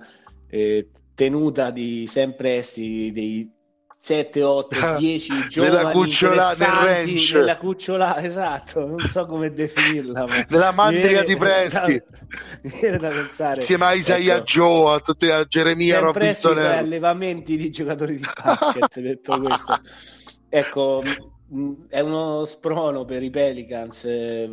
eh, 0.48 0.90
tenuta 1.14 1.70
di 1.70 2.06
sempre 2.06 2.52
essi 2.52 3.10
dei 3.12 3.50
7, 4.04 4.42
8, 4.42 4.96
10 4.98 5.48
giovani 5.48 5.76
nella 5.76 5.90
cucciola 5.90 6.54
del 6.58 6.68
ranch 6.68 7.32
nella 7.32 7.56
cucciola 7.56 8.22
esatto 8.22 8.86
non 8.86 8.98
so 9.08 9.24
come 9.24 9.50
definirla 9.50 10.26
ma 10.26 10.44
nella 10.46 10.72
mandria 10.72 11.24
di 11.24 11.34
Presti. 11.40 12.02
Mi 12.64 12.70
viene 12.80 12.98
da 12.98 13.08
pensare 13.08 13.60
insieme 13.60 13.86
a 13.86 13.92
Isaiah 13.94 14.34
ecco, 14.34 14.44
Joe 14.44 14.94
a, 14.94 15.00
tutte, 15.00 15.32
a 15.32 15.44
Geremia 15.44 16.00
Robinson 16.00 16.54
allevamenti 16.58 17.56
di 17.56 17.70
giocatori 17.70 18.16
di 18.16 18.26
basket 18.44 19.00
detto 19.00 19.40
questo. 19.40 19.80
Ecco 20.50 21.02
è 21.88 22.00
uno 22.00 22.44
sprono 22.44 23.06
per 23.06 23.22
i 23.22 23.30
Pelicans 23.30 24.06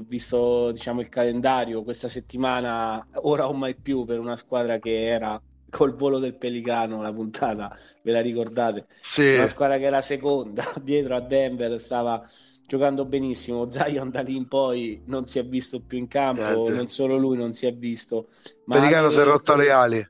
visto 0.08 0.72
diciamo 0.72 1.02
il 1.02 1.10
calendario 1.10 1.84
questa 1.84 2.08
settimana 2.08 3.06
ora 3.24 3.50
o 3.50 3.54
mai 3.54 3.76
più 3.76 4.06
per 4.06 4.18
una 4.20 4.38
squadra 4.38 4.80
che 4.80 5.08
era 5.08 5.42
col 5.72 5.96
volo 5.96 6.20
del 6.20 6.36
Pelicano 6.36 7.02
la 7.02 7.12
puntata, 7.12 7.76
ve 8.04 8.12
la 8.12 8.22
ricordate? 8.22 8.86
Sì. 9.00 9.34
Una 9.34 9.48
squadra 9.48 9.78
che 9.80 9.86
era 9.86 10.02
seconda 10.02 10.64
dietro 10.84 11.16
a 11.16 11.22
Denver, 11.22 11.80
stava 11.80 12.24
giocando 12.68 13.06
benissimo. 13.06 13.70
Zion 13.70 14.12
da 14.12 14.22
lì 14.22 14.36
in 14.36 14.48
poi 14.48 15.02
non 15.06 15.26
si 15.26 15.40
è 15.40 15.46
visto 15.46 15.84
più 15.84 15.98
in 15.98 16.08
campo, 16.08 16.42
Niente. 16.42 16.74
non 16.76 16.90
solo 16.90 17.18
lui 17.18 17.38
non 17.38 17.54
si 17.54 17.66
è 17.66 17.74
visto. 17.74 18.28
Ma 18.66 18.76
Pelicano 18.76 19.10
si 19.10 19.20
è 19.20 19.24
rotto 19.24 19.56
le 19.56 19.72
ali. 19.72 20.10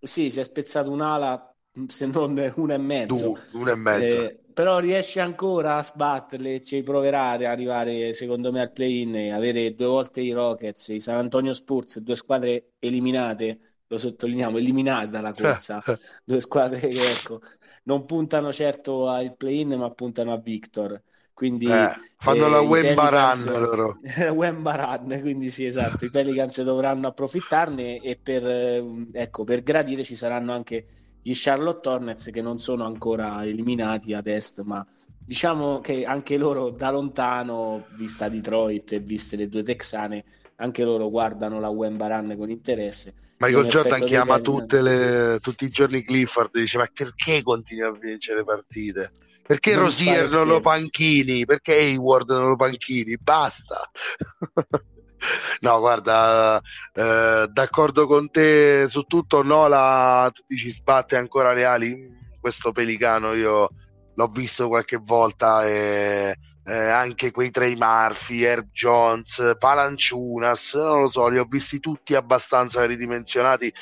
Sì, 0.00 0.30
si 0.30 0.40
è 0.40 0.44
spezzato 0.44 0.90
un'ala, 0.90 1.54
se 1.86 2.06
non 2.06 2.52
una 2.56 2.74
e 2.74 2.78
mezzo. 2.78 3.38
Du, 3.50 3.58
una 3.58 3.72
e 3.72 3.76
mezzo. 3.76 4.22
Eh, 4.22 4.38
però 4.52 4.78
riesce 4.78 5.20
ancora 5.20 5.76
a 5.76 5.82
sbatterle, 5.82 6.62
ci 6.62 6.82
proverà 6.82 7.30
ad 7.30 7.42
arrivare 7.42 8.12
secondo 8.12 8.52
me 8.52 8.60
al 8.60 8.72
play-in 8.72 9.14
e 9.14 9.30
avere 9.32 9.74
due 9.74 9.86
volte 9.86 10.20
i 10.20 10.32
Rockets, 10.32 10.88
i 10.88 11.00
San 11.00 11.16
Antonio 11.16 11.52
Spurs, 11.52 12.00
due 12.00 12.16
squadre 12.16 12.72
eliminate 12.78 13.58
lo 13.92 13.98
sottolineiamo, 13.98 14.56
eliminati 14.56 15.10
dalla 15.10 15.34
corsa. 15.34 15.82
Due 16.24 16.40
squadre 16.40 16.80
che 16.80 17.10
ecco, 17.10 17.40
non 17.84 18.06
puntano 18.06 18.50
certo 18.50 19.08
al 19.08 19.36
play-in, 19.36 19.74
ma 19.74 19.90
puntano 19.90 20.32
a 20.32 20.38
Victor. 20.38 21.00
Quindi 21.34 21.66
eh, 21.66 21.90
fanno 22.16 22.46
eh, 22.46 22.50
la 22.50 22.60
Wemba 22.60 23.08
Run 23.08 23.60
loro. 23.60 23.98
Wemba 24.32 24.74
Run, 24.76 25.20
quindi 25.20 25.50
sì, 25.50 25.66
esatto. 25.66 26.06
I 26.06 26.10
Pelicans 26.10 26.62
dovranno 26.62 27.08
approfittarne 27.08 28.00
e 28.00 28.18
per, 28.22 28.46
ehm, 28.46 29.08
ecco, 29.12 29.44
per 29.44 29.62
gradire 29.62 30.04
ci 30.04 30.14
saranno 30.14 30.52
anche 30.52 30.84
gli 31.20 31.32
Charlotte 31.34 31.88
Hornets 31.88 32.30
che 32.30 32.40
non 32.40 32.58
sono 32.58 32.86
ancora 32.86 33.44
eliminati 33.44 34.14
ad 34.14 34.26
est, 34.26 34.62
ma 34.62 34.84
diciamo 35.18 35.80
che 35.80 36.04
anche 36.04 36.36
loro 36.38 36.70
da 36.70 36.90
lontano, 36.90 37.86
vista 37.96 38.28
Detroit 38.28 38.92
e 38.92 39.00
viste 39.00 39.36
le 39.36 39.48
due 39.48 39.62
texane, 39.62 40.24
anche 40.56 40.82
loro 40.82 41.10
guardano 41.10 41.60
la 41.60 41.68
Wemba 41.68 42.06
Run 42.06 42.36
con 42.38 42.50
interesse 42.50 43.14
Michael 43.42 43.66
Jordan 43.66 44.04
chiama 44.04 44.38
le, 44.38 45.40
tutti 45.40 45.64
i 45.64 45.68
giorni 45.68 46.04
Clifford 46.04 46.54
e 46.54 46.60
dice 46.60 46.78
ma 46.78 46.86
perché 46.94 47.42
continua 47.42 47.88
a 47.88 47.92
vincere 47.92 48.44
partite? 48.44 49.10
Perché 49.44 49.74
non 49.74 49.86
Rosier 49.86 50.30
non 50.30 50.46
lo 50.46 50.60
panchini? 50.60 51.44
Perché 51.44 51.74
Hayward 51.74 52.30
non 52.30 52.50
lo 52.50 52.56
panchini? 52.56 53.18
Basta. 53.18 53.80
no, 55.60 55.78
guarda, 55.80 56.62
eh, 56.94 57.48
d'accordo 57.50 58.06
con 58.06 58.30
te 58.30 58.86
su 58.86 59.02
tutto. 59.02 59.42
Nola, 59.42 60.30
tu 60.32 60.42
dici 60.46 60.70
sbatte 60.70 61.16
ancora 61.16 61.52
le 61.52 61.64
ali. 61.64 62.16
Questo 62.40 62.70
pelicano 62.70 63.34
io 63.34 63.70
l'ho 64.14 64.26
visto 64.28 64.68
qualche 64.68 65.00
volta 65.02 65.66
e 65.66 66.36
eh, 66.64 66.74
anche 66.74 67.30
quei 67.30 67.50
Trey 67.50 67.74
Murphy, 67.76 68.42
Herb 68.42 68.70
Jones, 68.70 69.56
Palanciunas, 69.58 70.74
non 70.74 71.02
lo 71.02 71.08
so, 71.08 71.28
li 71.28 71.38
ho 71.38 71.44
visti 71.44 71.80
tutti 71.80 72.14
abbastanza 72.14 72.84
ridimensionati. 72.84 73.72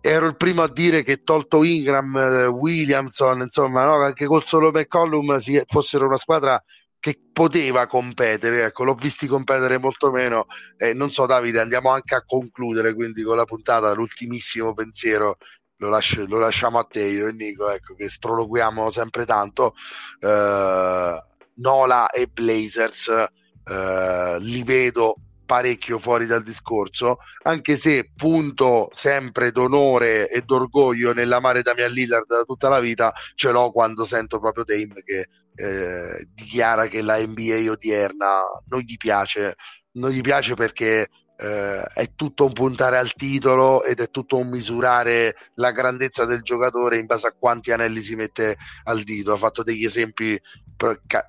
Ero 0.00 0.26
il 0.26 0.36
primo 0.36 0.62
a 0.62 0.68
dire 0.68 1.02
che 1.02 1.22
tolto 1.22 1.64
Ingram, 1.64 2.16
eh, 2.16 2.46
Williamson, 2.46 3.40
insomma, 3.40 3.84
no, 3.84 3.96
anche 3.96 4.26
col 4.26 4.44
solo 4.44 4.70
McCollum 4.70 5.36
si, 5.36 5.60
fossero 5.66 6.06
una 6.06 6.16
squadra 6.16 6.62
che 7.00 7.20
poteva 7.32 7.86
competere, 7.86 8.64
ecco, 8.64 8.84
l'ho 8.84 8.94
visti 8.94 9.26
competere 9.26 9.78
molto 9.78 10.10
meno. 10.10 10.46
Eh, 10.76 10.94
non 10.94 11.10
so, 11.10 11.26
Davide, 11.26 11.60
andiamo 11.60 11.90
anche 11.90 12.14
a 12.14 12.24
concludere 12.24 12.94
quindi 12.94 13.22
con 13.22 13.36
la 13.36 13.44
puntata, 13.44 13.92
l'ultimissimo 13.92 14.72
pensiero 14.72 15.36
lo, 15.78 15.88
lascio, 15.88 16.26
lo, 16.26 16.38
lasciamo 16.38 16.78
a 16.78 16.84
te 16.84 17.04
io 17.04 17.28
e 17.28 17.32
Nico 17.32 17.70
ecco, 17.70 17.94
che 17.94 18.08
sproloquiamo 18.08 18.90
sempre 18.90 19.24
tanto 19.24 19.74
eh, 20.20 21.22
Nola 21.58 22.10
e 22.10 22.26
Blazers 22.26 23.08
eh, 23.08 24.36
li 24.40 24.62
vedo 24.62 25.16
parecchio 25.48 25.98
fuori 25.98 26.26
dal 26.26 26.42
discorso, 26.42 27.20
anche 27.44 27.76
se 27.76 28.10
punto 28.14 28.88
sempre 28.92 29.50
d'onore 29.50 30.28
e 30.28 30.42
d'orgoglio 30.42 31.14
nell'amare 31.14 31.62
Damian 31.62 31.90
Lillard 31.90 32.26
da 32.26 32.42
tutta 32.42 32.68
la 32.68 32.80
vita, 32.80 33.14
ce 33.34 33.50
l'ho 33.50 33.70
quando 33.70 34.04
sento 34.04 34.38
proprio 34.40 34.64
Dame 34.64 35.02
che 35.02 35.28
eh, 35.54 36.28
dichiara 36.34 36.86
che 36.86 37.00
la 37.00 37.18
NBA 37.18 37.70
odierna 37.70 38.42
non 38.66 38.80
gli 38.80 38.98
piace, 38.98 39.54
non 39.92 40.10
gli 40.10 40.20
piace 40.20 40.52
perché 40.54 41.08
eh, 41.40 41.82
è 41.82 42.14
tutto 42.16 42.46
un 42.46 42.52
puntare 42.52 42.98
al 42.98 43.14
titolo 43.14 43.84
ed 43.84 44.00
è 44.00 44.10
tutto 44.10 44.38
un 44.38 44.48
misurare 44.48 45.36
la 45.54 45.70
grandezza 45.70 46.24
del 46.24 46.42
giocatore 46.42 46.98
in 46.98 47.06
base 47.06 47.28
a 47.28 47.34
quanti 47.38 47.70
anelli 47.70 48.00
si 48.00 48.16
mette 48.16 48.56
al 48.84 49.02
dito. 49.02 49.32
Ha 49.32 49.36
fatto 49.36 49.62
degli 49.62 49.84
esempi 49.84 50.38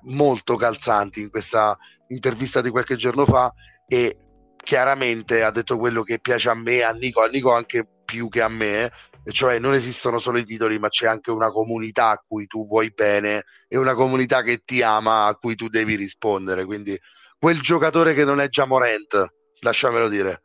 molto 0.02 0.56
calzanti 0.56 1.20
in 1.20 1.30
questa 1.30 1.76
intervista 2.08 2.60
di 2.60 2.70
qualche 2.70 2.96
giorno 2.96 3.24
fa 3.24 3.52
e 3.86 4.16
chiaramente 4.56 5.42
ha 5.42 5.50
detto 5.50 5.78
quello 5.78 6.02
che 6.02 6.18
piace 6.18 6.48
a 6.48 6.54
me, 6.54 6.82
a 6.82 6.90
Nico, 6.90 7.22
a 7.22 7.28
Nico 7.28 7.54
anche 7.54 7.86
più 8.04 8.28
che 8.28 8.42
a 8.42 8.48
me, 8.48 8.90
cioè 9.30 9.60
non 9.60 9.74
esistono 9.74 10.18
solo 10.18 10.38
i 10.38 10.44
titoli, 10.44 10.80
ma 10.80 10.88
c'è 10.88 11.06
anche 11.06 11.30
una 11.30 11.50
comunità 11.52 12.10
a 12.10 12.24
cui 12.26 12.46
tu 12.48 12.66
vuoi 12.66 12.90
bene 12.90 13.44
e 13.68 13.78
una 13.78 13.94
comunità 13.94 14.42
che 14.42 14.62
ti 14.64 14.82
ama 14.82 15.26
a 15.26 15.36
cui 15.36 15.54
tu 15.54 15.68
devi 15.68 15.94
rispondere. 15.94 16.64
Quindi 16.64 16.98
quel 17.38 17.60
giocatore 17.60 18.12
che 18.12 18.24
non 18.24 18.40
è 18.40 18.48
già 18.48 18.64
Morent, 18.64 19.38
lasciamelo 19.60 20.08
dire. 20.08 20.42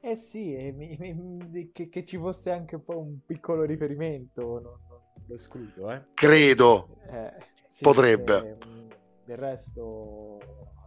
Eh 0.00 0.16
sì, 0.16 0.54
che, 1.72 1.88
che, 1.88 2.04
ci 2.04 2.16
fosse 2.16 2.50
anche 2.50 2.76
un 2.76 2.84
po' 2.84 2.98
un 2.98 3.18
piccolo 3.26 3.64
riferimento, 3.64 4.42
non, 4.60 4.78
non 4.88 5.00
lo 5.26 5.34
escludo. 5.34 5.90
Eh. 5.90 6.04
Credo, 6.14 6.96
eh, 7.10 7.34
sì, 7.68 7.82
potrebbe. 7.82 8.58
Eh, 8.58 8.86
del 9.24 9.36
resto 9.36 10.38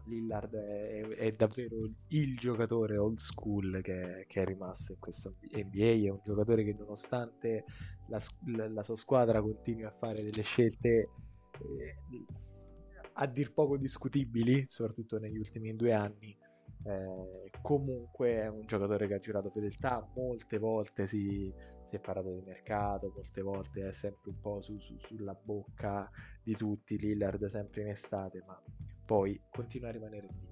Lillard 0.05 0.55
è, 0.55 1.01
è, 1.07 1.31
davvero 1.31 1.83
il 2.07 2.37
giocatore 2.37 2.97
old 2.97 3.19
school 3.19 3.81
che, 3.83 4.25
che, 4.27 4.41
è 4.41 4.45
rimasto 4.45 4.93
in 4.93 4.99
questa 4.99 5.29
NBA, 5.29 6.05
è 6.05 6.09
un 6.09 6.19
giocatore 6.23 6.63
che 6.63 6.73
nonostante 6.73 7.65
la, 8.07 8.19
la, 8.55 8.69
la 8.69 8.83
sua 8.83 8.95
squadra 8.95 9.41
continui 9.41 9.83
a 9.83 9.91
fare 9.91 10.23
delle 10.23 10.41
scelte 10.41 10.89
eh, 10.89 11.95
a 13.21 13.27
dir 13.27 13.53
poco 13.53 13.77
discutibili, 13.77 14.65
soprattutto 14.67 15.19
negli 15.19 15.37
ultimi 15.37 15.75
due 15.75 15.93
anni, 15.93 16.35
eh, 16.83 17.51
comunque 17.61 18.41
è 18.41 18.47
un 18.47 18.65
giocatore 18.65 19.07
che 19.07 19.13
ha 19.13 19.19
girato 19.19 19.51
fedeltà, 19.51 20.09
molte 20.15 20.57
volte 20.57 21.05
si, 21.05 21.53
si, 21.83 21.95
è 21.95 21.99
parlato 21.99 22.31
di 22.31 22.41
mercato, 22.43 23.11
molte 23.13 23.41
volte 23.43 23.89
è 23.89 23.93
sempre 23.93 24.31
un 24.31 24.39
po' 24.39 24.59
su, 24.59 24.79
su, 24.79 24.97
sulla 24.97 25.35
bocca 25.39 26.09
di 26.41 26.55
tutti, 26.55 26.97
Lillard 26.97 27.45
sempre 27.45 27.81
in 27.81 27.89
estate, 27.89 28.43
ma 28.47 28.59
poi 29.05 29.39
continua 29.51 29.89
a 29.89 29.91
rimanere 29.91 30.27
lì. 30.27 30.49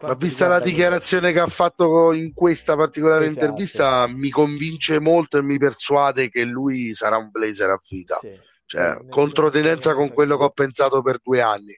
Ma 0.00 0.14
vista 0.14 0.48
la 0.48 0.60
dichiarazione 0.60 1.32
che 1.32 1.38
ha 1.40 1.46
fatto 1.46 2.12
in 2.12 2.34
questa 2.34 2.76
particolare 2.76 3.26
esatto. 3.26 3.44
intervista, 3.44 4.06
mi 4.08 4.28
convince 4.28 4.98
molto 4.98 5.38
e 5.38 5.42
mi 5.42 5.56
persuade 5.56 6.28
che 6.28 6.44
lui 6.44 6.92
sarà 6.92 7.16
un 7.16 7.30
blazer 7.30 7.70
a 7.70 7.80
vita. 7.88 8.16
Sì. 8.16 8.38
Cioè, 8.66 9.06
controtendenza 9.08 9.94
con 9.94 10.12
quello 10.12 10.36
che 10.36 10.44
ho 10.44 10.50
pensato 10.50 11.00
per 11.00 11.20
due 11.22 11.40
anni. 11.40 11.74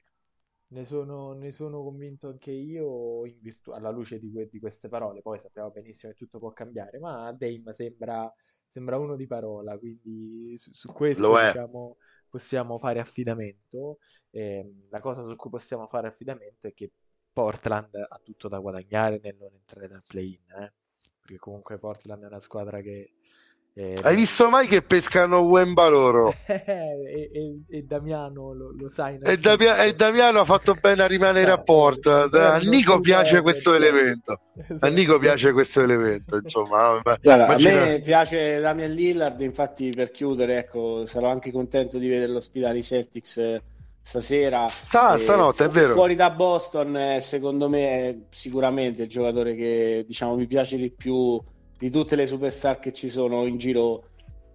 Ne 0.71 0.85
sono, 0.85 1.33
ne 1.33 1.51
sono 1.51 1.83
convinto 1.83 2.29
anche 2.29 2.51
io 2.51 3.21
virtu- 3.39 3.73
alla 3.73 3.89
luce 3.89 4.19
di, 4.19 4.31
que- 4.31 4.47
di, 4.49 4.59
queste 4.59 4.87
parole. 4.87 5.21
Poi 5.21 5.37
sappiamo 5.37 5.69
benissimo 5.69 6.11
che 6.13 6.17
tutto 6.17 6.39
può 6.39 6.51
cambiare, 6.53 6.97
ma 6.97 7.31
Dame 7.33 7.73
sembra, 7.73 8.33
sembra 8.65 8.97
uno 8.97 9.17
di 9.17 9.27
parola, 9.27 9.77
quindi 9.77 10.57
su, 10.57 10.71
su 10.71 10.93
questo 10.93 11.29
diciamo, 11.29 11.97
possiamo 12.29 12.77
fare 12.77 12.99
affidamento. 12.99 13.97
Eh, 14.29 14.87
la 14.89 15.01
cosa 15.01 15.23
su 15.25 15.35
cui 15.35 15.49
possiamo 15.49 15.87
fare 15.87 16.07
affidamento 16.07 16.67
è 16.67 16.73
che 16.73 16.91
Portland 17.33 17.93
ha 17.95 18.19
tutto 18.23 18.47
da 18.47 18.59
guadagnare 18.59 19.19
nel 19.21 19.35
non 19.37 19.53
entrare 19.53 19.87
dal 19.89 20.03
play-in, 20.07 20.51
eh? 20.57 20.73
perché 21.19 21.37
comunque 21.37 21.77
Portland 21.79 22.23
è 22.23 22.27
una 22.27 22.39
squadra 22.39 22.81
che 22.81 23.15
eh, 23.73 23.95
Hai 24.01 24.15
visto 24.17 24.49
mai 24.49 24.67
che 24.67 24.81
pescano 24.81 25.39
Wemba 25.39 25.87
loro? 25.87 26.35
e, 26.45 27.29
e, 27.31 27.61
e, 27.69 27.81
Damiano 27.83 28.51
lo, 28.53 28.73
lo 28.77 28.89
sai. 28.89 29.17
E, 29.23 29.37
Damia, 29.37 29.81
e, 29.83 29.93
Damiano 29.93 30.41
ha 30.41 30.45
fatto 30.45 30.75
bene 30.79 31.03
a 31.03 31.07
rimanere 31.07 31.51
a 31.51 31.57
porta. 31.57 32.23
A 32.23 32.57
Nico 32.57 32.99
piace 32.99 33.41
questo 33.41 33.73
elemento. 33.73 34.41
A 34.79 34.87
Nico 34.89 35.17
piace 35.19 35.53
questo 35.53 35.81
elemento. 35.81 36.35
Insomma, 36.35 36.99
Guarda, 37.01 37.45
immagina... 37.45 37.81
a 37.81 37.85
me 37.85 37.99
piace 37.99 38.59
Damian 38.59 38.91
Lillard. 38.91 39.39
Infatti, 39.39 39.89
per 39.91 40.11
chiudere, 40.11 40.57
ecco, 40.57 41.05
sarò 41.05 41.29
anche 41.29 41.49
contento 41.53 41.97
di 41.97 42.09
vederlo 42.09 42.41
sfidare 42.41 42.77
i 42.77 42.83
Celtics 42.83 43.37
eh, 43.37 43.61
stasera. 44.01 44.67
Sta, 44.67 45.17
stanotte, 45.17 45.63
è 45.63 45.69
vero. 45.69 45.93
Fuori 45.93 46.15
da 46.15 46.29
Boston, 46.31 47.19
secondo 47.21 47.69
me, 47.69 48.09
è 48.09 48.17
sicuramente 48.31 49.03
il 49.03 49.09
giocatore 49.09 49.55
che 49.55 50.03
diciamo 50.05 50.35
mi 50.35 50.45
piace 50.45 50.75
di 50.75 50.91
più 50.91 51.41
di 51.81 51.89
tutte 51.89 52.15
le 52.15 52.27
superstar 52.27 52.77
che 52.77 52.93
ci 52.93 53.09
sono 53.09 53.47
in 53.47 53.57
giro 53.57 54.03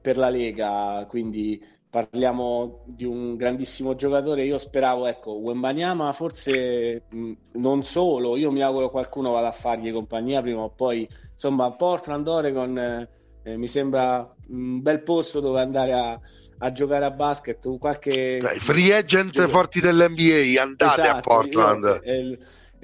per 0.00 0.16
la 0.16 0.28
Lega, 0.28 1.04
quindi 1.08 1.60
parliamo 1.90 2.84
di 2.86 3.04
un 3.04 3.34
grandissimo 3.34 3.96
giocatore. 3.96 4.44
Io 4.44 4.58
speravo, 4.58 5.06
ecco, 5.06 5.32
Wembanyama 5.32 6.12
forse 6.12 7.02
mh, 7.10 7.32
non 7.54 7.82
solo, 7.82 8.36
io 8.36 8.52
mi 8.52 8.62
auguro 8.62 8.90
qualcuno 8.90 9.32
vada 9.32 9.48
a 9.48 9.52
fargli 9.52 9.92
compagnia 9.92 10.40
prima 10.40 10.60
o 10.60 10.70
poi. 10.70 11.08
Insomma, 11.32 11.72
Portland, 11.72 12.28
Oregon 12.28 12.78
eh, 12.78 13.56
mi 13.56 13.66
sembra 13.66 14.32
un 14.50 14.80
bel 14.80 15.02
posto 15.02 15.40
dove 15.40 15.60
andare 15.60 15.94
a, 15.94 16.20
a 16.58 16.70
giocare 16.70 17.06
a 17.06 17.10
basket. 17.10 17.76
Qualche... 17.76 18.38
Dai, 18.38 18.60
free 18.60 18.94
agent 18.94 19.44
forti 19.48 19.80
dell'NBA, 19.80 20.62
andate 20.62 21.02
esatto, 21.02 21.16
a 21.16 21.20
Portland. 21.22 21.84
Io, 21.84 22.02
eh, 22.02 22.38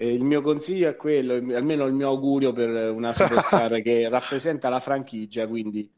il 0.06 0.24
mio 0.24 0.42
consiglio 0.42 0.88
è 0.88 0.96
quello, 0.96 1.34
almeno 1.54 1.86
il 1.86 1.92
mio 1.92 2.08
augurio 2.08 2.52
per 2.52 2.90
una 2.90 3.12
superstar 3.12 3.80
che 3.82 4.08
rappresenta 4.10 4.68
la 4.68 4.80
franchigia, 4.80 5.46
quindi 5.46 5.88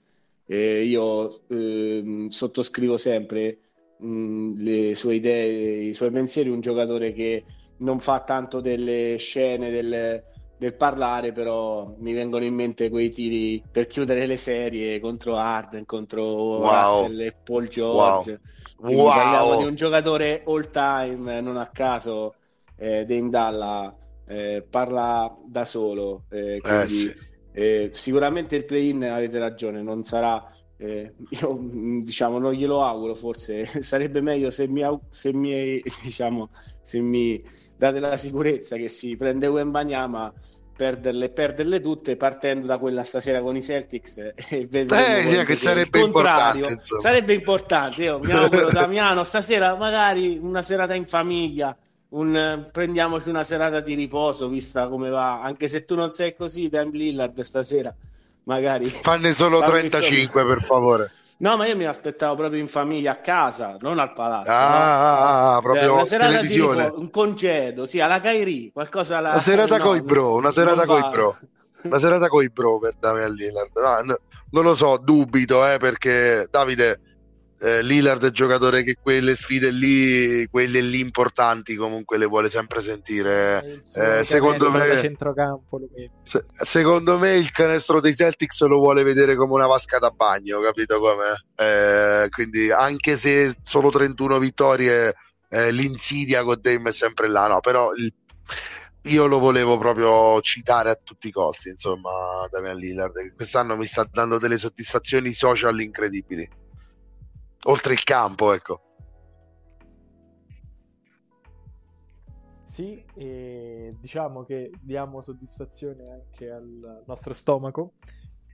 eh, 0.46 0.82
io 0.82 1.46
eh, 1.48 2.24
sottoscrivo 2.26 2.96
sempre 2.96 3.58
mh, 3.98 4.06
mm, 4.06 4.52
le 4.58 4.94
sue 4.94 5.14
idee, 5.14 5.84
i 5.84 5.94
suoi 5.94 6.10
pensieri, 6.10 6.50
un 6.50 6.60
giocatore 6.60 7.12
che 7.12 7.44
non 7.78 7.98
fa 7.98 8.20
tanto 8.20 8.60
delle 8.60 9.16
scene 9.18 9.70
del, 9.70 10.22
del 10.58 10.74
parlare, 10.74 11.32
però 11.32 11.94
mi 11.98 12.12
vengono 12.12 12.44
in 12.44 12.54
mente 12.54 12.90
quei 12.90 13.08
tiri 13.08 13.62
per 13.70 13.86
chiudere 13.86 14.26
le 14.26 14.36
serie 14.36 15.00
contro 15.00 15.36
Arden, 15.36 15.84
contro 15.84 16.24
wow. 16.24 16.70
Russell 16.70 17.20
e 17.20 17.34
Paul 17.42 17.68
George. 17.68 18.40
Wow. 18.78 18.92
wow. 18.92 19.08
Parliamo 19.08 19.56
di 19.56 19.64
un 19.64 19.74
giocatore 19.74 20.42
all 20.46 20.70
time, 20.70 21.40
non 21.40 21.56
a 21.56 21.68
caso 21.68 22.34
eh, 22.76 23.04
Dame 23.04 23.28
Dalla 23.28 23.96
eh, 24.26 24.66
parla 24.68 25.36
da 25.46 25.64
solo. 25.64 26.24
Eh, 26.30 26.58
quindi, 26.60 26.82
eh, 26.82 26.88
sì. 26.88 27.14
Eh, 27.52 27.90
sicuramente 27.92 28.56
il 28.56 28.64
play-in 28.64 29.04
avete 29.04 29.38
ragione, 29.38 29.82
non 29.82 30.02
sarà. 30.02 30.44
Eh, 30.76 31.14
io 31.28 31.58
diciamo 32.02 32.38
non 32.38 32.52
glielo 32.52 32.82
auguro, 32.82 33.14
forse 33.14 33.64
sarebbe 33.82 34.20
meglio 34.20 34.50
se 34.50 34.66
mi, 34.66 34.82
se 35.08 35.32
mi, 35.32 35.80
diciamo, 36.02 36.50
se 36.82 37.00
mi 37.00 37.42
date 37.76 38.00
la 38.00 38.16
sicurezza 38.16 38.76
che 38.76 38.88
si 38.88 39.16
prende 39.16 39.46
Wembanyama 39.46 40.32
perderle, 40.76 41.30
perderle 41.30 41.80
tutte 41.80 42.16
partendo 42.16 42.66
da 42.66 42.78
quella 42.78 43.04
stasera 43.04 43.40
con 43.40 43.54
i 43.54 43.62
Celtics 43.62 44.18
e 44.50 44.66
vedere 44.68 45.18
eh, 45.22 45.28
sì, 45.28 45.44
che 45.44 45.54
sarebbe 45.54 46.00
importante 46.00 46.78
sarebbe 46.80 47.32
importante 47.32 48.02
io 48.02 48.18
mi 48.18 48.32
auguro 48.32 48.70
Damiano 48.72 49.22
stasera 49.22 49.76
magari 49.76 50.36
una 50.42 50.62
serata 50.62 50.94
in 50.94 51.06
famiglia 51.06 51.76
un, 52.14 52.68
prendiamoci 52.70 53.28
una 53.28 53.44
serata 53.44 53.80
di 53.80 53.94
riposo, 53.94 54.48
vista 54.48 54.88
come 54.88 55.10
va, 55.10 55.42
anche 55.42 55.68
se 55.68 55.84
tu 55.84 55.94
non 55.94 56.12
sei 56.12 56.34
così, 56.34 56.68
Dan 56.68 56.90
Lillard 56.90 57.40
stasera, 57.40 57.94
magari. 58.44 58.88
Fanne 58.88 59.32
solo 59.32 59.60
35 59.60 60.40
solo... 60.40 60.54
per 60.54 60.62
favore. 60.62 61.10
No, 61.36 61.56
ma 61.56 61.66
io 61.66 61.76
mi 61.76 61.84
aspettavo 61.84 62.36
proprio 62.36 62.60
in 62.60 62.68
famiglia 62.68 63.12
a 63.12 63.16
casa, 63.16 63.76
non 63.80 63.98
al 63.98 64.12
palazzo. 64.12 64.50
Ah, 64.50 64.68
no? 64.68 64.76
ah, 64.76 65.56
ah 65.56 65.60
proprio 65.60 65.94
una 65.94 66.04
serata 66.04 66.30
televisione. 66.30 66.84
Riposo, 66.84 67.00
un 67.00 67.10
congedo, 67.10 67.86
sì, 67.86 68.00
alla 68.00 68.20
Kairi, 68.20 68.70
qualcosa 68.72 69.18
alla... 69.18 69.30
Una 69.30 69.38
serata 69.40 69.78
no, 69.78 69.84
coi 69.84 70.00
bro, 70.00 70.34
una 70.34 70.50
serata 70.50 70.84
coi 70.84 71.08
bro. 71.10 71.36
Una 71.82 71.98
serata 71.98 72.28
coi 72.28 72.48
bro 72.48 72.78
per 72.78 72.94
Damian 72.98 73.32
Lillard. 73.32 73.70
No, 74.04 74.16
non 74.50 74.64
lo 74.64 74.74
so, 74.74 74.96
dubito, 74.96 75.66
eh, 75.68 75.78
perché 75.78 76.46
Davide 76.48 77.00
eh, 77.60 77.82
Lillard 77.82 78.24
è 78.24 78.30
giocatore 78.30 78.82
che 78.82 78.96
quelle 79.00 79.34
sfide 79.34 79.70
lì, 79.70 80.46
quelle 80.50 80.80
lì 80.80 81.00
importanti 81.00 81.76
comunque 81.76 82.18
le 82.18 82.26
vuole 82.26 82.48
sempre 82.48 82.80
sentire. 82.80 83.82
Eh, 83.94 84.24
secondo, 84.24 84.70
me, 84.70 85.14
se, 86.22 86.44
secondo 86.52 87.18
me 87.18 87.36
il 87.36 87.50
canestro 87.52 88.00
dei 88.00 88.14
Celtics 88.14 88.62
lo 88.62 88.78
vuole 88.78 89.02
vedere 89.02 89.36
come 89.36 89.54
una 89.54 89.66
vasca 89.66 89.98
da 89.98 90.10
bagno, 90.10 90.60
capito 90.60 90.98
come? 90.98 91.44
Eh, 91.56 92.28
quindi 92.28 92.70
anche 92.70 93.16
se 93.16 93.54
solo 93.62 93.88
31 93.88 94.38
vittorie, 94.38 95.14
eh, 95.48 95.70
l'insidia 95.70 96.42
con 96.42 96.58
Dame 96.60 96.88
è 96.88 96.92
sempre 96.92 97.28
là, 97.28 97.46
no, 97.46 97.60
però 97.60 97.94
il, 97.94 98.12
io 99.04 99.26
lo 99.26 99.38
volevo 99.38 99.78
proprio 99.78 100.40
citare 100.40 100.90
a 100.90 100.98
tutti 101.02 101.28
i 101.28 101.32
costi, 101.32 101.68
insomma, 101.68 102.10
Damian 102.50 102.76
Lillard, 102.76 103.34
quest'anno 103.36 103.76
mi 103.76 103.86
sta 103.86 104.06
dando 104.10 104.38
delle 104.38 104.56
soddisfazioni 104.56 105.32
social 105.32 105.80
incredibili 105.80 106.62
oltre 107.64 107.92
il 107.92 108.02
campo, 108.02 108.52
ecco. 108.52 108.80
Sì, 112.64 113.04
e 113.14 113.94
diciamo 114.00 114.42
che 114.44 114.72
diamo 114.80 115.22
soddisfazione 115.22 116.10
anche 116.10 116.50
al 116.50 117.04
nostro 117.06 117.32
stomaco. 117.32 117.94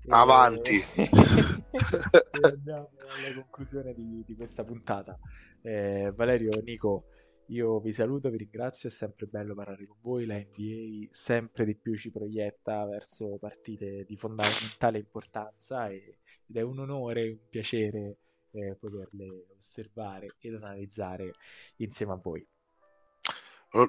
Avanti! 0.09 0.79
E, 1.73 2.41
andiamo 2.43 2.91
alla 2.99 3.35
conclusione 3.35 3.95
di, 3.95 4.25
di 4.27 4.35
questa 4.35 4.65
puntata. 4.65 5.17
Eh, 5.63 6.13
Valerio, 6.17 6.51
Nico, 6.65 7.05
io 7.47 7.79
vi 7.79 7.93
saluto, 7.93 8.29
vi 8.29 8.39
ringrazio, 8.39 8.89
è 8.89 8.93
sempre 8.93 9.27
bello 9.27 9.55
parlare 9.55 9.87
con 9.87 9.99
voi, 10.01 10.27
la 10.27 10.37
NBA 10.37 11.07
sempre 11.11 11.65
di 11.65 11.77
più 11.77 11.97
ci 11.97 12.11
proietta 12.11 12.85
verso 12.87 13.39
partite 13.39 14.05
di 14.05 14.17
fondamentale 14.17 14.99
importanza 14.99 15.89
e, 15.89 16.19
ed 16.47 16.57
è 16.57 16.61
un 16.63 16.81
onore, 16.81 17.29
un 17.29 17.49
piacere 17.49 18.17
eh, 18.53 18.77
poterle 18.79 19.47
osservare 19.57 20.27
ed 20.41 20.55
analizzare 20.55 21.33
insieme 21.77 22.13
a 22.13 22.21
voi. 22.23 22.47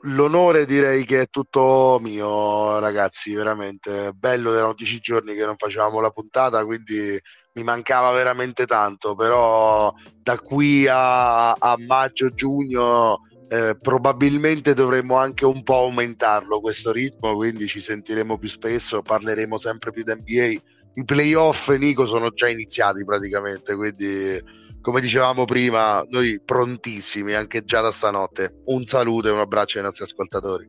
l'onore 0.04 0.66
direi 0.66 1.04
che 1.06 1.22
è 1.22 1.30
tutto 1.30 2.00
mio, 2.02 2.80
ragazzi. 2.80 3.34
Veramente 3.34 4.12
bello. 4.14 4.54
Erano 4.54 4.74
dieci 4.74 5.00
giorni 5.00 5.34
che 5.34 5.46
non 5.46 5.56
facevamo 5.58 6.00
la 6.00 6.12
puntata, 6.12 6.64
quindi 6.66 7.20
mi 7.54 7.64
mancava 7.64 8.12
veramente 8.12 8.66
tanto. 8.66 9.16
Però 9.16 9.94
da 10.22 10.40
qui 10.40 10.88
a, 10.88 11.52
a 11.54 11.76
maggio-giugno 11.78 13.28
eh, 13.50 13.78
probabilmente 13.82 14.74
dovremmo 14.74 15.18
anche 15.18 15.46
un 15.46 15.64
po' 15.64 15.80
aumentarlo 15.80 16.62
questo 16.62 16.92
ritmo. 16.92 17.36
Quindi 17.36 17.68
ci 17.68 17.80
sentiremo 17.80 18.38
più 18.38 18.48
spesso, 18.48 19.02
parleremo 19.02 19.58
sempre 19.58 19.92
più 19.92 20.04
di 20.04 20.14
NBA. 20.14 20.62
I 20.94 21.06
playoff, 21.06 21.70
Nico, 21.78 22.06
sono 22.06 22.32
già 22.32 22.50
iniziati 22.50 23.06
praticamente, 23.06 23.76
quindi 23.76 24.60
come 24.82 25.00
dicevamo 25.00 25.46
prima, 25.46 26.04
noi 26.10 26.42
prontissimi 26.44 27.34
anche 27.34 27.64
già 27.64 27.82
da 27.82 27.92
stanotte. 27.92 28.62
Un 28.66 28.84
saluto 28.86 29.28
e 29.28 29.32
un 29.32 29.40
abbraccio 29.40 29.78
ai 29.78 29.84
nostri 29.86 30.04
ascoltatori. 30.04 30.68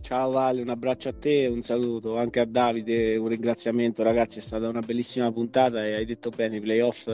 Ciao 0.00 0.30
Vale, 0.30 0.60
un 0.62 0.68
abbraccio 0.68 1.08
a 1.10 1.14
te, 1.14 1.46
un 1.46 1.60
saluto 1.60 2.16
anche 2.16 2.40
a 2.40 2.46
Davide, 2.46 3.16
un 3.16 3.28
ringraziamento 3.28 4.02
ragazzi, 4.02 4.38
è 4.38 4.42
stata 4.42 4.68
una 4.68 4.80
bellissima 4.80 5.30
puntata 5.32 5.84
e 5.84 5.94
hai 5.94 6.04
detto 6.04 6.30
bene, 6.30 6.56
i 6.56 6.60
playoff 6.60 7.08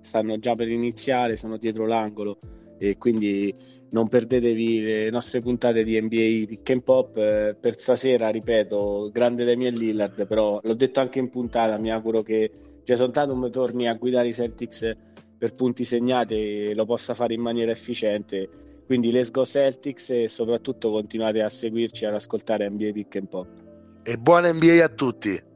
stanno 0.00 0.38
già 0.38 0.54
per 0.54 0.68
iniziare, 0.68 1.36
sono 1.36 1.56
dietro 1.56 1.86
l'angolo 1.86 2.38
e 2.82 2.98
quindi 2.98 3.54
non 3.90 4.08
perdetevi 4.08 4.80
le 4.80 5.10
nostre 5.10 5.40
puntate 5.40 5.84
di 5.84 6.00
NBA 6.00 6.46
Pick 6.48 6.70
and 6.70 6.82
Pop 6.82 7.16
eh, 7.16 7.54
per 7.58 7.78
stasera, 7.78 8.28
ripeto, 8.28 9.10
grande 9.12 9.44
Damian 9.44 9.74
Lillard, 9.74 10.26
però 10.26 10.58
l'ho 10.60 10.74
detto 10.74 10.98
anche 10.98 11.20
in 11.20 11.28
puntata, 11.28 11.78
mi 11.78 11.92
auguro 11.92 12.22
che 12.22 12.50
Jason 12.82 13.12
Tatum 13.12 13.48
torni 13.50 13.86
a 13.86 13.94
guidare 13.94 14.26
i 14.26 14.32
Celtics 14.32 14.96
per 15.38 15.54
punti 15.54 15.84
segnati 15.84 16.34
e 16.34 16.74
lo 16.74 16.84
possa 16.84 17.14
fare 17.14 17.34
in 17.34 17.40
maniera 17.40 17.70
efficiente. 17.70 18.48
Quindi 18.84 19.12
let's 19.12 19.30
go 19.30 19.44
Celtics 19.44 20.10
e 20.10 20.26
soprattutto 20.26 20.90
continuate 20.90 21.40
a 21.40 21.48
seguirci 21.48 22.02
e 22.02 22.08
ad 22.08 22.14
ascoltare 22.14 22.68
NBA 22.68 22.90
Pick 22.90 23.14
and 23.14 23.28
Pop. 23.28 23.46
E 24.02 24.16
buona 24.16 24.52
NBA 24.52 24.82
a 24.82 24.88
tutti! 24.88 25.50